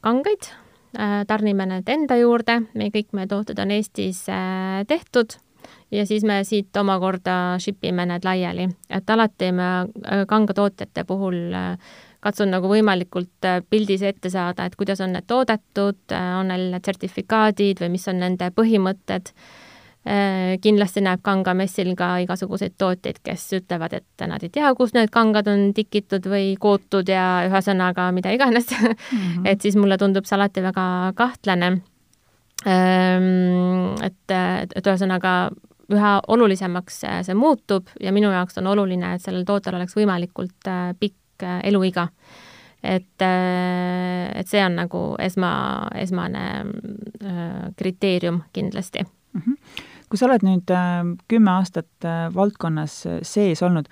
kangeid, 0.01 0.51
tarnime 1.27 1.65
need 1.67 1.89
enda 1.91 2.15
juurde, 2.19 2.61
meie 2.73 2.91
kõik 2.93 3.09
meie 3.11 3.27
tooted 3.27 3.59
on 3.59 3.73
Eestis 3.75 4.21
tehtud 4.87 5.35
ja 5.91 6.05
siis 6.05 6.23
me 6.23 6.43
siit 6.43 6.77
omakorda 6.77 7.57
ship 7.61 7.83
ime 7.85 8.05
need 8.09 8.25
laiali, 8.25 8.67
et 8.89 9.09
alati 9.09 9.51
me 9.55 9.67
äh, 9.81 10.25
kangatootjate 10.27 11.05
puhul 11.07 11.53
äh, 11.53 11.93
katsun 12.25 12.51
nagu 12.53 12.69
võimalikult 12.71 13.45
äh, 13.45 13.61
pildis 13.69 14.03
ette 14.05 14.31
saada, 14.33 14.65
et 14.65 14.75
kuidas 14.75 15.01
on 15.05 15.13
need 15.15 15.27
toodetud, 15.27 16.01
on 16.39 16.51
neil 16.51 16.71
need 16.73 16.85
sertifikaadid 16.85 17.83
või 17.83 17.95
mis 17.97 18.07
on 18.11 18.21
nende 18.23 18.51
põhimõtted. 18.55 19.33
kindlasti 20.61 21.01
näeb 21.01 21.23
kangamessil 21.25 21.95
ka 21.97 22.19
igasuguseid 22.21 22.75
tootjaid, 22.77 23.17
kes 23.25 23.45
ütlevad, 23.57 23.93
et 23.97 24.25
nad 24.29 24.43
ei 24.45 24.51
tea, 24.53 24.69
kus 24.77 24.93
need 24.93 25.09
kangad 25.09 25.47
on 25.49 25.71
tikitud 25.73 26.27
või 26.29 26.51
kootud 26.61 27.09
ja 27.09 27.47
ühesõnaga 27.47 28.11
mida 28.13 28.29
iganes 28.29 28.69
mm. 28.69 28.93
-hmm. 28.93 29.47
et 29.49 29.61
siis 29.61 29.75
mulle 29.75 29.97
tundub 29.97 30.29
see 30.29 30.37
alati 30.37 30.61
väga 30.61 30.85
kahtlane 31.17 31.71
Ehm, 32.65 33.93
et, 34.01 34.33
et 34.33 34.87
ühesõnaga 34.87 35.33
üha 35.93 36.11
olulisemaks 36.27 37.01
see 37.27 37.37
muutub 37.37 37.91
ja 38.01 38.13
minu 38.15 38.31
jaoks 38.33 38.57
on 38.61 38.71
oluline, 38.73 39.15
et 39.15 39.23
sellel 39.23 39.45
tootel 39.47 39.77
oleks 39.77 39.95
võimalikult 39.97 40.69
äh, 40.71 40.89
pikk 40.99 41.45
äh, 41.45 41.59
eluiga. 41.69 42.07
et, 42.83 43.21
äh, 43.21 44.31
et 44.39 44.47
see 44.47 44.61
on 44.65 44.75
nagu 44.77 45.03
esma, 45.19 45.51
esmane 45.97 46.43
kriteerium 47.77 48.43
kindlasti 48.53 49.01
mm. 49.01 49.41
-hmm. 49.41 49.85
kui 50.09 50.17
sa 50.17 50.25
oled 50.25 50.45
nüüd 50.45 50.73
kümme 51.27 51.51
aastat 51.51 52.09
valdkonnas 52.35 53.07
sees 53.21 53.63
olnud, 53.63 53.89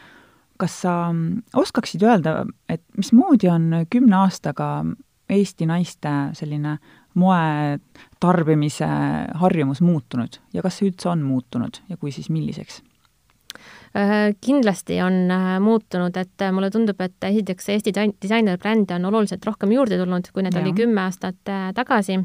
kas 0.58 0.82
sa 0.82 1.12
mm, 1.12 1.44
oskaksid 1.56 2.04
öelda, 2.04 2.46
et 2.70 2.84
mismoodi 2.98 3.50
on 3.50 3.86
kümne 3.90 4.16
aastaga 4.16 4.86
Eesti 5.30 5.66
naiste 5.66 6.10
selline 6.34 6.78
moe 7.20 7.80
tarbimise 8.20 8.88
harjumus 9.42 9.82
muutunud 9.82 10.40
ja 10.54 10.64
kas 10.66 10.80
see 10.80 10.90
üldse 10.90 11.10
on 11.12 11.22
muutunud 11.26 11.82
ja 11.90 11.98
kui, 11.98 12.12
siis 12.12 12.30
milliseks? 12.34 12.82
Äh, 13.94 14.34
kindlasti 14.42 15.02
on 15.06 15.32
äh, 15.32 15.60
muutunud, 15.62 16.16
et 16.18 16.42
äh, 16.42 16.52
mulle 16.52 16.72
tundub, 16.74 17.02
et 17.06 17.28
esiteks 17.28 17.70
Eesti 17.70 17.94
disainerbrände 17.94 18.96
on 18.96 19.06
oluliselt 19.06 19.46
rohkem 19.46 19.72
juurde 19.76 20.00
tulnud, 20.02 20.32
kui 20.34 20.42
need 20.42 20.58
ja. 20.58 20.64
oli 20.64 20.74
kümme 20.74 21.06
aastat 21.06 21.54
tagasi. 21.78 22.18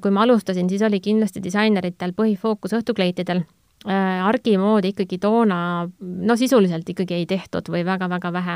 kui 0.00 0.10
ma 0.10 0.22
alustasin, 0.24 0.70
siis 0.70 0.80
oli 0.86 1.02
kindlasti 1.04 1.42
disaineritel 1.44 2.14
põhifookus 2.16 2.72
õhtukleitidel 2.78 3.42
Äh, 3.84 4.22
argimoodi 4.24 4.88
ikkagi 4.90 5.18
toona 5.22 5.56
no 6.00 6.36
sisuliselt 6.36 6.88
ikkagi 6.90 7.20
ei 7.20 7.26
tehtud 7.28 7.68
või 7.70 7.84
väga-väga 7.86 8.32
vähe. 8.32 8.54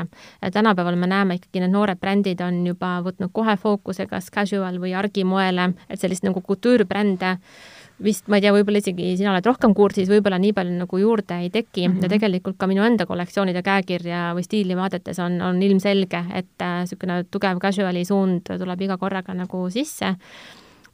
tänapäeval 0.51 0.97
me 0.99 1.07
näeme 1.07 1.37
ikkagi, 1.37 1.61
need 1.61 1.71
noored 1.71 1.99
brändid 2.01 2.41
on 2.41 2.57
juba 2.67 2.97
võtnud 3.05 3.31
kohe 3.31 3.53
fookuse 3.55 4.09
kas 4.09 4.27
casual 4.33 4.81
või 4.81 4.91
argimoele, 4.97 5.69
et 5.87 6.01
sellist 6.01 6.25
nagu 6.27 6.41
kultuurbrände 6.41 7.37
vist, 8.03 8.27
ma 8.27 8.41
ei 8.41 8.43
tea, 8.43 8.51
võib-olla 8.51 8.81
isegi 8.81 9.13
sina 9.15 9.31
oled 9.31 9.45
rohkem 9.45 9.75
kursis, 9.77 10.09
võib-olla 10.09 10.41
nii 10.41 10.55
palju 10.57 10.73
nagu 10.81 10.99
juurde 10.99 11.37
ei 11.45 11.49
teki 11.49 11.87
mm 11.87 11.93
-hmm. 11.93 12.03
ja 12.03 12.09
tegelikult 12.09 12.57
ka 12.57 12.67
minu 12.67 12.83
enda 12.83 13.05
kollektsioonide 13.05 13.61
käekirja 13.61 14.33
või 14.35 14.43
stiili 14.43 14.75
vaadates 14.75 15.19
on, 15.19 15.41
on 15.41 15.61
ilmselge, 15.61 16.25
et 16.33 16.59
niisugune 16.59 17.19
äh, 17.19 17.25
tugev 17.31 17.61
casual'i 17.61 18.03
suund 18.05 18.51
tuleb 18.57 18.81
iga 18.81 18.97
korraga 18.97 19.33
nagu 19.33 19.69
sisse 19.69 20.17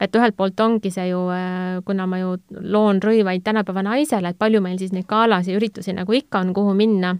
et 0.02 0.16
ühelt 0.16 0.38
poolt 0.38 0.60
ongi 0.62 0.92
see 0.94 1.10
ju, 1.10 1.24
äh, 1.34 1.80
kuna 1.86 2.08
ma 2.10 2.20
ju 2.22 2.36
loon 2.52 3.02
rõivaid 3.04 3.46
tänapäeva 3.46 3.84
naisele, 3.86 4.34
et 4.34 4.40
palju 4.40 4.62
meil 4.62 4.78
siis 4.82 4.94
neid 4.94 5.08
galasid 5.10 5.58
üritusi 5.58 5.96
nagu 5.98 6.14
ikka 6.14 6.44
on, 6.46 6.54
kuhu 6.58 6.76
minna 6.78 7.16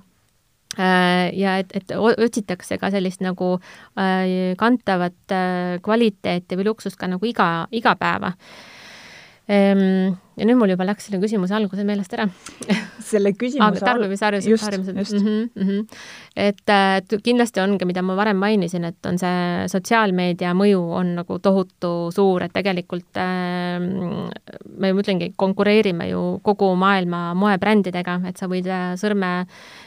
äh, 0.78 1.34
ja 1.38 1.58
et, 1.62 1.74
et 1.78 1.96
otsitakse 1.98 2.78
ka 2.82 2.92
sellist 2.94 3.24
nagu 3.26 3.56
äh, 3.58 4.54
kantavat 4.58 5.38
kvaliteeti 5.84 6.60
või 6.60 6.70
luksust 6.72 7.00
ka 7.00 7.10
nagu 7.10 7.26
iga, 7.26 7.68
iga 7.72 7.96
päeva 8.00 8.36
ja 9.48 10.46
nüüd 10.46 10.58
mul 10.60 10.74
juba 10.74 10.84
läks 10.84 11.08
selle 11.08 11.22
küsimuse 11.24 11.56
alguse 11.56 11.86
meelest 11.88 12.14
ära 12.18 12.26
selle 13.08 13.32
küsimuse 13.32 13.80
tarbimisharjumused, 13.80 14.66
harjumused. 14.66 15.22
Mm 15.22 15.26
-hmm, 15.28 15.50
mm 15.56 15.68
-hmm. 15.70 15.98
et, 16.36 16.70
et 16.70 17.16
kindlasti 17.24 17.62
ongi, 17.64 17.86
mida 17.86 18.02
ma 18.02 18.16
varem 18.16 18.38
mainisin, 18.38 18.84
et 18.84 19.06
on 19.06 19.18
see 19.18 19.68
sotsiaalmeedia 19.72 20.54
mõju 20.54 20.84
on 21.00 21.16
nagu 21.22 21.40
tohutu 21.40 22.12
suur, 22.12 22.44
et 22.44 22.54
tegelikult 22.54 23.18
äh, 23.18 23.80
me 24.78 24.90
ju 24.90 25.00
ütlengi, 25.00 25.34
konkureerime 25.36 26.10
ju 26.10 26.40
kogu 26.44 26.76
maailma 26.76 27.34
moebrändidega, 27.34 28.22
et 28.28 28.38
sa 28.38 28.48
võid 28.48 28.68
äh, 28.68 28.96
sõrme 28.96 29.48
Äh, 29.48 29.87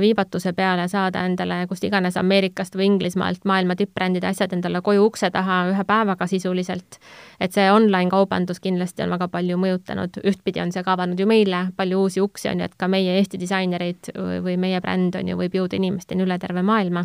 viivatuse 0.00 0.52
peale 0.52 0.88
saada 0.88 1.24
endale 1.28 1.60
kust 1.70 1.84
iganes 1.84 2.16
Ameerikast 2.16 2.74
või 2.74 2.88
Inglismaalt 2.88 3.44
maailma 3.46 3.76
tippbrändide 3.78 4.26
asjad 4.26 4.52
endale 4.56 4.80
koju 4.82 5.04
ukse 5.06 5.30
taha 5.30 5.60
ühe 5.70 5.84
päevaga 5.86 6.26
sisuliselt. 6.26 6.98
et 7.40 7.52
see 7.52 7.70
online-kaubandus 7.70 8.60
kindlasti 8.60 9.02
on 9.04 9.14
väga 9.14 9.28
palju 9.28 9.58
mõjutanud, 9.60 10.20
ühtpidi 10.24 10.62
on 10.62 10.72
see 10.72 10.82
ka 10.82 10.94
avanud 10.94 11.20
ju 11.20 11.26
meile 11.26 11.68
palju 11.76 12.00
uusi 12.00 12.20
uksi, 12.20 12.48
on 12.48 12.60
ju, 12.60 12.64
et 12.64 12.76
ka 12.78 12.88
meie 12.88 13.18
Eesti 13.18 13.38
disainerid 13.40 14.12
või 14.14 14.56
meie 14.60 14.80
bränd 14.80 15.16
on 15.18 15.28
ju, 15.28 15.36
võib 15.38 15.54
jõuda 15.54 15.76
inimesteni 15.76 16.24
üle 16.24 16.38
terve 16.38 16.62
maailma 16.62 17.04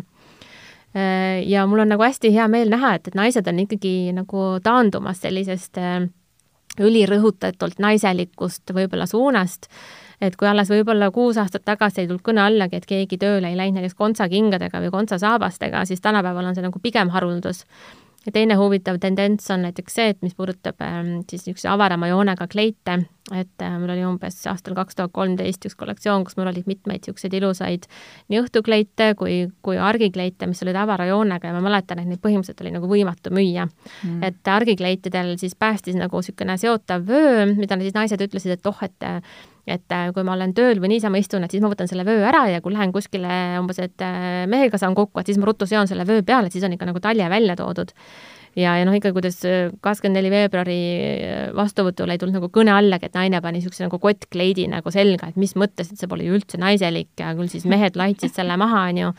äh, 0.94 1.42
ja 1.46 1.66
mul 1.66 1.84
on 1.84 1.92
nagu 1.94 2.02
hästi 2.02 2.32
hea 2.34 2.48
meel 2.48 2.70
näha, 2.70 2.94
et, 2.94 3.08
et 3.08 3.18
naised 3.18 3.46
on 3.46 3.62
ikkagi 3.66 4.12
nagu 4.16 4.46
taandumas 4.64 5.22
sellisest 5.22 5.78
äh, 5.78 6.08
ülirõhutatult 6.78 7.80
naiselikust 7.82 8.70
võib-olla 8.74 9.06
suunast 9.10 9.66
et 10.20 10.36
kui 10.36 10.48
alles 10.48 10.68
võib-olla 10.70 11.10
kuus 11.10 11.38
aastat 11.40 11.64
tagasi 11.64 12.02
ei 12.02 12.08
tulnud 12.08 12.24
kõne 12.24 12.44
allagi, 12.44 12.76
et 12.76 12.86
keegi 12.86 13.18
tööle 13.20 13.50
ei 13.50 13.56
läinud 13.56 13.80
näiteks 13.80 13.96
kontsakingadega 13.96 14.82
või 14.84 14.92
kontsasaabastega, 14.92 15.84
siis 15.88 16.04
tänapäeval 16.04 16.50
on 16.50 16.56
see 16.58 16.66
nagu 16.66 16.82
pigem 16.82 17.12
haruldus 17.14 17.64
ja 18.26 18.32
teine 18.32 18.56
huvitav 18.60 18.98
tendents 19.00 19.48
on 19.50 19.64
näiteks 19.64 19.96
see, 19.96 20.12
et 20.12 20.20
mis 20.24 20.34
puudutab 20.36 20.80
ähm, 20.84 21.20
siis 21.30 21.46
niisuguse 21.46 21.70
avarama 21.72 22.10
joonega 22.10 22.46
kleite, 22.52 22.98
et 23.32 23.64
äh, 23.64 23.76
mul 23.80 23.92
oli 23.94 24.04
umbes 24.04 24.38
aastal 24.50 24.76
kaks 24.76 24.98
tuhat 24.98 25.14
kolmteist 25.16 25.64
üks 25.68 25.78
kollektsioon, 25.80 26.24
kus 26.26 26.36
mul 26.36 26.50
olid 26.50 26.68
mitmeid 26.68 27.00
niisuguseid 27.00 27.36
ilusaid 27.38 27.88
nii 28.32 28.42
õhtukleite 28.42 29.12
kui, 29.20 29.38
kui 29.64 29.80
argikleite, 29.80 30.48
mis 30.50 30.60
olid 30.66 30.76
avara 30.80 31.08
joonega 31.08 31.48
ja 31.48 31.56
ma 31.56 31.62
mäletan, 31.64 32.02
et 32.02 32.10
neid 32.10 32.22
põhimõtteliselt 32.24 32.64
oli 32.64 32.74
nagu 32.76 32.90
võimatu 32.90 33.32
müüa. 33.34 33.68
Mm.. 34.04 34.20
et 34.26 34.52
argikleitidel 34.52 35.36
siis 35.40 35.56
päästis 35.58 35.96
nagu 35.98 36.20
niisugune 36.20 36.58
seotav 36.60 37.06
vöö, 37.08 37.46
mida 37.56 37.78
siis 37.80 37.96
naised 37.96 38.20
ütlesid, 38.28 38.58
et 38.58 38.68
oh, 38.68 38.84
et 38.84 39.08
et 39.66 39.92
äh, 39.92 40.08
kui 40.14 40.24
ma 40.26 40.34
olen 40.36 40.52
tööl 40.56 40.80
või 40.82 40.94
niisama 40.94 41.20
istun, 41.20 41.44
et 41.44 41.52
siis 41.52 41.62
ma 41.62 41.70
võtan 41.72 41.88
selle 41.90 42.04
vöö 42.08 42.24
ära 42.28 42.46
ja 42.50 42.60
kui 42.64 42.74
lähen 42.74 42.92
kuskile 42.94 43.30
umbes, 43.60 43.80
et 43.82 44.04
äh, 44.04 44.44
mehega 44.50 44.80
saan 44.80 44.96
kokku, 44.98 45.20
et 45.20 45.30
siis 45.30 45.40
ma 45.40 45.48
ruttu 45.50 45.68
seon 45.68 45.90
selle 45.90 46.06
vöö 46.08 46.24
peale, 46.26 46.48
et 46.48 46.56
siis 46.56 46.64
on 46.66 46.76
ikka 46.76 46.88
nagu 46.88 47.02
talje 47.02 47.28
välja 47.30 47.56
toodud. 47.58 47.92
ja, 48.56 48.76
ja 48.78 48.86
noh, 48.86 48.96
ikka 48.96 49.12
kuidas 49.16 49.42
äh, 49.44 49.68
kakskümmend 49.84 50.18
neli 50.18 50.32
veebruari 50.32 50.80
vastuvõtul 51.56 52.10
ei 52.10 52.18
tulnud 52.18 52.40
nagu 52.40 52.50
kõne 52.54 52.74
allagi, 52.74 53.06
et 53.06 53.14
naine 53.18 53.42
pani 53.44 53.60
niisuguse 53.60 53.84
nagu 53.86 54.00
kottkleidi 54.02 54.66
nagu 54.72 54.90
selga, 54.90 55.30
et 55.30 55.38
mis 55.38 55.54
mõttes, 55.54 55.92
et 55.92 56.00
see 56.00 56.10
pole 56.10 56.26
ju 56.26 56.34
üldse 56.38 56.58
naiselik 56.58 57.12
ja 57.20 57.34
küll 57.38 57.52
siis 57.52 57.68
mehed 57.68 58.00
laitsid 58.00 58.34
selle 58.34 58.56
maha, 58.60 58.88
on 58.90 59.04
ju 59.04 59.14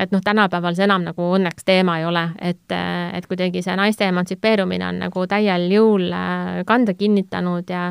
et 0.00 0.10
noh, 0.10 0.22
tänapäeval 0.24 0.74
see 0.74 0.86
enam 0.88 1.04
nagu 1.04 1.26
õnneks 1.36 1.66
teema 1.68 1.98
ei 2.00 2.06
ole, 2.08 2.24
et, 2.40 2.72
et 2.72 3.26
kuidagi 3.28 3.62
see 3.62 3.74
naiste 3.76 4.08
emantsipeerumine 4.08 4.86
on 4.88 5.02
nagu 5.04 5.26
täiel 5.30 5.68
jõul 5.70 6.08
kanda 6.66 6.94
kinnitanud 6.98 7.70
ja 7.70 7.90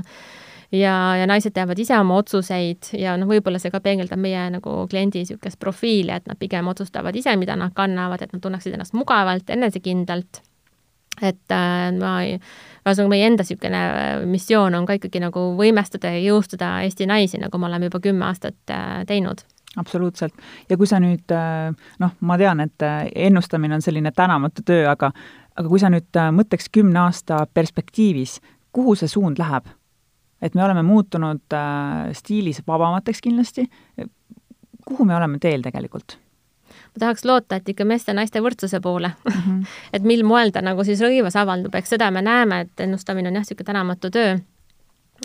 ja, 0.72 1.16
ja 1.20 1.28
naised 1.28 1.54
teevad 1.56 1.80
ise 1.80 1.98
oma 2.00 2.18
otsuseid 2.22 2.92
ja 2.98 3.16
noh, 3.20 3.30
võib-olla 3.30 3.60
see 3.62 3.74
ka 3.74 3.82
peegeldab 3.84 4.22
meie 4.22 4.48
nagu 4.54 4.86
kliendi 4.92 5.22
niisugust 5.22 5.60
profiili, 5.60 6.14
et 6.16 6.30
nad 6.30 6.40
pigem 6.40 6.68
otsustavad 6.72 7.16
ise, 7.16 7.36
mida 7.40 7.58
nad 7.60 7.76
kannavad, 7.76 8.24
et 8.24 8.34
nad 8.34 8.44
tunneksid 8.44 8.78
ennast 8.78 8.96
mugavalt, 8.98 9.50
enesekindlalt. 9.50 10.42
et 11.22 11.54
äh, 11.54 11.92
ma 12.00 12.14
ühesõnaga 12.24 13.10
meie 13.12 13.26
enda 13.28 13.44
niisugune 13.44 13.80
äh, 13.80 14.12
missioon 14.26 14.76
on 14.76 14.86
ka 14.88 14.96
ikkagi 14.98 15.20
nagu 15.22 15.52
võimestada 15.58 16.14
ja 16.16 16.22
jõustada 16.24 16.80
Eesti 16.86 17.06
naisi, 17.06 17.38
nagu 17.38 17.58
me 17.60 17.68
oleme 17.68 17.92
juba 17.92 18.00
kümme 18.00 18.26
aastat 18.26 18.72
äh, 18.72 19.04
teinud 19.08 19.44
absoluutselt. 19.78 20.34
ja 20.70 20.78
kui 20.78 20.88
sa 20.88 21.00
nüüd 21.04 21.32
äh, 21.36 21.76
noh, 22.00 22.16
ma 22.22 22.38
tean, 22.38 22.64
et 22.64 22.82
äh, 22.82 23.12
ennustamine 23.28 23.76
on 23.76 23.84
selline 23.84 24.12
tänamatu 24.16 24.64
töö, 24.66 24.88
aga 24.90 25.12
aga 25.52 25.68
kui 25.68 25.80
sa 25.84 25.92
nüüd 25.92 26.16
mõtleks 26.32 26.72
kümne 26.72 27.00
aasta 27.04 27.46
perspektiivis, 27.54 28.40
kuhu 28.72 28.96
see 28.96 29.12
suund 29.12 29.40
läheb? 29.40 29.68
Et 30.42 30.56
me 30.56 30.64
oleme 30.66 30.84
muutunud 30.84 31.54
äh, 31.54 32.12
stiilis 32.18 32.62
vabamateks 32.68 33.22
kindlasti, 33.22 33.68
kuhu 34.86 35.06
me 35.06 35.16
oleme 35.16 35.40
teel 35.40 35.62
tegelikult? 35.62 36.18
ma 36.72 37.00
tahaks 37.00 37.26
loota, 37.26 37.56
et 37.56 37.70
ikka 37.70 37.86
meeste 37.88 38.12
ja 38.12 38.16
naiste 38.16 38.40
võrdsuse 38.44 38.80
poole 38.84 39.12
mm. 39.12 39.32
-hmm. 39.32 39.66
et 39.96 40.04
mil 40.04 40.24
moel 40.28 40.52
ta 40.52 40.62
nagu 40.62 40.84
siis 40.84 41.02
rõivas 41.02 41.36
avaldub, 41.40 41.76
eks 41.76 41.90
seda 41.96 42.12
me 42.12 42.22
näeme, 42.22 42.62
et 42.62 42.80
ennustamine 42.80 43.30
on 43.30 43.36
jah, 43.36 43.46
niisugune 43.46 43.66
tänamatu 43.66 44.12
töö 44.12 44.38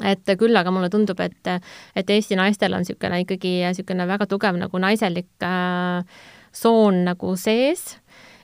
et 0.05 0.39
küll 0.39 0.57
aga 0.57 0.71
mulle 0.71 0.91
tundub, 0.93 1.21
et, 1.21 1.49
et 1.97 2.11
Eesti 2.11 2.37
naistel 2.37 2.75
on 2.75 2.85
niisugune 2.85 3.21
ikkagi 3.25 3.61
niisugune 3.65 4.07
väga 4.07 4.27
tugev 4.27 4.57
nagu 4.61 4.79
naiselik 4.79 5.31
äh, 5.43 6.05
soon 6.53 7.05
nagu 7.05 7.37
sees 7.37 7.97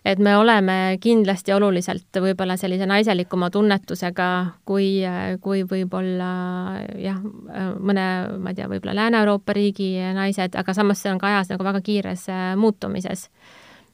et 0.04 0.18
me 0.18 0.34
oleme 0.36 0.76
kindlasti 1.02 1.52
oluliselt 1.54 2.18
võib-olla 2.24 2.56
sellise 2.58 2.86
naiselikuma 2.90 3.50
tunnetusega 3.54 4.28
kui, 4.66 5.02
kui 5.44 5.62
võib-olla 5.68 6.30
jah, 6.98 7.20
mõne, 7.22 8.06
ma 8.42 8.50
ei 8.50 8.58
tea, 8.58 8.68
võib-olla 8.70 8.96
Lääne-Euroopa 8.98 9.54
riigi 9.56 9.94
naised, 10.16 10.58
aga 10.58 10.74
samas 10.74 11.02
see 11.02 11.12
on 11.12 11.22
ka 11.22 11.30
ajas 11.30 11.52
nagu 11.54 11.66
väga 11.66 11.82
kiires 11.86 12.26
äh, 12.32 12.54
muutumises. 12.58 13.28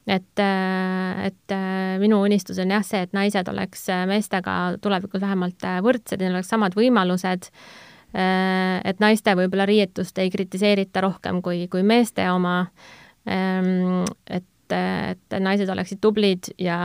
et, 0.07 0.41
äh, 0.41 1.25
et 1.27 1.53
äh, 1.53 1.99
minu 2.01 2.23
unistus 2.25 2.57
on 2.59 2.73
jah 2.73 2.85
see, 2.85 3.03
et 3.05 3.13
naised 3.13 3.47
oleks 3.47 3.85
meestega 4.09 4.55
tulevikus 4.81 5.21
vähemalt 5.21 5.61
võrdsed, 5.85 6.17
neil 6.19 6.33
oleks 6.33 6.49
samad 6.49 6.73
võimalused 6.77 7.51
et 8.09 8.97
naiste 8.97 9.35
võib-olla 9.37 9.67
riietust 9.69 10.17
ei 10.17 10.31
kritiseerita 10.33 11.03
rohkem 11.05 11.43
kui, 11.45 11.67
kui 11.69 11.83
meeste 11.85 12.23
oma. 12.33 12.63
Ehm, 13.29 14.01
et 14.25 14.48
et, 14.75 15.21
et 15.29 15.43
naised 15.43 15.69
oleksid 15.69 16.01
tublid 16.01 16.51
ja, 16.61 16.79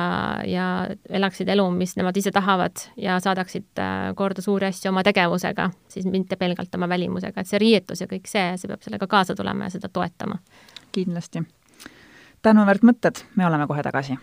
ja 0.46 0.66
elaksid 1.08 1.48
elu, 1.54 1.66
mis 1.74 1.96
nemad 1.98 2.16
ise 2.16 2.32
tahavad 2.34 2.86
ja 3.00 3.18
saadaksid 3.22 3.82
äh, 3.82 4.10
korda 4.18 4.44
suuri 4.44 4.70
asju 4.70 4.90
oma 4.92 5.04
tegevusega, 5.06 5.70
siis 5.88 6.06
mitte 6.10 6.36
pelgalt 6.40 6.74
oma 6.74 6.88
välimusega, 6.90 7.40
et 7.40 7.50
see 7.50 7.62
riietus 7.62 8.04
ja 8.04 8.10
kõik 8.10 8.30
see, 8.30 8.54
see 8.60 8.70
peab 8.70 8.84
sellega 8.84 9.08
kaasa 9.10 9.36
tulema 9.38 9.68
ja 9.68 9.76
seda 9.76 9.88
toetama. 9.92 10.40
kindlasti. 10.92 11.42
tänuväärt 12.42 12.82
mõtted, 12.82 13.24
me 13.36 13.46
oleme 13.46 13.66
kohe 13.66 13.82
tagasi 13.82 14.18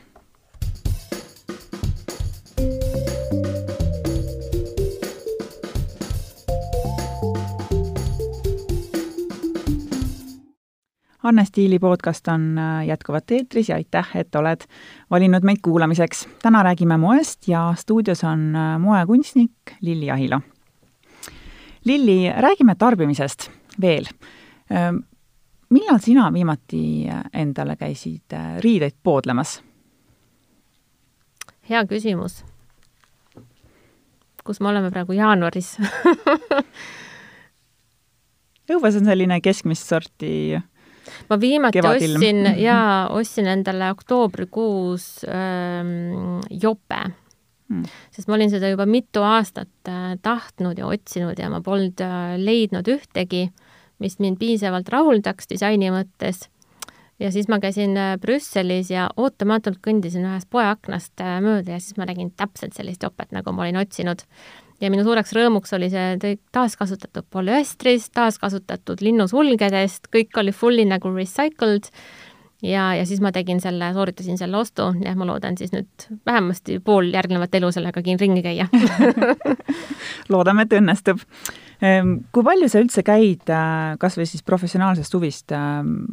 Anne 11.23 11.45
Stiili 11.45 11.79
podcast 11.79 12.27
on 12.27 12.57
äh, 12.57 12.85
jätkuvalt 12.87 13.31
eetris 13.31 13.69
ja 13.69 13.75
aitäh, 13.75 14.09
et 14.15 14.35
oled 14.35 14.63
valinud 15.09 15.43
meid 15.43 15.61
kuulamiseks. 15.61 16.27
täna 16.41 16.63
räägime 16.63 16.97
moest 16.97 17.47
ja 17.47 17.73
stuudios 17.77 18.23
on 18.23 18.55
äh, 18.55 18.79
moekunstnik 18.79 19.51
Lilli 19.81 20.11
Ahilo. 20.11 20.41
Lilli, 21.85 22.33
räägime 22.37 22.75
tarbimisest 22.75 23.51
veel. 23.81 24.05
Ähm, 24.71 24.95
millal 25.69 25.99
sina 25.99 26.33
viimati 26.33 27.09
endale 27.33 27.75
käisid 27.75 28.33
riideid 28.59 28.97
poodlemas? 29.03 29.61
hea 31.71 31.85
küsimus. 31.87 32.41
kus 34.43 34.59
me 34.59 34.71
oleme 34.71 34.89
praegu, 34.91 35.13
jaanuaris 35.13 35.75
õues 38.73 38.97
on 38.97 39.05
selline 39.05 39.37
keskmist 39.45 39.87
sorti 39.87 40.57
ma 41.29 41.39
viimati 41.39 41.79
kevadilm. 41.79 42.19
ostsin 42.19 42.61
jaa, 42.61 43.07
ostsin 43.15 43.49
endale 43.51 43.91
oktoobrikuus 43.95 45.25
ähm, 45.27 46.39
jope 46.49 47.01
mm.. 47.71 47.83
sest 48.11 48.29
ma 48.29 48.37
olin 48.37 48.51
seda 48.53 48.71
juba 48.71 48.87
mitu 48.89 49.23
aastat 49.25 49.89
äh, 49.89 50.15
tahtnud 50.23 50.79
ja 50.79 50.89
otsinud 50.91 51.39
ja 51.39 51.49
ma 51.53 51.61
polnud 51.65 52.01
äh, 52.05 52.33
leidnud 52.41 52.87
ühtegi, 52.91 53.49
mis 54.01 54.17
mind 54.23 54.39
piisavalt 54.41 54.89
rahuldaks 54.89 55.49
disaini 55.51 55.91
mõttes. 55.93 56.47
ja 57.21 57.31
siis 57.31 57.47
ma 57.51 57.61
käisin 57.63 57.95
äh, 57.97 58.15
Brüsselis 58.21 58.91
ja 58.93 59.09
ootamatult 59.17 59.81
kõndisin 59.85 60.27
ühest 60.27 60.49
poeaknast 60.49 61.23
äh, 61.23 61.39
mööda 61.43 61.77
ja 61.77 61.79
siis 61.83 61.97
ma 61.97 62.09
nägin 62.09 62.33
täpselt 62.35 62.77
sellist 62.77 63.03
jopet, 63.03 63.31
nagu 63.31 63.55
ma 63.55 63.67
olin 63.67 63.81
otsinud 63.83 64.25
ja 64.81 64.89
minu 64.89 65.05
suureks 65.05 65.35
rõõmuks 65.37 65.75
oli 65.77 65.91
see 65.93 66.35
taaskasutatud 66.55 67.27
polüestrist, 67.33 68.11
taaskasutatud 68.17 69.03
linnusulgedest, 69.05 70.09
kõik 70.13 70.41
oli 70.41 70.53
fully 70.55 70.85
nagu 70.89 71.13
recycled 71.15 71.91
ja, 72.65 72.91
ja 72.97 73.05
siis 73.09 73.21
ma 73.21 73.31
tegin 73.35 73.61
selle, 73.61 73.91
sooritasin 73.93 74.39
selle 74.39 74.57
ostu 74.57 74.91
ja 75.03 75.15
ma 75.17 75.27
loodan 75.29 75.57
siis 75.57 75.73
nüüd 75.73 76.07
vähemasti 76.25 76.79
pool 76.85 77.11
järgnevat 77.13 77.55
elu 77.61 77.71
sellega 77.73 78.03
ringi 78.05 78.43
käia 78.45 78.67
loodame, 80.33 80.65
et 80.65 80.79
õnnestub. 80.79 81.21
Ehm, 81.81 82.17
kui 82.33 82.45
palju 82.45 82.69
sa 82.69 82.81
üldse 82.83 83.03
käid 83.05 83.49
äh, 83.49 83.97
kas 84.01 84.17
või 84.19 84.29
siis 84.29 84.45
professionaalsest 84.45 85.13
huvist 85.17 85.53
ähm, 85.57 86.11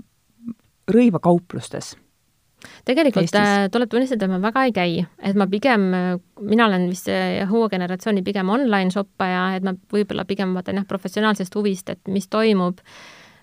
rõivakauplustes? 0.88 1.96
Tegelikult 2.88 3.36
äh, 3.38 3.66
tuleb 3.72 3.90
tunnistada, 3.92 4.26
et 4.26 4.32
ma 4.32 4.40
väga 4.42 4.64
ei 4.68 4.74
käi, 4.76 5.04
et 5.30 5.38
ma 5.38 5.46
pigem, 5.50 5.86
mina 6.42 6.66
olen 6.68 6.88
vist 6.90 7.10
uue 7.10 7.68
generatsiooni 7.72 8.24
pigem 8.26 8.50
online 8.54 8.94
shoppaja, 8.94 9.44
et 9.58 9.66
ma 9.66 9.74
võib-olla 9.92 10.26
pigem 10.28 10.56
vaatan 10.56 10.80
jah, 10.80 10.88
professionaalsest 10.88 11.54
huvist, 11.58 11.92
et 11.94 12.12
mis 12.12 12.28
toimub 12.32 12.82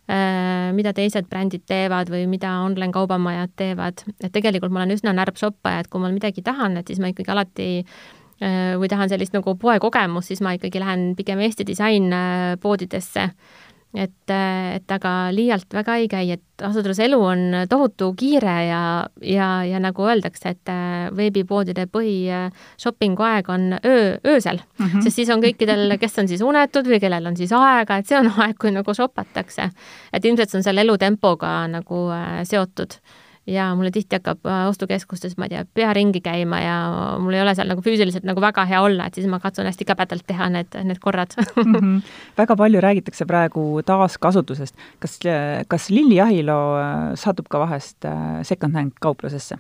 äh,, 0.10 0.74
mida 0.76 0.94
teised 0.98 1.30
brändid 1.32 1.66
teevad 1.70 2.12
või 2.14 2.26
mida 2.32 2.58
online 2.66 2.94
kaubamajad 2.96 3.56
teevad, 3.56 4.06
et 4.20 4.32
tegelikult 4.36 4.74
ma 4.74 4.84
olen 4.84 4.98
üsna 4.98 5.16
närb 5.16 5.40
shoppaja, 5.40 5.84
et 5.84 5.90
kui 5.92 6.04
ma 6.04 6.12
midagi 6.14 6.46
tahan, 6.46 6.78
et 6.82 6.92
siis 6.92 7.02
ma 7.04 7.12
ikkagi 7.14 7.34
alati 7.34 7.70
äh, 7.82 8.74
või 8.80 8.92
tahan 8.92 9.12
sellist 9.12 9.36
nagu 9.38 9.56
poekogemust, 9.62 10.34
siis 10.34 10.44
ma 10.46 10.56
ikkagi 10.58 10.84
lähen 10.84 11.14
pigem 11.18 11.42
Eesti 11.46 11.68
disainpoodidesse 11.72 13.30
äh, 13.30 13.64
et, 13.96 14.32
et 14.32 14.92
aga 14.92 15.14
liialt 15.36 15.74
väga 15.74 15.96
ei 16.02 16.08
käi, 16.12 16.36
et 16.36 16.64
öeldes 16.66 17.00
elu 17.04 17.20
on 17.20 17.44
tohutu 17.70 18.12
kiire 18.18 18.56
ja, 18.68 18.82
ja, 19.24 19.50
ja 19.68 19.82
nagu 19.84 20.06
öeldakse, 20.08 20.56
et 20.56 20.72
äh, 20.72 21.10
veebipoodide 21.16 21.88
põhi 21.92 22.16
äh, 22.32 22.48
shopping'u 22.82 23.26
aeg 23.28 23.50
on 23.52 23.68
öö, 23.78 24.16
öösel 24.28 24.62
mm, 24.62 24.86
-hmm. 24.86 25.04
sest 25.04 25.22
siis 25.22 25.30
on 25.34 25.44
kõikidel, 25.44 25.98
kes 26.00 26.20
on 26.20 26.32
siis 26.32 26.42
unetud 26.42 26.88
või 26.88 27.00
kellel 27.04 27.28
on 27.28 27.38
siis 27.38 27.52
aega, 27.56 27.98
et 27.98 28.08
see 28.08 28.20
on 28.20 28.32
aeg, 28.46 28.58
kui 28.60 28.72
nagu 28.72 28.94
shopatakse. 28.94 29.70
et 30.14 30.26
ilmselt 30.26 30.50
see 30.50 30.60
on 30.60 30.64
selle 30.64 30.82
elutempoga 30.82 31.68
nagu 31.68 32.10
äh, 32.12 32.44
seotud 32.44 33.00
ja 33.48 33.68
mulle 33.76 33.92
tihti 33.92 34.18
hakkab 34.18 34.46
äh, 34.50 34.64
ostukeskustes, 34.70 35.36
ma 35.38 35.46
ei 35.46 35.54
tea, 35.54 35.66
pea 35.78 35.92
ringi 35.94 36.22
käima 36.26 36.60
ja 36.64 36.78
mul 37.22 37.36
ei 37.38 37.44
ole 37.44 37.54
seal 37.58 37.70
nagu 37.70 37.84
füüsiliselt 37.86 38.26
nagu 38.28 38.42
väga 38.42 38.66
hea 38.70 38.82
olla, 38.82 39.08
et 39.08 39.18
siis 39.18 39.28
ma 39.30 39.40
katsun 39.44 39.70
hästi 39.70 39.86
käbedalt 39.86 40.26
teha 40.28 40.50
need, 40.54 40.80
need 40.88 41.02
korrad 41.04 41.36
mm. 41.38 41.76
-hmm. 41.76 42.02
väga 42.38 42.56
palju 42.56 42.82
räägitakse 42.82 43.26
praegu 43.26 43.82
taaskasutusest. 43.86 44.76
kas, 45.00 45.20
kas 45.68 45.90
Lilli 45.90 46.22
Ahilo 46.22 46.60
äh, 46.80 47.14
satub 47.16 47.48
ka 47.50 47.60
vahest 47.60 48.06
äh, 48.06 48.42
second-hand 48.42 48.98
kauplusesse? 49.02 49.58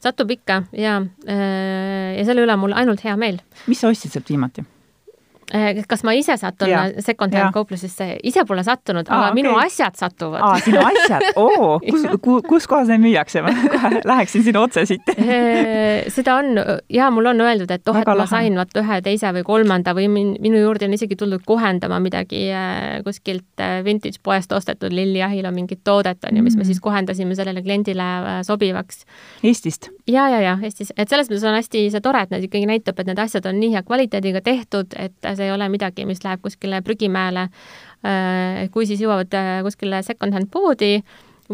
satub 0.00 0.30
ikka 0.30 0.62
ja, 0.72 1.00
ja 2.16 2.24
selle 2.24 2.44
üle 2.44 2.52
on 2.52 2.58
mul 2.58 2.72
ainult 2.76 3.04
hea 3.04 3.16
meel. 3.16 3.40
mis 3.66 3.80
sa 3.80 3.88
ostsid 3.88 4.12
sealt 4.12 4.28
viimati? 4.28 4.64
Eh, 5.52 5.82
kas 5.84 6.00
ma 6.00 6.14
ise 6.16 6.32
satun 6.40 6.70
second-hand 7.04 7.52
kauplusesse, 7.52 8.06
ise 8.24 8.40
pole 8.48 8.62
sattunud, 8.64 9.04
aga 9.04 9.26
okay. 9.26 9.36
minu 9.36 9.50
asjad 9.60 9.98
satuvad. 10.00 10.40
aa, 10.40 10.60
sinu 10.64 10.80
asjad, 10.80 11.26
oo, 11.42 11.74
kus, 11.84 12.06
kus 12.46 12.68
kohas 12.70 12.88
neid 12.88 13.02
müüakse? 13.02 13.42
ma 13.44 13.52
kohe 13.52 14.00
läheksin 14.12 14.46
sinna 14.46 14.62
otse 14.64 14.86
siit 14.88 15.10
eh, 15.12 16.08
seda 16.12 16.38
on 16.40 16.56
ja 16.88 17.10
mul 17.12 17.28
on 17.34 17.44
öeldud, 17.44 17.68
et 17.68 17.92
oh, 17.92 17.98
et 18.00 18.08
ma 18.08 18.24
sain 18.30 18.56
vaat 18.56 18.80
ühe, 18.80 19.00
teise 19.04 19.34
või 19.36 19.44
kolmanda 19.44 19.92
või 19.98 20.06
min, 20.14 20.30
minu 20.40 20.62
juurde 20.62 20.88
on 20.88 20.96
isegi 20.96 21.18
tuldud 21.20 21.44
kohendama 21.44 22.00
midagi 22.00 22.46
eh, 22.48 23.02
kuskilt 23.04 23.60
vintage 23.84 24.22
poest 24.24 24.56
ostetud 24.56 24.96
Lilli 24.96 25.20
Ahila 25.20 25.52
mingit 25.52 25.82
toodet 25.84 26.24
on 26.30 26.40
ju, 26.40 26.46
mis 26.48 26.56
me 26.56 26.64
siis 26.64 26.80
mm. 26.80 26.86
kohendasime 26.88 27.36
sellele 27.36 27.60
kliendile 27.60 28.40
sobivaks. 28.48 29.04
Eestist? 29.44 29.90
ja, 30.08 30.30
ja, 30.32 30.40
ja 30.40 30.56
Eestis, 30.64 30.96
et 30.96 31.12
selles 31.12 31.28
mõttes 31.28 31.44
on 31.44 31.60
hästi 31.60 31.84
see 31.92 32.08
tore, 32.08 32.24
et 32.24 32.32
need 32.32 32.48
ikkagi 32.48 32.72
näitab, 32.72 33.04
et 33.04 33.12
need 33.12 33.20
asjad 33.20 33.52
on 33.52 33.60
nii 33.60 33.74
hea 33.76 33.84
kvaliteediga 33.84 34.40
tehtud, 34.48 34.96
et 34.96 35.32
see 35.36 35.41
ei 35.42 35.52
ole 35.54 35.68
midagi, 35.72 36.06
mis 36.08 36.22
läheb 36.24 36.42
kuskile 36.44 36.82
prügimäele. 36.86 37.48
Äh, 38.02 38.64
kui 38.74 38.88
siis 38.88 39.02
jõuavad 39.02 39.34
äh, 39.38 39.58
kuskile 39.66 40.02
second-hand 40.06 40.50
poodi 40.50 40.96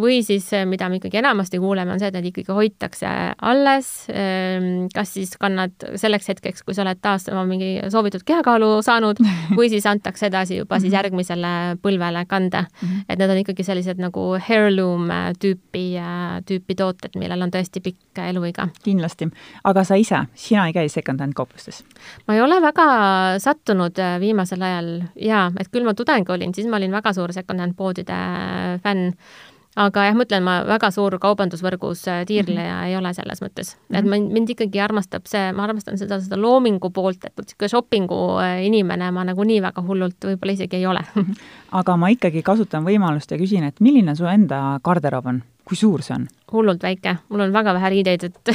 või 0.01 0.21
siis, 0.25 0.47
äh, 0.53 0.65
mida 0.67 0.89
me 0.89 0.99
ikkagi 0.99 1.19
enamasti 1.21 1.59
kuuleme, 1.59 1.93
on 1.93 2.01
see, 2.01 2.11
et 2.11 2.17
need 2.17 2.31
ikkagi 2.31 2.55
hoitakse 2.55 3.11
alles, 3.43 3.91
ähm, 4.13 4.87
kas 4.95 5.15
siis 5.17 5.35
kannad 5.41 5.75
selleks 5.99 6.31
hetkeks, 6.33 6.65
kui 6.67 6.77
sa 6.77 6.85
oled 6.85 7.01
taas 7.03 7.29
oma 7.33 7.45
mingi 7.49 7.77
soovitud 7.93 8.25
kehakaalu 8.29 8.71
saanud, 8.87 9.21
või 9.59 9.71
siis 9.73 9.87
antakse 9.91 10.29
edasi 10.31 10.61
juba 10.61 10.79
siis 10.81 10.93
mhm. 10.93 10.99
järgmisele 10.99 11.55
põlvele 11.83 12.25
kanda. 12.29 12.65
Mhm. 12.83 13.05
et 13.09 13.19
need 13.19 13.31
on 13.31 13.41
ikkagi 13.43 13.65
sellised 13.67 14.01
nagu 14.03 14.25
heirloom 14.49 15.09
tüüpi, 15.43 15.85
tüüpi 16.47 16.77
tooted, 16.79 17.17
millel 17.19 17.43
on 17.47 17.53
tõesti 17.55 17.83
pikk 17.83 18.21
eluiga. 18.29 18.69
kindlasti. 18.85 19.29
aga 19.65 19.85
sa 19.85 19.99
ise, 19.99 20.25
sina 20.35 20.67
ei 20.69 20.75
käi 20.77 20.89
second-hand 20.93 21.35
kauplustes? 21.39 21.83
ma 22.27 22.37
ei 22.37 22.43
ole 22.43 22.61
väga 22.63 22.89
sattunud 23.43 23.99
viimasel 24.21 24.63
ajal 24.63 24.91
jaa, 25.17 25.49
et 25.59 25.71
küll 25.73 25.87
ma 25.87 25.95
tudeng 25.95 26.29
olin, 26.31 26.55
siis 26.55 26.69
ma 26.71 26.77
olin 26.81 26.95
väga 26.95 27.13
suur 27.17 27.33
second-hand 27.35 27.77
poodide 27.79 28.19
fänn 28.85 29.15
aga 29.79 30.07
jah, 30.09 30.17
ma 30.19 30.27
ütlen, 30.27 30.45
ma 30.47 30.55
väga 30.67 30.91
suur 30.95 31.17
kaubandusvõrgus 31.23 32.05
äh, 32.11 32.23
tiirleja 32.29 32.75
mm 32.75 32.81
-hmm. 32.81 32.89
ei 32.91 32.97
ole 32.99 33.13
selles 33.15 33.43
mõttes, 33.45 33.75
et 33.91 34.01
mhm. 34.03 34.11
mind, 34.11 34.33
mind 34.33 34.55
ikkagi 34.55 34.81
armastab 34.83 35.27
see, 35.31 35.53
ma 35.53 35.65
armastan 35.69 35.99
seda, 35.99 36.21
seda 36.21 36.41
loomingu 36.41 36.91
poolt, 36.91 37.25
et 37.25 37.33
niisugune 37.39 37.69
shoppingu 37.69 38.21
äh, 38.43 38.65
inimene 38.67 39.11
ma 39.11 39.25
nagunii 39.25 39.61
väga 39.63 39.85
hullult 39.87 40.25
võib-olla 40.31 40.57
isegi 40.59 40.77
ei 40.77 40.87
ole 40.87 41.05
aga 41.81 41.97
ma 41.97 42.11
ikkagi 42.15 42.43
kasutan 42.43 42.85
võimalust 42.85 43.31
ja 43.31 43.39
küsin, 43.39 43.65
et 43.65 43.81
milline 43.81 44.17
su 44.17 44.27
enda 44.27 44.81
garderoob 44.85 45.27
on? 45.27 45.43
Kui 45.69 45.77
suur 45.77 46.03
see 46.05 46.17
on? 46.17 46.27
hullult 46.49 46.81
väike, 46.81 47.13
mul 47.29 47.43
on 47.45 47.51
väga 47.53 47.75
vähe 47.77 47.91
riideid, 47.93 48.23
et 48.25 48.51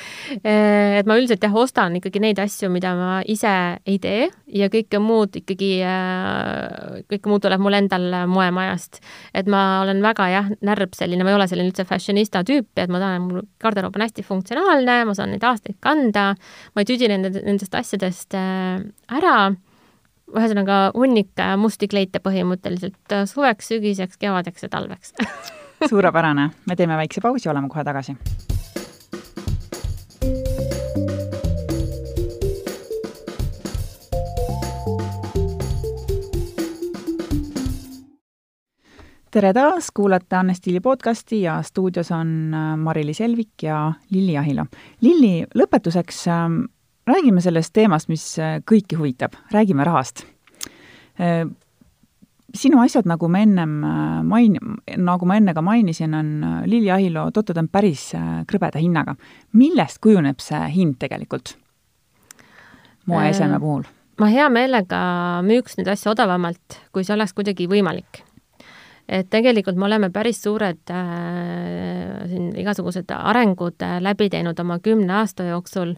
et 0.98 1.06
ma 1.08 1.16
üldiselt 1.16 1.40
jah, 1.40 1.54
ostan 1.56 1.94
ikkagi 1.96 2.20
neid 2.20 2.40
asju, 2.42 2.68
mida 2.72 2.90
ma 2.98 3.12
ise 3.24 3.52
ei 3.88 3.96
tee 4.02 4.26
ja 4.52 4.68
kõike 4.72 5.00
muud 5.00 5.38
ikkagi, 5.40 5.70
äh, 5.88 6.98
kõike 7.08 7.32
muud 7.32 7.46
tuleb 7.46 7.62
mul 7.64 7.78
endal 7.78 8.04
moemajast. 8.28 9.00
et 9.32 9.48
ma 9.48 9.80
olen 9.84 10.02
väga 10.04 10.28
jah, 10.32 10.50
närb 10.68 10.92
selline, 10.98 11.24
ma 11.24 11.32
ei 11.32 11.38
ole 11.38 11.48
selline 11.48 11.72
üldse 11.72 11.86
fashionista 11.88 12.44
tüüp, 12.44 12.68
et 12.76 12.92
ma 12.92 13.00
tahan, 13.00 13.24
mul 13.30 13.46
garderoob 13.62 13.96
on 13.96 14.04
hästi 14.04 14.26
funktsionaalne, 14.26 14.98
ma 15.08 15.16
saan 15.16 15.32
neid 15.32 15.46
aastaid 15.48 15.78
kanda, 15.80 16.34
ma 16.74 16.84
ei 16.84 16.90
tüdi 16.90 17.08
nende, 17.08 17.32
nendest 17.38 17.80
asjadest 17.80 18.36
äh, 18.36 18.76
ära 19.08 19.38
ühesõnaga 20.36 20.90
hunnik 20.92 21.40
musti 21.56 21.88
kleite 21.88 22.20
põhimõtteliselt 22.20 23.16
suveks, 23.30 23.72
sügiseks, 23.72 24.20
kevadeks 24.20 24.66
ja 24.66 24.68
talveks 24.74 25.16
suurepärane, 25.86 26.50
me 26.66 26.76
teeme 26.76 26.96
väikse 26.96 27.20
pausi, 27.20 27.48
oleme 27.48 27.68
kohe 27.68 27.84
tagasi. 27.84 28.16
tere 39.30 39.52
taas, 39.52 39.90
kuulate 39.94 40.36
Anne 40.36 40.54
Stiili 40.54 40.80
podcasti 40.80 41.42
ja 41.42 41.62
stuudios 41.62 42.10
on 42.10 42.54
äh, 42.54 42.76
Mari-Liis 42.76 43.20
Elvik 43.20 43.62
ja 43.62 43.92
Lilli 44.10 44.38
Ahila. 44.38 44.64
Lilli, 45.00 45.44
lõpetuseks 45.54 46.24
äh, 46.32 46.48
räägime 47.06 47.40
sellest 47.40 47.72
teemast, 47.76 48.08
mis 48.08 48.24
äh, 48.38 48.58
kõiki 48.66 48.98
huvitab, 48.98 49.36
räägime 49.52 49.84
rahast 49.86 50.24
äh, 51.20 51.44
sinu 52.54 52.80
asjad, 52.80 53.06
nagu 53.08 53.28
me 53.28 53.42
ennem 53.44 53.78
äh, 53.84 54.22
main-, 54.24 54.58
nagu 54.96 55.26
ma 55.28 55.36
enne 55.36 55.54
ka 55.54 55.62
mainisin, 55.62 56.14
on 56.14 56.34
äh, 56.44 56.58
Lilli 56.66 56.90
Ahilo 56.90 57.30
totod 57.30 57.60
on 57.60 57.68
päris 57.68 58.10
äh, 58.16 58.42
krõbeda 58.48 58.80
hinnaga. 58.80 59.16
millest 59.52 60.00
kujuneb 60.00 60.40
see 60.40 60.68
hind 60.74 60.96
tegelikult 60.98 61.56
moeeseme 63.08 63.60
puhul? 63.60 63.84
ma 64.18 64.30
hea 64.32 64.48
meelega 64.52 65.00
müüks 65.46 65.78
neid 65.78 65.92
asju 65.92 66.12
odavamalt, 66.12 66.80
kui 66.92 67.06
see 67.06 67.14
oleks 67.14 67.34
kuidagi 67.36 67.68
võimalik. 67.70 68.22
et 69.08 69.28
tegelikult 69.30 69.78
me 69.78 69.86
oleme 69.88 70.10
päris 70.14 70.42
suured 70.42 70.92
äh, 70.92 72.24
siin 72.30 72.50
igasugused 72.58 73.12
arengud 73.14 73.86
äh, 73.86 73.98
läbi 74.04 74.28
teinud 74.32 74.58
oma 74.60 74.78
kümne 74.84 75.20
aasta 75.20 75.48
jooksul 75.48 75.94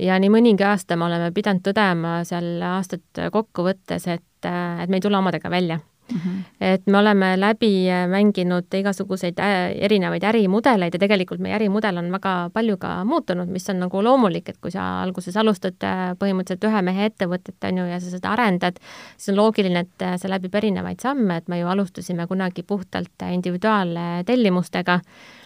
ja 0.00 0.18
nii 0.18 0.32
mõningi 0.32 0.66
aasta 0.66 0.96
me 0.96 1.06
oleme 1.06 1.30
pidanud 1.36 1.62
tõdema 1.66 2.20
seal 2.24 2.62
aastat 2.64 3.26
kokku 3.32 3.68
võttes, 3.68 4.08
et, 4.08 4.24
äh, 4.48 4.82
et 4.82 4.90
me 4.90 5.00
ei 5.00 5.04
tule 5.04 5.18
omadega 5.18 5.50
välja 5.50 5.80
Mm 6.10 6.18
-hmm. 6.18 6.44
et 6.60 6.86
me 6.86 6.98
oleme 6.98 7.40
läbi 7.40 7.86
mänginud 8.08 8.74
igasuguseid 8.74 9.38
äh, 9.38 9.84
erinevaid 9.84 10.22
ärimudeleid 10.22 10.94
ja 10.94 10.98
tegelikult 10.98 11.40
meie 11.40 11.54
ärimudel 11.54 11.98
on 11.98 12.12
väga 12.12 12.50
palju 12.52 12.76
ka 12.76 13.04
muutunud, 13.04 13.48
mis 13.48 13.70
on 13.70 13.78
nagu 13.80 14.04
loomulik, 14.04 14.48
et 14.48 14.58
kui 14.60 14.70
sa 14.70 15.02
alguses 15.02 15.36
alustad 15.36 15.74
äh, 15.82 16.14
põhimõtteliselt 16.18 16.64
ühe 16.64 16.82
mehe 16.82 17.06
ettevõtet, 17.06 17.68
on 17.68 17.78
ju, 17.78 17.84
ja 17.84 18.00
sa 18.00 18.10
seda 18.10 18.28
arendad, 18.30 18.76
siis 19.16 19.28
on 19.28 19.36
loogiline, 19.36 19.78
et 19.78 20.02
äh, 20.02 20.16
see 20.16 20.30
läbib 20.30 20.54
erinevaid 20.54 21.00
samme, 21.00 21.36
et 21.36 21.48
me 21.48 21.60
ju 21.60 21.66
alustasime 21.66 22.26
kunagi 22.26 22.62
puhtalt 22.62 23.22
individuaaltellimustega 23.32 24.94
Äh, 24.94 25.39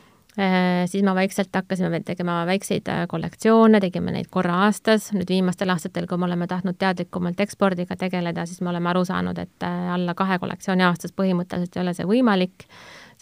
siis 0.91 1.05
me 1.07 1.15
vaikselt 1.15 1.55
hakkasime 1.55 2.01
tegema 2.05 2.41
väikseid 2.47 2.89
äh, 2.91 3.05
kollektsioone, 3.09 3.81
tegime 3.81 4.11
neid 4.15 4.27
korra 4.35 4.65
aastas, 4.67 5.13
nüüd 5.15 5.31
viimastel 5.31 5.71
aastatel, 5.71 6.09
kui 6.11 6.19
me 6.19 6.27
oleme 6.27 6.49
tahtnud 6.51 6.79
teadlikumalt 6.79 7.41
ekspordiga 7.45 7.97
tegeleda, 7.97 8.47
siis 8.47 8.61
me 8.61 8.73
oleme 8.73 8.91
aru 8.91 9.05
saanud, 9.07 9.39
et 9.39 9.67
äh, 9.67 9.91
alla 9.95 10.17
kahe 10.19 10.41
kollektsiooni 10.43 10.87
aastas 10.87 11.15
põhimõtteliselt 11.15 11.79
ei 11.79 11.85
ole 11.85 11.95
see 11.95 12.09
võimalik, 12.11 12.67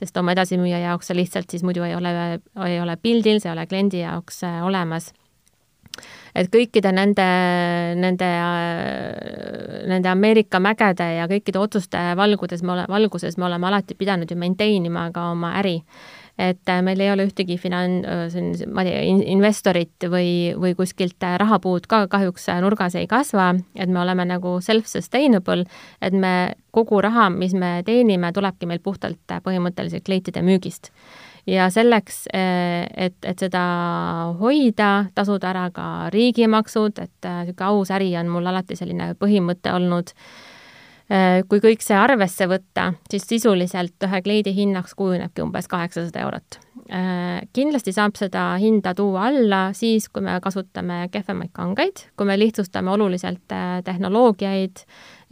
sest 0.00 0.16
oma 0.16 0.32
edasimüüja 0.32 0.80
jaoks 0.86 1.12
see 1.12 1.18
lihtsalt 1.20 1.52
siis 1.52 1.64
muidu 1.66 1.84
ei 1.84 1.96
ole, 1.98 2.14
ei 2.64 2.80
ole 2.80 2.96
pildil, 2.96 3.42
see 3.42 3.50
ei 3.50 3.56
ole 3.58 3.66
kliendi 3.68 4.00
jaoks 4.06 4.40
olemas 4.64 5.12
et 6.34 6.48
kõikide 6.52 6.92
nende, 6.94 7.26
nende, 8.00 8.30
nende 9.90 10.10
Ameerika 10.12 10.60
mägede 10.62 11.08
ja 11.18 11.28
kõikide 11.30 11.60
otsuste 11.60 12.00
valgudes 12.18 12.64
me 12.64 12.76
ole, 12.76 12.88
valguses 12.88 13.36
me 13.38 13.48
oleme 13.50 13.68
alati 13.68 13.96
pidanud 13.98 14.30
ju 14.30 14.38
maintain 14.40 14.88
ima 14.88 15.10
ka 15.12 15.30
oma 15.34 15.56
äri. 15.60 15.80
Et 16.40 16.68
äh, 16.72 16.78
meil 16.80 17.00
ei 17.04 17.10
ole 17.12 17.26
ühtegi 17.28 17.58
finan-, 17.60 18.06
äh, 18.08 18.62
ma 18.72 18.80
ei 18.86 18.88
tea, 18.88 19.00
investorit 19.34 20.06
või, 20.08 20.30
või 20.56 20.72
kuskilt 20.78 21.20
äh, 21.28 21.34
rahapuud 21.38 21.84
ka 21.86 22.06
kahjuks 22.10 22.48
nurgas 22.64 22.96
ei 22.96 23.04
kasva, 23.06 23.50
et 23.76 23.92
me 23.92 24.00
oleme 24.00 24.24
nagu 24.30 24.54
self-sustainable, 24.64 25.66
et 26.00 26.16
me, 26.16 26.54
kogu 26.72 27.02
raha, 27.04 27.28
mis 27.36 27.52
me 27.52 27.82
teenime, 27.84 28.32
tulebki 28.32 28.70
meil 28.70 28.80
puhtalt 28.80 29.36
põhimõtteliselt 29.44 30.08
kleitide 30.08 30.40
müügist 30.40 30.88
ja 31.46 31.70
selleks, 31.70 32.24
et, 32.32 33.16
et 33.24 33.38
seda 33.38 33.62
hoida, 34.38 35.06
tasuda 35.14 35.50
ära 35.50 35.66
ka 35.74 35.86
riigimaksud, 36.14 36.98
et 37.02 37.28
niisugune 37.28 37.68
aus 37.68 37.90
äri 37.90 38.12
on 38.20 38.30
mul 38.30 38.46
alati 38.46 38.78
selline 38.78 39.12
põhimõte 39.18 39.74
olnud 39.74 40.14
Äh, 41.12 41.42
kui 41.48 41.60
kõik 41.60 41.82
see 41.84 41.96
arvesse 41.98 42.46
võtta, 42.48 42.92
siis 43.10 43.26
sisuliselt 43.28 44.06
ühe 44.06 44.20
kleidi 44.24 44.54
hinnaks 44.56 44.94
kujunebki 44.96 45.42
umbes 45.44 45.68
kaheksasada 45.68 46.22
eurot. 46.24 46.60
Äh, 46.92 47.46
kindlasti 47.56 47.94
saab 47.96 48.18
seda 48.20 48.50
hinda 48.60 48.92
tuua 48.92 49.30
alla 49.30 49.60
siis, 49.72 50.10
kui 50.12 50.20
me 50.26 50.34
kasutame 50.44 51.06
kehvemaid 51.14 51.48
kangeid, 51.56 52.02
kui 52.20 52.28
me 52.28 52.36
lihtsustame 52.36 52.92
oluliselt 52.92 53.54
äh, 53.56 53.78
tehnoloogiaid, 53.86 54.82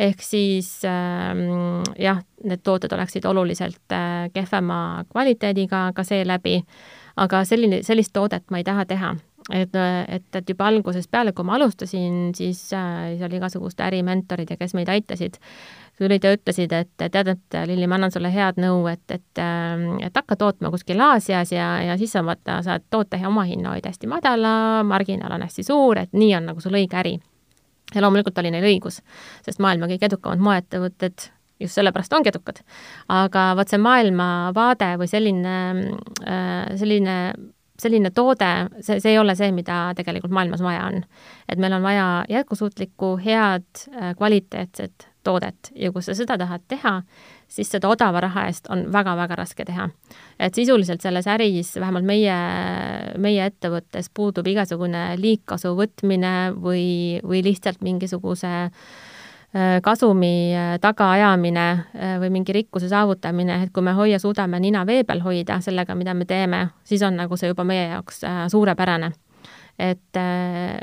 ehk 0.01 0.25
siis 0.25 0.71
ähm, 0.89 1.83
jah, 2.01 2.23
need 2.49 2.65
tooted 2.65 2.95
oleksid 2.97 3.29
oluliselt 3.29 3.97
kehvema 4.33 4.81
kvaliteediga 5.11 5.91
ka 5.93 6.07
seeläbi, 6.09 6.63
aga 7.21 7.45
selline, 7.45 7.83
sellist 7.85 8.15
toodet 8.17 8.49
ma 8.49 8.63
ei 8.63 8.65
taha 8.65 8.87
teha. 8.89 9.13
Et, 9.51 9.77
et, 10.09 10.27
et 10.37 10.51
juba 10.53 10.69
algusest 10.71 11.11
peale, 11.11 11.33
kui 11.35 11.45
ma 11.45 11.57
alustasin, 11.57 12.31
siis, 12.37 12.61
äh, 12.77 13.11
siis 13.15 13.25
oli 13.27 13.41
igasugused 13.41 13.81
ärimentorid 13.83 14.53
ja 14.53 14.57
kes 14.61 14.77
meid 14.77 14.91
aitasid, 14.93 15.41
tulid 16.01 16.25
ja 16.25 16.33
ütlesid, 16.35 16.73
et 16.73 17.05
tead, 17.13 17.29
et 17.35 17.57
Lilli, 17.69 17.89
ma 17.91 17.99
annan 17.99 18.13
sulle 18.13 18.31
head 18.33 18.61
nõu, 18.63 18.85
et, 18.91 19.05
et, 19.13 19.41
ähm, 19.43 19.99
et 20.05 20.17
hakka 20.17 20.39
tootma 20.41 20.73
kuskil 20.73 21.01
Aasias 21.05 21.53
ja, 21.53 21.73
ja 21.85 21.97
siis 22.01 22.15
sa 22.17 22.25
vaata, 22.27 22.61
saad 22.67 22.87
toote 22.91 23.21
omahinna 23.27 23.75
hoida 23.75 23.93
hästi 23.93 24.09
madala, 24.11 24.55
marginaal 24.89 25.37
on 25.37 25.45
hästi 25.45 25.67
suur, 25.67 26.01
et 26.01 26.17
nii 26.17 26.33
on 26.39 26.51
nagu 26.53 26.65
sul 26.65 26.79
õige 26.79 26.99
äri. 27.01 27.19
ja 27.95 28.03
loomulikult 28.05 28.39
oli 28.39 28.53
neil 28.55 28.65
õigus, 28.65 29.01
sest 29.45 29.61
maailma 29.61 29.91
kõige 29.91 30.09
edukamad 30.09 30.43
moeettevõtted 30.45 31.31
just 31.61 31.77
sellepärast 31.77 32.13
ongi 32.17 32.33
edukad. 32.33 32.63
aga 33.09 33.53
vot 33.59 33.69
see 33.69 33.81
maailmavaade 33.83 34.95
või 35.01 35.11
selline, 35.11 35.57
äh, 36.25 36.77
selline 36.81 37.17
selline 37.81 38.11
toode, 38.13 38.49
see, 38.85 38.99
see 39.01 39.15
ei 39.15 39.19
ole 39.19 39.33
see, 39.39 39.49
mida 39.57 39.95
tegelikult 39.97 40.33
maailmas 40.37 40.61
vaja 40.65 40.85
on. 40.89 41.05
et 41.49 41.59
meil 41.59 41.73
on 41.77 41.83
vaja 41.83 42.09
jätkusuutlikku, 42.29 43.17
head, 43.25 43.87
äh, 43.95 44.15
kvaliteetset 44.17 45.10
toodet 45.25 45.71
ja 45.75 45.93
kui 45.93 46.03
sa 46.03 46.15
seda 46.17 46.37
tahad 46.41 46.65
teha, 46.69 47.01
siis 47.51 47.71
seda 47.73 47.91
odava 47.91 48.23
raha 48.25 48.47
eest 48.49 48.71
on 48.73 48.87
väga-väga 48.93 49.39
raske 49.39 49.65
teha. 49.65 49.89
et 50.39 50.55
sisuliselt 50.55 51.01
selles 51.01 51.27
äris, 51.27 51.75
vähemalt 51.81 52.05
meie, 52.05 52.37
meie 53.19 53.47
ettevõttes 53.47 54.11
puudub 54.15 54.47
igasugune 54.47 55.17
liigkasu 55.21 55.75
võtmine 55.77 56.35
või, 56.57 57.21
või 57.23 57.43
lihtsalt 57.45 57.81
mingisuguse 57.85 58.53
äh, 58.65 59.81
kasumi 59.83 60.53
äh, 60.57 60.77
tagaajamine 60.81 61.67
äh, 61.71 62.19
või 62.21 62.31
mingi 62.31 62.53
rikkuse 62.53 62.89
saavutamine, 62.89 63.63
et 63.65 63.73
kui 63.73 63.83
me 63.83 63.93
hoia, 63.93 64.19
suudame 64.19 64.61
nina 64.61 64.87
vee 64.87 65.05
peal 65.05 65.21
hoida 65.25 65.61
sellega, 65.61 65.95
mida 65.95 66.15
me 66.15 66.25
teeme, 66.25 66.69
siis 66.85 67.03
on 67.03 67.21
nagu 67.21 67.37
see 67.37 67.53
juba 67.53 67.65
meie 67.65 67.91
jaoks 67.91 68.25
suurepärane 68.53 69.13
et, 69.81 70.19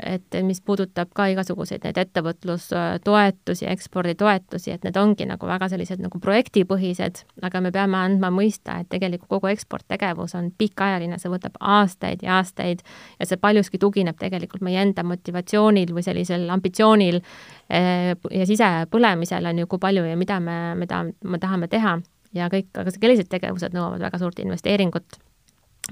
et 0.02 0.36
mis 0.42 0.58
puudutab 0.64 1.12
ka 1.14 1.28
igasuguseid 1.30 1.84
neid 1.86 1.98
ettevõtlustoetusi, 2.02 3.66
eksporditoetusi, 3.70 4.72
et 4.74 4.86
need 4.86 4.98
ongi 4.98 5.26
nagu 5.28 5.46
väga 5.46 5.68
sellised 5.70 6.02
nagu 6.02 6.18
projektipõhised, 6.22 7.22
aga 7.46 7.62
me 7.62 7.72
peame 7.74 8.00
andma 8.00 8.32
mõista, 8.34 8.80
et 8.82 8.90
tegelikult 8.90 9.30
kogu 9.36 9.52
eksporttegevus 9.52 10.34
on 10.38 10.50
pikaajaline, 10.58 11.20
see 11.22 11.30
võtab 11.32 11.60
aastaid 11.60 12.24
ja 12.26 12.40
aastaid 12.40 12.82
ja 13.20 13.28
see 13.28 13.40
paljuski 13.40 13.78
tugineb 13.82 14.18
tegelikult 14.18 14.66
meie 14.66 14.82
enda 14.82 15.06
motivatsioonil 15.06 15.94
või 15.94 16.06
sellisel 16.06 16.48
ambitsioonil 16.58 17.20
eh, 17.22 18.12
ja 18.16 18.50
sisepõlemisel 18.50 19.46
on 19.52 19.62
ju, 19.62 19.70
kui 19.70 19.82
palju 19.86 20.06
ja 20.10 20.18
mida 20.18 20.42
me, 20.42 20.58
mida 20.80 21.04
me 21.06 21.42
tahame 21.42 21.70
teha. 21.70 21.98
Ja 22.36 22.50
kõik, 22.52 22.74
aga 22.76 22.92
sellised 22.92 23.30
tegevused 23.32 23.72
nõuavad 23.72 24.02
väga 24.04 24.18
suurt 24.20 24.42
investeeringut, 24.42 25.16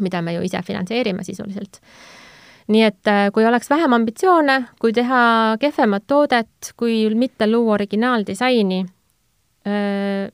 mida 0.04 0.20
me 0.20 0.34
ju 0.34 0.42
ise 0.44 0.60
finantseerime 0.66 1.24
sisuliselt 1.24 1.80
nii 2.72 2.82
et 2.82 3.10
äh, 3.10 3.28
kui 3.34 3.46
oleks 3.46 3.70
vähem 3.70 3.94
ambitsioone, 3.96 4.56
kui 4.80 4.94
teha 4.96 5.56
kehvemat 5.62 6.06
toodet, 6.06 6.72
kui 6.76 7.04
mitte 7.14 7.48
luua 7.50 7.76
originaaldisaini, 7.78 8.80
äh, 9.66 10.30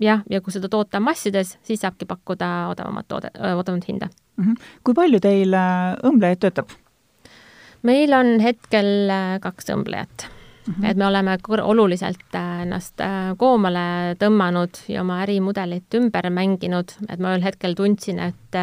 jah, 0.00 0.22
ja 0.30 0.40
kui 0.40 0.54
seda 0.54 0.70
toota 0.72 1.00
massides, 1.00 1.58
siis 1.62 1.84
saabki 1.84 2.08
pakkuda 2.08 2.70
odavamat 2.72 3.08
toode, 3.08 3.32
äh, 3.36 3.56
odavamat 3.58 3.88
hinda 3.88 4.08
mm. 4.08 4.44
-hmm. 4.44 4.70
kui 4.84 4.94
palju 4.94 5.20
teil 5.20 5.56
õmblejaid 6.10 6.40
töötab? 6.40 6.72
meil 7.82 8.12
on 8.12 8.40
hetkel 8.40 9.10
kaks 9.40 9.68
õmblejat 9.70 10.28
mm. 10.66 10.74
-hmm. 10.74 10.90
et 10.90 10.96
me 10.96 11.06
oleme 11.06 11.38
oluliselt 11.62 12.34
ennast 12.62 13.00
koomale 13.36 14.16
tõmmanud 14.18 14.88
ja 14.88 15.00
oma 15.00 15.20
ärimudelit 15.22 15.94
ümber 15.94 16.30
mänginud, 16.30 16.96
et 17.08 17.20
ma 17.20 17.34
ühel 17.34 17.44
hetkel 17.44 17.74
tundsin, 17.74 18.18
et 18.18 18.56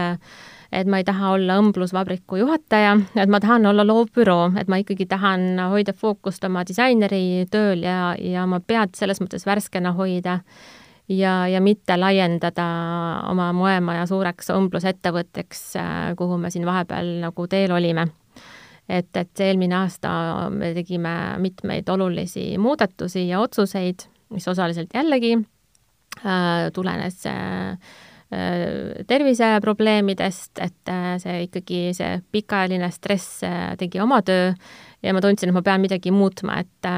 et 0.71 0.87
ma 0.87 1.01
ei 1.01 1.05
taha 1.07 1.33
olla 1.35 1.57
õmblusvabriku 1.59 2.39
juhataja, 2.39 2.95
et 3.19 3.31
ma 3.31 3.39
tahan 3.43 3.65
olla 3.67 3.83
loovbüroo, 3.87 4.51
et 4.59 4.69
ma 4.71 4.79
ikkagi 4.81 5.05
tahan 5.11 5.59
hoida 5.73 5.93
fookust 5.93 6.43
oma 6.47 6.63
disaineri 6.67 7.47
tööl 7.51 7.83
ja, 7.83 8.13
ja 8.15 8.45
oma 8.47 8.61
pead 8.63 8.95
selles 8.95 9.19
mõttes 9.23 9.45
värskena 9.47 9.91
hoida 9.97 10.39
ja, 11.11 11.33
ja 11.51 11.61
mitte 11.61 11.97
laiendada 11.99 12.65
oma 13.29 13.51
moemaja 13.55 14.05
suureks 14.09 14.51
õmblusettevõtteks, 14.55 15.63
kuhu 16.19 16.39
me 16.39 16.51
siin 16.53 16.65
vahepeal 16.67 17.17
nagu 17.25 17.47
teel 17.51 17.75
olime. 17.75 18.07
et, 18.89 19.11
et 19.15 19.39
eelmine 19.39 19.75
aasta 19.75 20.49
me 20.51 20.73
tegime 20.75 21.37
mitmeid 21.39 21.89
olulisi 21.89 22.57
muudatusi 22.57 23.27
ja 23.27 23.39
otsuseid, 23.39 24.07
mis 24.29 24.47
osaliselt 24.47 24.89
jällegi 24.93 25.35
äh, 26.25 26.71
tulenes 26.73 27.25
äh, 27.25 27.77
terviseprobleemidest, 29.07 30.59
et 30.63 30.89
äh, 30.89 31.17
see 31.19 31.43
ikkagi, 31.49 31.79
see 31.97 32.13
pikaajaline 32.31 32.87
stress 32.95 33.41
äh, 33.43 33.73
tegi 33.79 33.99
oma 33.99 34.21
töö 34.23 34.53
ja 35.03 35.13
ma 35.13 35.21
tundsin, 35.23 35.49
et 35.49 35.55
ma 35.55 35.63
pean 35.65 35.81
midagi 35.83 36.13
muutma, 36.15 36.61
et, 36.63 36.89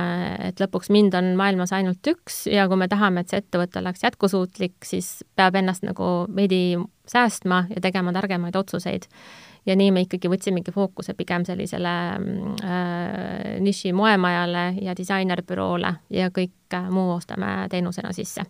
et 0.46 0.62
lõpuks 0.62 0.92
mind 0.94 1.18
on 1.18 1.32
maailmas 1.40 1.74
ainult 1.74 2.06
üks 2.12 2.44
ja 2.52 2.68
kui 2.70 2.78
me 2.78 2.90
tahame, 2.92 3.24
et 3.24 3.34
see 3.34 3.42
ettevõte 3.42 3.82
oleks 3.82 4.06
jätkusuutlik, 4.06 4.76
siis 4.86 5.24
peab 5.40 5.58
ennast 5.58 5.88
nagu 5.88 6.28
veidi 6.36 6.78
säästma 7.10 7.66
ja 7.74 7.82
tegema 7.82 8.14
targemaid 8.14 8.56
otsuseid. 8.60 9.10
ja 9.66 9.76
nii 9.80 9.92
me 9.96 10.02
ikkagi 10.04 10.30
võtsimegi 10.30 10.74
fookuse 10.76 11.14
pigem 11.18 11.46
sellisele 11.50 11.94
äh, 12.14 13.54
niši 13.64 13.94
moemajale 13.96 14.74
ja 14.84 14.94
disainerbüroole 14.94 15.96
ja 16.14 16.30
kõik 16.30 16.78
muu 16.92 17.16
ostame 17.16 17.64
teenusena 17.72 18.14
sisse. 18.14 18.46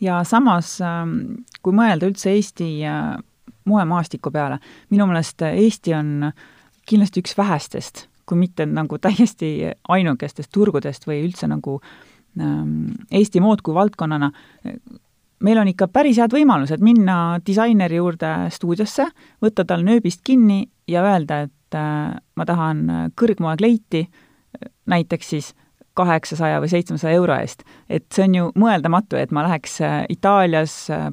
Ja 0.00 0.22
samas, 0.24 0.76
ähm, 0.80 1.44
kui 1.62 1.74
mõelda 1.76 2.08
üldse 2.10 2.32
Eesti 2.32 2.70
äh, 2.86 3.18
moemaastiku 3.64 4.30
peale, 4.30 4.58
minu 4.90 5.06
meelest 5.06 5.42
Eesti 5.48 5.94
on 5.94 6.32
kindlasti 6.88 7.22
üks 7.22 7.36
vähestest, 7.38 8.06
kui 8.26 8.38
mitte 8.38 8.66
nagu 8.66 8.98
täiesti 8.98 9.72
ainukestest 9.88 10.52
turgudest 10.52 11.06
või 11.06 11.22
üldse 11.26 11.48
nagu 11.50 11.80
ähm, 12.40 12.92
Eesti 13.10 13.40
mood 13.40 13.62
kui 13.62 13.74
valdkonnana. 13.74 14.32
Meil 15.42 15.58
on 15.58 15.70
ikka 15.72 15.88
päris 15.90 16.20
head 16.22 16.34
võimalused 16.34 16.82
minna 16.82 17.38
disaineri 17.46 17.98
juurde 17.98 18.50
stuudiosse, 18.54 19.08
võtta 19.42 19.64
tal 19.66 19.82
nööbist 19.82 20.22
kinni 20.24 20.68
ja 20.90 21.02
öelda, 21.06 21.42
et 21.48 21.78
äh, 21.78 22.12
ma 22.14 22.46
tahan 22.46 23.10
kõrgmoekleiti, 23.18 24.06
näiteks 24.86 25.28
siis 25.34 25.54
kaheksasaja 25.94 26.60
või 26.62 26.70
seitsmesaja 26.72 27.18
euro 27.20 27.36
eest. 27.36 27.66
et 27.88 28.06
see 28.14 28.28
on 28.28 28.38
ju 28.38 28.52
mõeldamatu, 28.58 29.18
et 29.20 29.32
ma 29.32 29.44
läheks 29.46 29.80
äh, 29.84 30.04
Itaalias, 30.12 30.86
äh, 30.90 31.10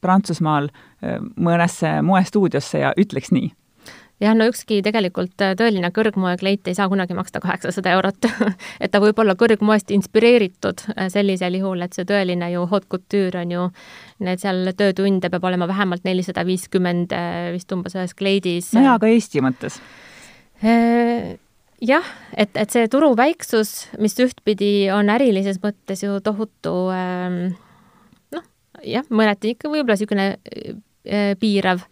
Prantsusmaal 0.00 0.70
äh, 0.70 1.20
mõnesse 1.36 2.00
moestuudiosse 2.02 2.80
ja 2.84 2.94
ütleks 3.00 3.32
nii 3.34 3.52
jah, 4.22 4.36
no 4.38 4.46
ükski 4.48 4.80
tegelikult 4.86 5.34
tõeline 5.36 5.90
kõrgmoekleit 5.92 6.68
ei 6.70 6.76
saa 6.78 6.88
kunagi 6.88 7.16
maksta 7.18 7.42
kaheksasada 7.44 7.92
eurot 7.98 8.28
et 8.82 8.92
ta 8.92 9.02
võib 9.02 9.18
olla 9.20 9.36
kõrgmoest 9.36 9.92
inspireeritud 9.92 10.86
sellisel 11.12 11.58
juhul, 11.60 11.84
et 11.84 11.96
see 11.96 12.08
tõeline 12.08 12.48
ju 12.54 12.64
haute 12.70 12.88
couture 12.88 13.42
on 13.42 13.52
ju, 13.52 13.68
need 14.24 14.40
seal 14.40 14.72
töötunde 14.78 15.30
peab 15.30 15.44
olema 15.50 15.68
vähemalt 15.68 16.06
nelisada 16.08 16.46
viiskümmend 16.46 17.12
vist 17.52 17.72
umbes 17.76 17.98
ühes 17.98 18.16
kleidis. 18.16 18.72
no 18.72 18.86
jaa, 18.86 18.96
aga 18.96 19.12
Eesti 19.12 19.44
mõttes 19.44 19.80
jah, 21.82 22.06
et, 22.36 22.54
et 22.56 22.70
see 22.70 22.88
turu 22.92 23.12
väiksus, 23.18 23.74
mis 24.02 24.16
ühtpidi 24.22 24.88
on 24.94 25.10
ärilises 25.12 25.60
mõttes 25.62 26.04
ju 26.04 26.18
tohutu 26.24 26.74
ähm, 26.94 27.38
noh, 28.34 28.44
jah, 28.86 29.06
mõneti 29.10 29.54
ikka 29.54 29.70
võib-olla 29.72 29.96
niisugune 29.96 30.28
äh, 30.34 31.32
piirav, 31.40 31.82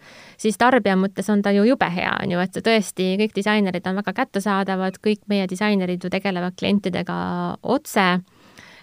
siis 0.41 0.59
tarbija 0.61 0.97
mõttes 1.01 1.29
on 1.33 1.43
ta 1.45 1.55
ju 1.55 1.67
jube 1.69 1.89
hea, 1.93 2.13
on 2.23 2.37
ju, 2.37 2.45
et 2.45 2.61
tõesti 2.65 3.15
kõik 3.21 3.35
disainerid 3.37 3.89
on 3.91 3.99
väga 4.03 4.15
kättesaadavad, 4.23 5.01
kõik 5.03 5.25
meie 5.33 5.49
disainerid 5.51 6.05
ju 6.05 6.13
tegelevad 6.13 6.57
klientidega 6.59 7.19
otse, 7.63 8.07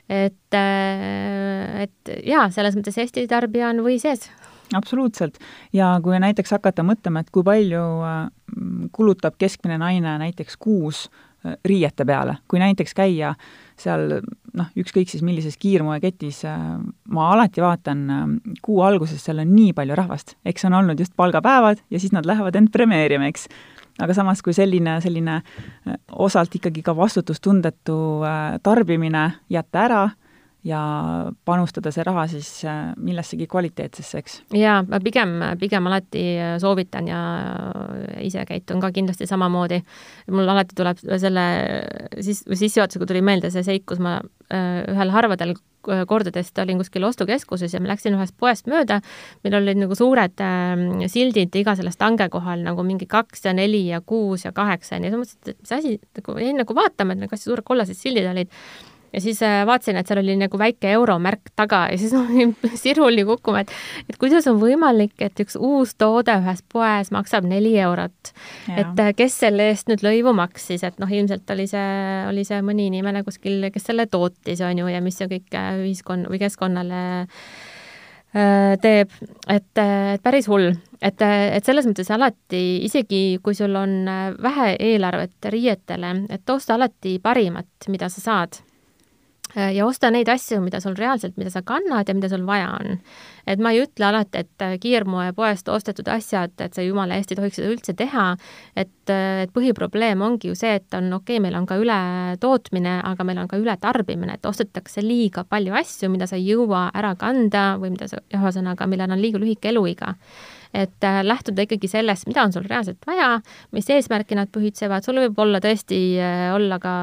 et, 0.10 0.58
äh, 0.58 1.86
et 1.86 2.16
jaa, 2.28 2.50
selles 2.54 2.78
mõttes 2.78 2.98
Eesti 3.00 3.28
tarbija 3.30 3.72
on 3.74 3.84
või 3.86 4.00
sees 4.02 4.30
absoluutselt. 4.76 5.38
ja 5.74 6.00
kui 6.04 6.20
näiteks 6.20 6.52
hakata 6.58 6.84
mõtlema, 6.86 7.24
et 7.24 7.32
kui 7.34 7.44
palju 7.46 7.86
äh, 8.06 8.20
kulutab 8.96 9.40
keskmine 9.42 9.80
naine 9.82 10.18
näiteks 10.22 10.58
kuus 10.60 11.08
äh, 11.10 11.56
riiete 11.66 12.06
peale, 12.06 12.38
kui 12.48 12.62
näiteks 12.62 12.94
käia 12.98 13.34
seal 13.80 14.20
noh, 14.54 14.70
ükskõik 14.78 15.10
siis 15.12 15.24
millises 15.26 15.58
kiirmoeketis, 15.62 16.44
äh, 16.50 16.62
ma 17.10 17.32
alati 17.34 17.64
vaatan 17.64 18.06
kuu 18.66 18.82
alguses, 18.86 19.24
seal 19.24 19.42
on 19.44 19.54
nii 19.56 19.74
palju 19.78 19.98
rahvast, 19.98 20.38
eks 20.46 20.70
on 20.70 20.78
olnud 20.82 21.00
just 21.00 21.16
palgapäevad 21.18 21.84
ja 21.90 22.00
siis 22.00 22.16
nad 22.16 22.30
lähevad 22.30 22.56
end 22.60 22.74
premeerima, 22.74 23.30
eks. 23.32 23.48
aga 24.00 24.16
samas, 24.16 24.42
kui 24.46 24.54
selline, 24.56 25.00
selline 25.02 25.42
osalt 26.12 26.56
ikkagi 26.56 26.84
ka 26.86 26.96
vastutustundetu 26.96 28.00
tarbimine 28.64 29.32
jätta 29.50 29.86
ära, 29.88 30.08
ja 30.68 30.80
panustada 31.48 31.92
see 31.96 32.04
raha 32.04 32.26
siis 32.28 32.50
äh, 32.68 32.92
millessegi 33.00 33.48
kvaliteetsesse, 33.48 34.20
eks? 34.20 34.40
jaa, 34.60 34.82
ma 34.84 35.00
pigem, 35.04 35.38
pigem 35.60 35.88
alati 35.88 36.24
soovitan 36.60 37.08
ja 37.08 37.22
ise 38.24 38.44
käitun 38.48 38.84
ka 38.84 38.92
kindlasti 38.96 39.28
samamoodi. 39.30 39.80
mul 40.32 40.52
alati 40.52 40.76
tuleb 40.76 41.00
selle 41.00 41.46
siis, 42.20 42.44
sissejuhatusega 42.44 43.08
tuli 43.08 43.24
meelde 43.24 43.54
see 43.54 43.64
seik, 43.64 43.88
kus 43.88 44.04
ma 44.04 44.18
äh, 44.52 44.84
ühel 44.92 45.16
harvadel 45.16 45.56
kordadest 45.80 46.60
olin 46.60 46.82
kuskil 46.82 47.06
ostukeskuses 47.08 47.74
ja 47.74 47.80
ma 47.80 47.94
läksin 47.94 48.18
ühest 48.18 48.36
poest 48.40 48.68
mööda, 48.68 49.00
meil 49.46 49.56
olid 49.62 49.80
nagu 49.80 49.96
suured 49.96 50.44
äh, 50.44 51.08
sildid 51.08 51.56
iga 51.56 51.78
selle 51.80 51.96
stange 51.96 52.28
kohal 52.34 52.68
nagu 52.68 52.84
mingi 52.84 53.08
kaks 53.08 53.48
ja 53.48 53.56
neli 53.56 53.86
ja 53.88 54.04
kuus 54.04 54.44
ja 54.44 54.52
kaheksa 54.56 54.98
ja 54.98 55.06
nii, 55.06 55.16
siis 55.16 55.24
mõtlesin, 55.24 55.56
et 55.56 55.64
mis 55.64 55.76
asi, 55.80 55.98
nagu 56.20 56.40
jäin 56.44 56.60
nagu 56.60 56.76
vaatama, 56.76 57.16
et 57.16 57.32
kas 57.32 57.48
suured 57.48 57.64
kollased 57.64 57.96
sildid 57.96 58.28
olid 58.28 58.52
ja 59.14 59.22
siis 59.22 59.42
äh, 59.44 59.66
vaatasin, 59.66 59.98
et 59.98 60.08
seal 60.08 60.22
oli 60.22 60.36
nagu 60.40 60.60
väike 60.60 60.92
euromärk 60.98 61.52
taga 61.58 61.86
ja 61.92 61.98
siis 61.98 62.14
olin 62.20 62.56
siruli 62.76 63.26
kukkuma, 63.26 63.64
et 63.64 63.74
et 64.10 64.20
kuidas 64.22 64.48
on 64.52 64.60
võimalik, 64.62 65.16
et 65.26 65.40
üks 65.44 65.58
uus 65.60 65.96
toode 66.00 66.36
ühes 66.42 66.62
poes 66.72 67.12
maksab 67.16 67.48
neli 67.50 67.76
eurot. 67.80 68.34
et 68.76 69.04
äh, 69.06 69.14
kes 69.18 69.40
selle 69.46 69.70
eest 69.72 69.90
nüüd 69.90 70.06
lõivu 70.06 70.36
maksis, 70.38 70.84
et 70.86 71.02
noh, 71.02 71.10
ilmselt 71.10 71.50
oli 71.56 71.68
see, 71.70 71.90
oli 72.30 72.46
see 72.48 72.62
mõni 72.66 72.90
inimene 72.92 73.24
kuskil, 73.28 73.70
kes 73.74 73.90
selle 73.90 74.08
tootis, 74.12 74.62
on 74.66 74.84
ju, 74.84 74.88
ja 74.92 75.02
mis 75.02 75.18
see 75.18 75.30
kõik 75.32 75.58
äh, 75.58 75.76
ühiskonna 75.86 76.30
või 76.30 76.42
keskkonnale 76.42 77.04
teeb, 78.30 79.10
et, 79.50 79.80
et 79.82 80.22
päris 80.22 80.46
hull, 80.46 80.68
et, 81.02 81.22
et 81.26 81.66
selles 81.66 81.88
mõttes 81.90 82.12
alati, 82.14 82.60
isegi 82.86 83.40
kui 83.42 83.58
sul 83.58 83.74
on 83.74 84.04
vähe 84.38 84.76
eelarvet 84.78 85.50
riietele, 85.50 86.12
et 86.30 86.54
osta 86.54 86.76
alati 86.78 87.16
parimat, 87.24 87.90
mida 87.90 88.06
sa 88.14 88.22
saad 88.22 88.60
ja 89.56 89.86
osta 89.86 90.12
neid 90.14 90.30
asju, 90.30 90.60
mida 90.62 90.80
sul 90.84 90.96
reaalselt, 90.98 91.38
mida 91.38 91.50
sa 91.50 91.62
kannad 91.66 92.10
ja 92.10 92.14
mida 92.14 92.30
sul 92.30 92.46
vaja 92.46 92.70
on. 92.80 93.00
et 93.50 93.60
ma 93.60 93.72
ei 93.74 93.82
ütle 93.82 94.06
alati, 94.06 94.44
et 94.44 94.62
äh, 94.62 94.76
kiirmoepoest 94.82 95.70
ostetud 95.74 96.08
asjad, 96.14 96.54
et 96.62 96.76
sa 96.78 96.84
jumala 96.86 97.18
eest 97.18 97.32
ei 97.32 97.40
tohiks 97.40 97.58
seda 97.58 97.72
üldse 97.74 97.96
teha, 97.98 98.26
et, 98.78 99.10
äh, 99.10 99.42
et 99.48 99.54
põhiprobleem 99.56 100.22
ongi 100.22 100.52
ju 100.52 100.58
see, 100.60 100.76
et 100.78 100.94
on 100.94 101.10
okei 101.18 101.40
okay,, 101.40 101.44
meil 101.48 101.58
on 101.58 101.66
ka 101.66 101.80
ületootmine, 101.82 103.00
aga 103.10 103.26
meil 103.26 103.42
on 103.42 103.50
ka 103.50 103.58
ületarbimine, 103.58 104.38
et 104.38 104.46
ostetakse 104.46 105.02
liiga 105.02 105.44
palju 105.50 105.74
asju, 105.82 106.12
mida 106.14 106.30
sa 106.30 106.38
ei 106.38 106.46
jõua 106.52 106.90
ära 106.94 107.16
kanda 107.18 107.72
või 107.82 107.96
mida 107.96 108.10
sa, 108.12 108.22
ühesõnaga, 108.30 108.86
millel 108.86 109.18
on 109.18 109.24
liiga 109.24 109.42
lühike 109.42 109.74
eluiga 109.74 110.14
et 110.74 111.04
äh, 111.04 111.20
lähtuda 111.26 111.64
ikkagi 111.66 111.88
sellest, 111.90 112.28
mida 112.30 112.44
on 112.46 112.54
sul 112.54 112.66
reaalselt 112.68 113.02
vaja, 113.08 113.40
mis 113.74 113.90
eesmärki 113.90 114.38
nad 114.38 114.52
pühitsevad, 114.54 115.06
sul 115.06 115.18
võib 115.24 115.40
olla 115.42 115.62
tõesti 115.64 116.00
äh, 116.22 116.50
olla 116.54 116.78
ka 116.82 116.94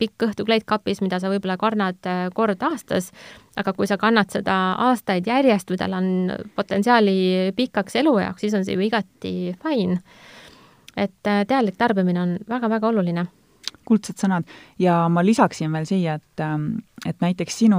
pikk 0.00 0.30
õhtukleit 0.30 0.64
kapis, 0.68 1.02
mida 1.04 1.20
sa 1.20 1.32
võib-olla 1.32 1.58
kannad 1.60 2.00
äh, 2.08 2.22
kord 2.34 2.62
aastas, 2.64 3.10
aga 3.60 3.74
kui 3.76 3.88
sa 3.90 3.98
kannad 4.00 4.32
seda 4.32 4.56
aastaid 4.88 5.28
järjest 5.28 5.72
või 5.72 5.82
tal 5.82 5.98
on 5.98 6.08
potentsiaali 6.56 7.52
pikaks 7.56 8.00
elueaks, 8.00 8.40
siis 8.40 8.56
on 8.56 8.64
see 8.64 8.78
ju 8.78 8.86
igati 8.88 9.34
fine. 9.60 10.00
et 10.96 11.20
teadlik 11.22 11.76
tarbimine 11.78 12.20
on 12.20 12.32
väga-väga 12.48 12.88
oluline. 12.88 13.26
Kuldsed 13.86 14.18
sõnad. 14.18 14.48
Ja 14.78 15.08
ma 15.08 15.22
lisaksin 15.24 15.72
veel 15.72 15.86
siia, 15.86 16.16
et, 16.18 16.40
ähm, 16.42 16.82
et 17.06 17.20
näiteks 17.20 17.56
sinu 17.62 17.78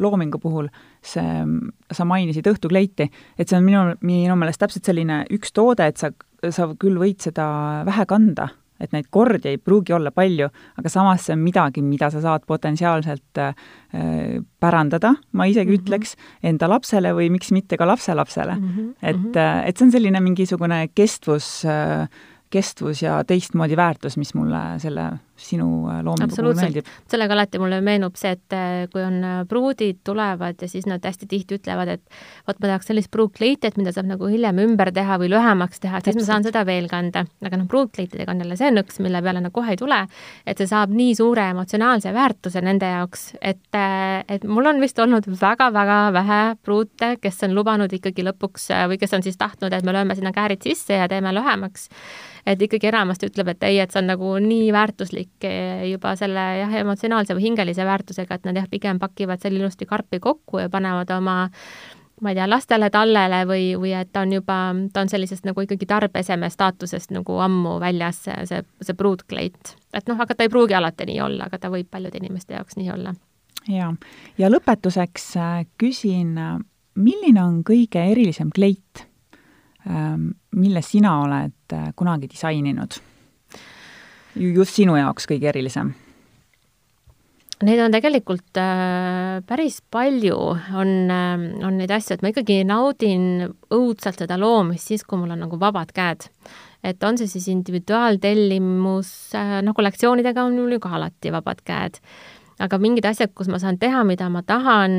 loomingu 0.00 0.38
puhul 0.40 0.66
äh, 0.66 0.91
see, 1.02 1.44
sa 1.90 2.06
mainisid 2.08 2.46
õhtukleiti, 2.50 3.08
et 3.38 3.48
see 3.48 3.58
on 3.58 3.66
minu, 3.66 3.84
minu 4.06 4.38
meelest 4.38 4.62
täpselt 4.62 4.88
selline 4.88 5.22
üks 5.34 5.54
toode, 5.54 5.86
et 5.90 6.00
sa, 6.00 6.12
sa 6.50 6.68
küll 6.78 6.98
võid 7.00 7.22
seda 7.24 7.46
vähe 7.88 8.06
kanda, 8.10 8.48
et 8.82 8.94
neid 8.94 9.06
kordi 9.14 9.52
ei 9.52 9.60
pruugi 9.62 9.94
olla 9.94 10.10
palju, 10.14 10.48
aga 10.80 10.90
samas 10.90 11.26
see 11.26 11.36
on 11.36 11.42
midagi, 11.44 11.84
mida 11.86 12.08
sa 12.10 12.22
saad 12.24 12.46
potentsiaalselt 12.50 13.38
äh, 13.38 13.54
pärandada, 14.62 15.14
ma 15.32 15.46
isegi 15.46 15.70
mm 15.70 15.76
-hmm. 15.76 15.84
ütleks, 15.84 16.16
enda 16.42 16.68
lapsele 16.70 17.14
või 17.14 17.30
miks 17.30 17.52
mitte 17.52 17.76
ka 17.76 17.86
lapselapsele 17.86 18.58
mm. 18.58 18.68
-hmm. 18.68 18.92
et, 19.02 19.36
äh, 19.36 19.68
et 19.68 19.76
see 19.76 19.86
on 19.86 19.92
selline 19.92 20.20
mingisugune 20.20 20.88
kestvus 20.94 21.64
äh, 21.64 22.08
kestvus 22.52 23.02
ja 23.02 23.22
teistmoodi 23.24 23.76
väärtus, 23.76 24.16
mis 24.20 24.34
mulle 24.34 24.60
selle 24.82 25.08
sinu 25.42 25.66
äh, 25.90 26.00
loomingu 26.04 26.36
puhul 26.36 26.56
meeldib. 26.56 26.88
sellega 27.10 27.36
alati 27.36 27.60
mulle 27.62 27.80
meenub 27.84 28.16
see, 28.18 28.34
et 28.36 28.56
äh, 28.56 28.86
kui 28.92 29.02
on 29.04 29.18
äh, 29.24 29.38
pruudid 29.48 30.00
tulevad 30.06 30.62
ja 30.62 30.68
siis 30.70 30.86
nad 30.90 31.04
hästi 31.04 31.28
tihti 31.30 31.58
ütlevad, 31.58 31.92
et 31.96 32.02
vot 32.48 32.58
ma 32.58 32.70
tahaks 32.70 32.90
sellist 32.90 33.10
pruutkleitet, 33.14 33.78
mida 33.80 33.92
saab 33.94 34.08
nagu 34.10 34.30
hiljem 34.30 34.62
ümber 34.64 34.92
teha 34.94 35.18
või 35.20 35.30
lühemaks 35.32 35.82
teha, 35.82 36.02
siis 36.04 36.18
ma 36.20 36.26
saan 36.28 36.46
seda 36.46 36.64
veel 36.68 36.88
kanda. 36.90 37.24
aga 37.44 37.60
noh, 37.60 37.68
pruutkleitidega 37.70 38.34
on 38.34 38.42
jälle 38.44 38.58
see 38.60 38.72
nõks, 38.74 39.00
mille 39.04 39.22
peale 39.22 39.44
nad 39.44 39.54
kohe 39.54 39.74
ei 39.74 39.80
tule, 39.80 40.02
et 40.46 40.60
see 40.60 40.70
saab 40.70 40.94
nii 40.94 41.14
suure 41.18 41.48
emotsionaalse 41.54 42.14
väärtuse 42.14 42.62
nende 42.64 42.90
jaoks, 42.96 43.32
et, 43.40 43.80
et 44.28 44.44
mul 44.48 44.72
on 44.72 44.82
vist 44.82 44.98
olnud 45.02 45.28
väga-väga 45.40 46.00
vähe 46.16 46.42
pruute, 46.62 47.14
kes 47.22 47.42
on 47.48 47.56
lubanud 47.58 47.92
ikkagi 47.92 48.26
lõpuks 48.26 48.70
või 48.90 49.00
kes 49.00 49.16
on 49.16 49.24
siis 49.24 49.40
tahtnud, 49.40 49.72
et 49.72 49.86
me 49.86 49.94
lööme 49.94 50.16
sinna 50.18 50.32
käärid 50.34 50.62
sisse 50.64 51.00
ja 51.00 51.08
teeme 51.10 51.34
lühemaks 51.34 51.88
et 52.46 52.62
ikkagi 52.62 52.90
enamasti 52.90 53.28
ütleb, 53.30 53.52
et 53.52 53.66
ei, 53.66 53.78
et 53.82 53.92
see 53.92 54.00
on 54.02 54.08
nagu 54.10 54.34
nii 54.42 54.70
väärtuslik 54.74 55.31
eh, 55.48 55.88
juba 55.90 56.14
selle 56.18 56.44
jah, 56.60 56.76
emotsionaalse 56.82 57.36
või 57.36 57.48
hingelise 57.48 57.86
väärtusega, 57.86 58.38
et 58.38 58.46
nad 58.48 58.60
jah, 58.60 58.68
pigem 58.70 59.00
pakivad 59.02 59.42
selle 59.42 59.60
ilusti 59.62 59.88
karpi 59.88 60.20
kokku 60.22 60.62
ja 60.62 60.70
panevad 60.72 61.10
oma 61.16 61.36
ma 62.22 62.30
ei 62.30 62.38
tea, 62.38 62.46
lastele 62.46 62.88
tallele 62.94 63.42
või, 63.48 63.64
või 63.78 63.92
et 63.98 64.12
ta 64.14 64.22
on 64.22 64.32
juba, 64.36 64.56
ta 64.94 65.02
on 65.02 65.10
sellisest 65.10 65.46
nagu 65.48 65.64
ikkagi 65.64 65.88
tarbeeseme 65.90 66.50
staatusest 66.52 67.10
nagu 67.14 67.38
ammu 67.42 67.76
väljas, 67.82 68.22
see, 68.28 68.36
see, 68.46 68.62
see 68.82 68.98
pruutkleit. 68.98 69.74
et 69.92 70.08
noh, 70.08 70.20
aga 70.20 70.34
ta 70.34 70.46
ei 70.46 70.52
pruugi 70.52 70.76
alati 70.78 71.08
nii 71.10 71.20
olla, 71.24 71.50
aga 71.50 71.58
ta 71.58 71.70
võib 71.72 71.90
paljude 71.90 72.22
inimeste 72.22 72.54
jaoks 72.54 72.78
nii 72.78 72.90
olla. 72.94 73.14
jaa, 73.68 73.90
ja 74.38 74.50
lõpetuseks 74.52 75.30
äh, 75.40 75.56
küsin, 75.78 76.36
milline 76.94 77.42
on 77.42 77.62
kõige 77.66 78.04
erilisem 78.12 78.52
kleit, 78.54 79.06
ähm, 79.88 80.30
mille 80.54 80.82
sina 80.86 81.18
oled 81.24 81.74
äh, 81.74 81.90
kunagi 81.96 82.30
disaininud? 82.30 83.00
Just 84.34 84.78
sinu 84.78 84.96
jaoks 84.96 85.28
kõige 85.30 85.50
erilisem? 85.52 85.92
Neid 87.62 87.78
on 87.78 87.92
tegelikult 87.94 88.58
äh, 88.58 89.38
päris 89.46 89.78
palju, 89.94 90.38
on 90.74 90.90
äh,, 91.14 91.44
on 91.62 91.78
neid 91.78 91.92
asju, 91.94 92.16
et 92.16 92.24
ma 92.24 92.32
ikkagi 92.32 92.62
naudin 92.66 93.46
õudselt 93.70 94.18
seda 94.18 94.38
loomist 94.40 94.90
siis, 94.90 95.04
kui 95.06 95.20
mul 95.20 95.36
on 95.36 95.44
nagu 95.44 95.58
vabad 95.60 95.94
käed. 95.94 96.26
et 96.82 97.04
on 97.06 97.14
see 97.14 97.30
siis 97.30 97.46
individuaaltellimus 97.52 99.12
äh,, 99.38 99.60
noh, 99.62 99.76
kollektsioonidega 99.78 100.42
on 100.42 100.58
mul 100.58 100.74
ju 100.74 100.82
ka 100.82 100.96
alati 100.98 101.30
vabad 101.30 101.62
käed 101.62 102.00
aga 102.62 102.78
mingid 102.82 103.06
asjad, 103.08 103.32
kus 103.36 103.48
ma 103.50 103.58
saan 103.62 103.78
teha, 103.80 104.02
mida 104.06 104.28
ma 104.32 104.42
tahan, 104.46 104.96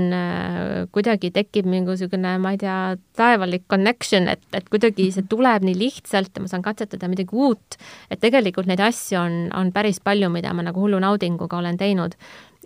kuidagi 0.94 1.32
tekib 1.36 1.68
mingisugune, 1.70 2.36
ma 2.44 2.54
ei 2.56 2.60
tea, 2.62 2.78
taevalik 3.20 3.66
connection, 3.72 4.28
et, 4.32 4.44
et 4.56 4.68
kuidagi 4.72 5.10
see 5.16 5.28
tuleb 5.30 5.66
nii 5.68 5.78
lihtsalt 5.80 6.34
ja 6.36 6.44
ma 6.44 6.52
saan 6.52 6.66
katsetada 6.66 7.10
midagi 7.12 7.36
uut, 7.36 7.78
et 8.12 8.22
tegelikult 8.24 8.70
neid 8.70 8.84
asju 8.84 9.20
on, 9.22 9.38
on 9.56 9.72
päris 9.76 10.02
palju, 10.04 10.32
mida 10.34 10.54
ma 10.56 10.66
nagu 10.66 10.84
hullu 10.84 11.00
naudinguga 11.04 11.62
olen 11.62 11.80
teinud. 11.80 12.18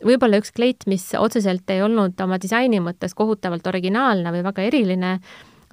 Võib-olla 0.06 0.38
üks 0.38 0.52
kleit, 0.54 0.86
mis 0.86 1.08
otseselt 1.18 1.70
ei 1.74 1.82
olnud 1.82 2.20
oma 2.22 2.38
disaini 2.42 2.78
mõttes 2.86 3.18
kohutavalt 3.18 3.66
originaalne 3.70 4.34
või 4.36 4.44
väga 4.46 4.68
eriline, 4.70 5.16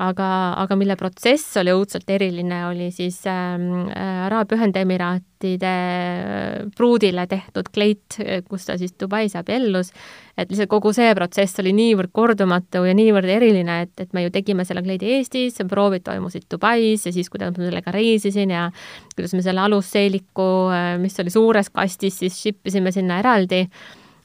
aga, 0.03 0.29
aga 0.59 0.77
mille 0.79 0.97
protsess 0.99 1.55
oli 1.61 1.73
õudselt 1.75 2.09
eriline, 2.11 2.65
oli 2.67 2.89
siis 2.95 3.21
ähm, 3.31 3.87
äh, 3.93 4.25
Araabia 4.27 4.59
Ühendemiraatide 4.59 5.71
äh, 5.71 6.65
pruudile 6.75 7.27
tehtud 7.31 7.71
kleit, 7.75 8.19
kus 8.49 8.67
ta 8.67 8.79
siis 8.81 8.97
Dubais 8.99 9.37
abiellus, 9.39 9.93
et 10.35 10.51
lihtsalt 10.51 10.73
kogu 10.73 10.91
see 10.97 11.13
protsess 11.15 11.63
oli 11.63 11.75
niivõrd 11.77 12.11
kordumatu 12.15 12.83
ja 12.89 12.95
niivõrd 12.97 13.31
eriline, 13.37 13.81
et, 13.87 13.95
et 14.03 14.17
me 14.17 14.25
ju 14.27 14.33
tegime 14.35 14.67
selle 14.67 14.83
kleidi 14.83 15.13
Eestis, 15.19 15.61
proovid 15.71 16.07
toimusid 16.09 16.49
Dubais 16.51 17.07
ja 17.07 17.15
siis, 17.15 17.31
kuidas 17.31 17.55
ma 17.55 17.69
sellega 17.69 17.95
reisisin 17.95 18.55
ja 18.57 18.71
kuidas 19.15 19.37
me 19.37 19.45
selle 19.47 19.63
alusseeliku, 19.63 20.49
äh, 20.75 20.89
mis 21.03 21.23
oli 21.23 21.35
suures 21.35 21.71
kastis, 21.71 22.19
siis 22.25 22.41
ship 22.41 22.67
isime 22.73 22.95
sinna 22.95 23.23
eraldi. 23.23 23.63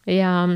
Ja 0.10 0.48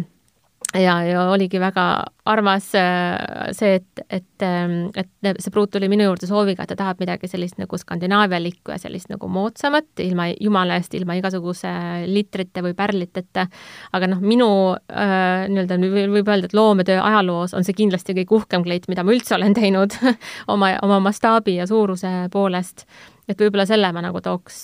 ja, 0.80 0.96
ja 1.06 1.24
oligi 1.32 1.60
väga 1.62 1.86
armas 2.26 2.70
äh, 2.76 3.52
see, 3.52 3.76
et, 3.76 4.04
et, 4.10 4.46
ähm, 4.46 4.90
et 4.96 5.10
see 5.42 5.52
pruut 5.54 5.72
tuli 5.74 5.90
minu 5.92 6.06
juurde 6.08 6.28
sooviga, 6.30 6.64
et 6.64 6.72
ta 6.72 6.78
tahab 6.80 7.02
midagi 7.04 7.28
sellist 7.30 7.60
nagu 7.62 7.78
skandinaavialikku 7.80 8.74
ja 8.74 8.80
sellist 8.82 9.12
nagu 9.12 9.28
moodsamat, 9.32 9.92
ilma, 10.06 10.30
jumala 10.34 10.78
eest, 10.80 10.96
ilma 10.98 11.18
igasuguse 11.20 11.74
litrite 12.10 12.64
või 12.66 12.76
pärliteta. 12.78 13.48
aga 13.94 14.12
noh, 14.12 14.24
minu 14.24 14.50
äh, 14.74 15.46
nii-öelda 15.52 15.80
võib 16.14 16.28
öelda, 16.28 16.50
et 16.50 16.58
loometöö 16.58 17.02
ajaloos 17.04 17.54
on 17.58 17.68
see 17.68 17.78
kindlasti 17.78 18.16
kõige 18.22 18.40
uhkem 18.40 18.66
kleit, 18.66 18.88
mida 18.92 19.04
ma 19.04 19.16
üldse 19.16 19.36
olen 19.38 19.58
teinud 19.58 19.98
oma, 20.54 20.76
oma 20.82 21.02
mastaabi 21.10 21.60
ja 21.60 21.68
suuruse 21.70 22.14
poolest 22.34 22.88
et 23.28 23.40
võib-olla 23.40 23.66
selle 23.68 23.92
ma 23.96 24.04
nagu 24.04 24.22
tooks, 24.24 24.60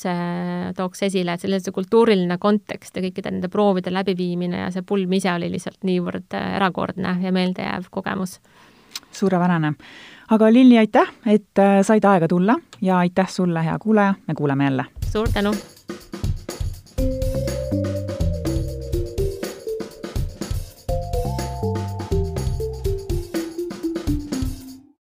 tooks 0.78 1.04
esile, 1.08 1.36
et 1.36 1.44
selline 1.44 1.64
see 1.64 1.76
kultuuriline 1.76 2.40
kontekst 2.42 2.98
ja 2.98 3.04
kõikide 3.06 3.34
nende 3.34 3.52
proovide 3.52 3.94
läbiviimine 3.94 4.66
ja 4.66 4.70
see 4.76 4.86
pulm 4.88 5.14
ise 5.16 5.32
oli 5.34 5.52
lihtsalt 5.54 5.84
niivõrd 5.88 6.38
äh, 6.38 6.56
erakordne 6.60 7.18
ja 7.24 7.34
meeldejääv 7.36 7.90
kogemus. 7.92 8.40
suurepärane. 9.12 9.74
aga 10.30 10.54
Lilli, 10.54 10.78
aitäh, 10.78 11.12
et 11.26 11.60
äh, 11.60 11.82
said 11.82 12.06
aega 12.06 12.28
tulla 12.28 12.60
ja 12.82 12.98
aitäh 12.98 13.30
sulle, 13.30 13.64
hea 13.64 13.80
kuulaja, 13.80 14.14
me 14.28 14.36
kuuleme 14.36 14.64
jälle! 14.64 14.86
suur 15.12 15.30
tänu! 15.34 15.54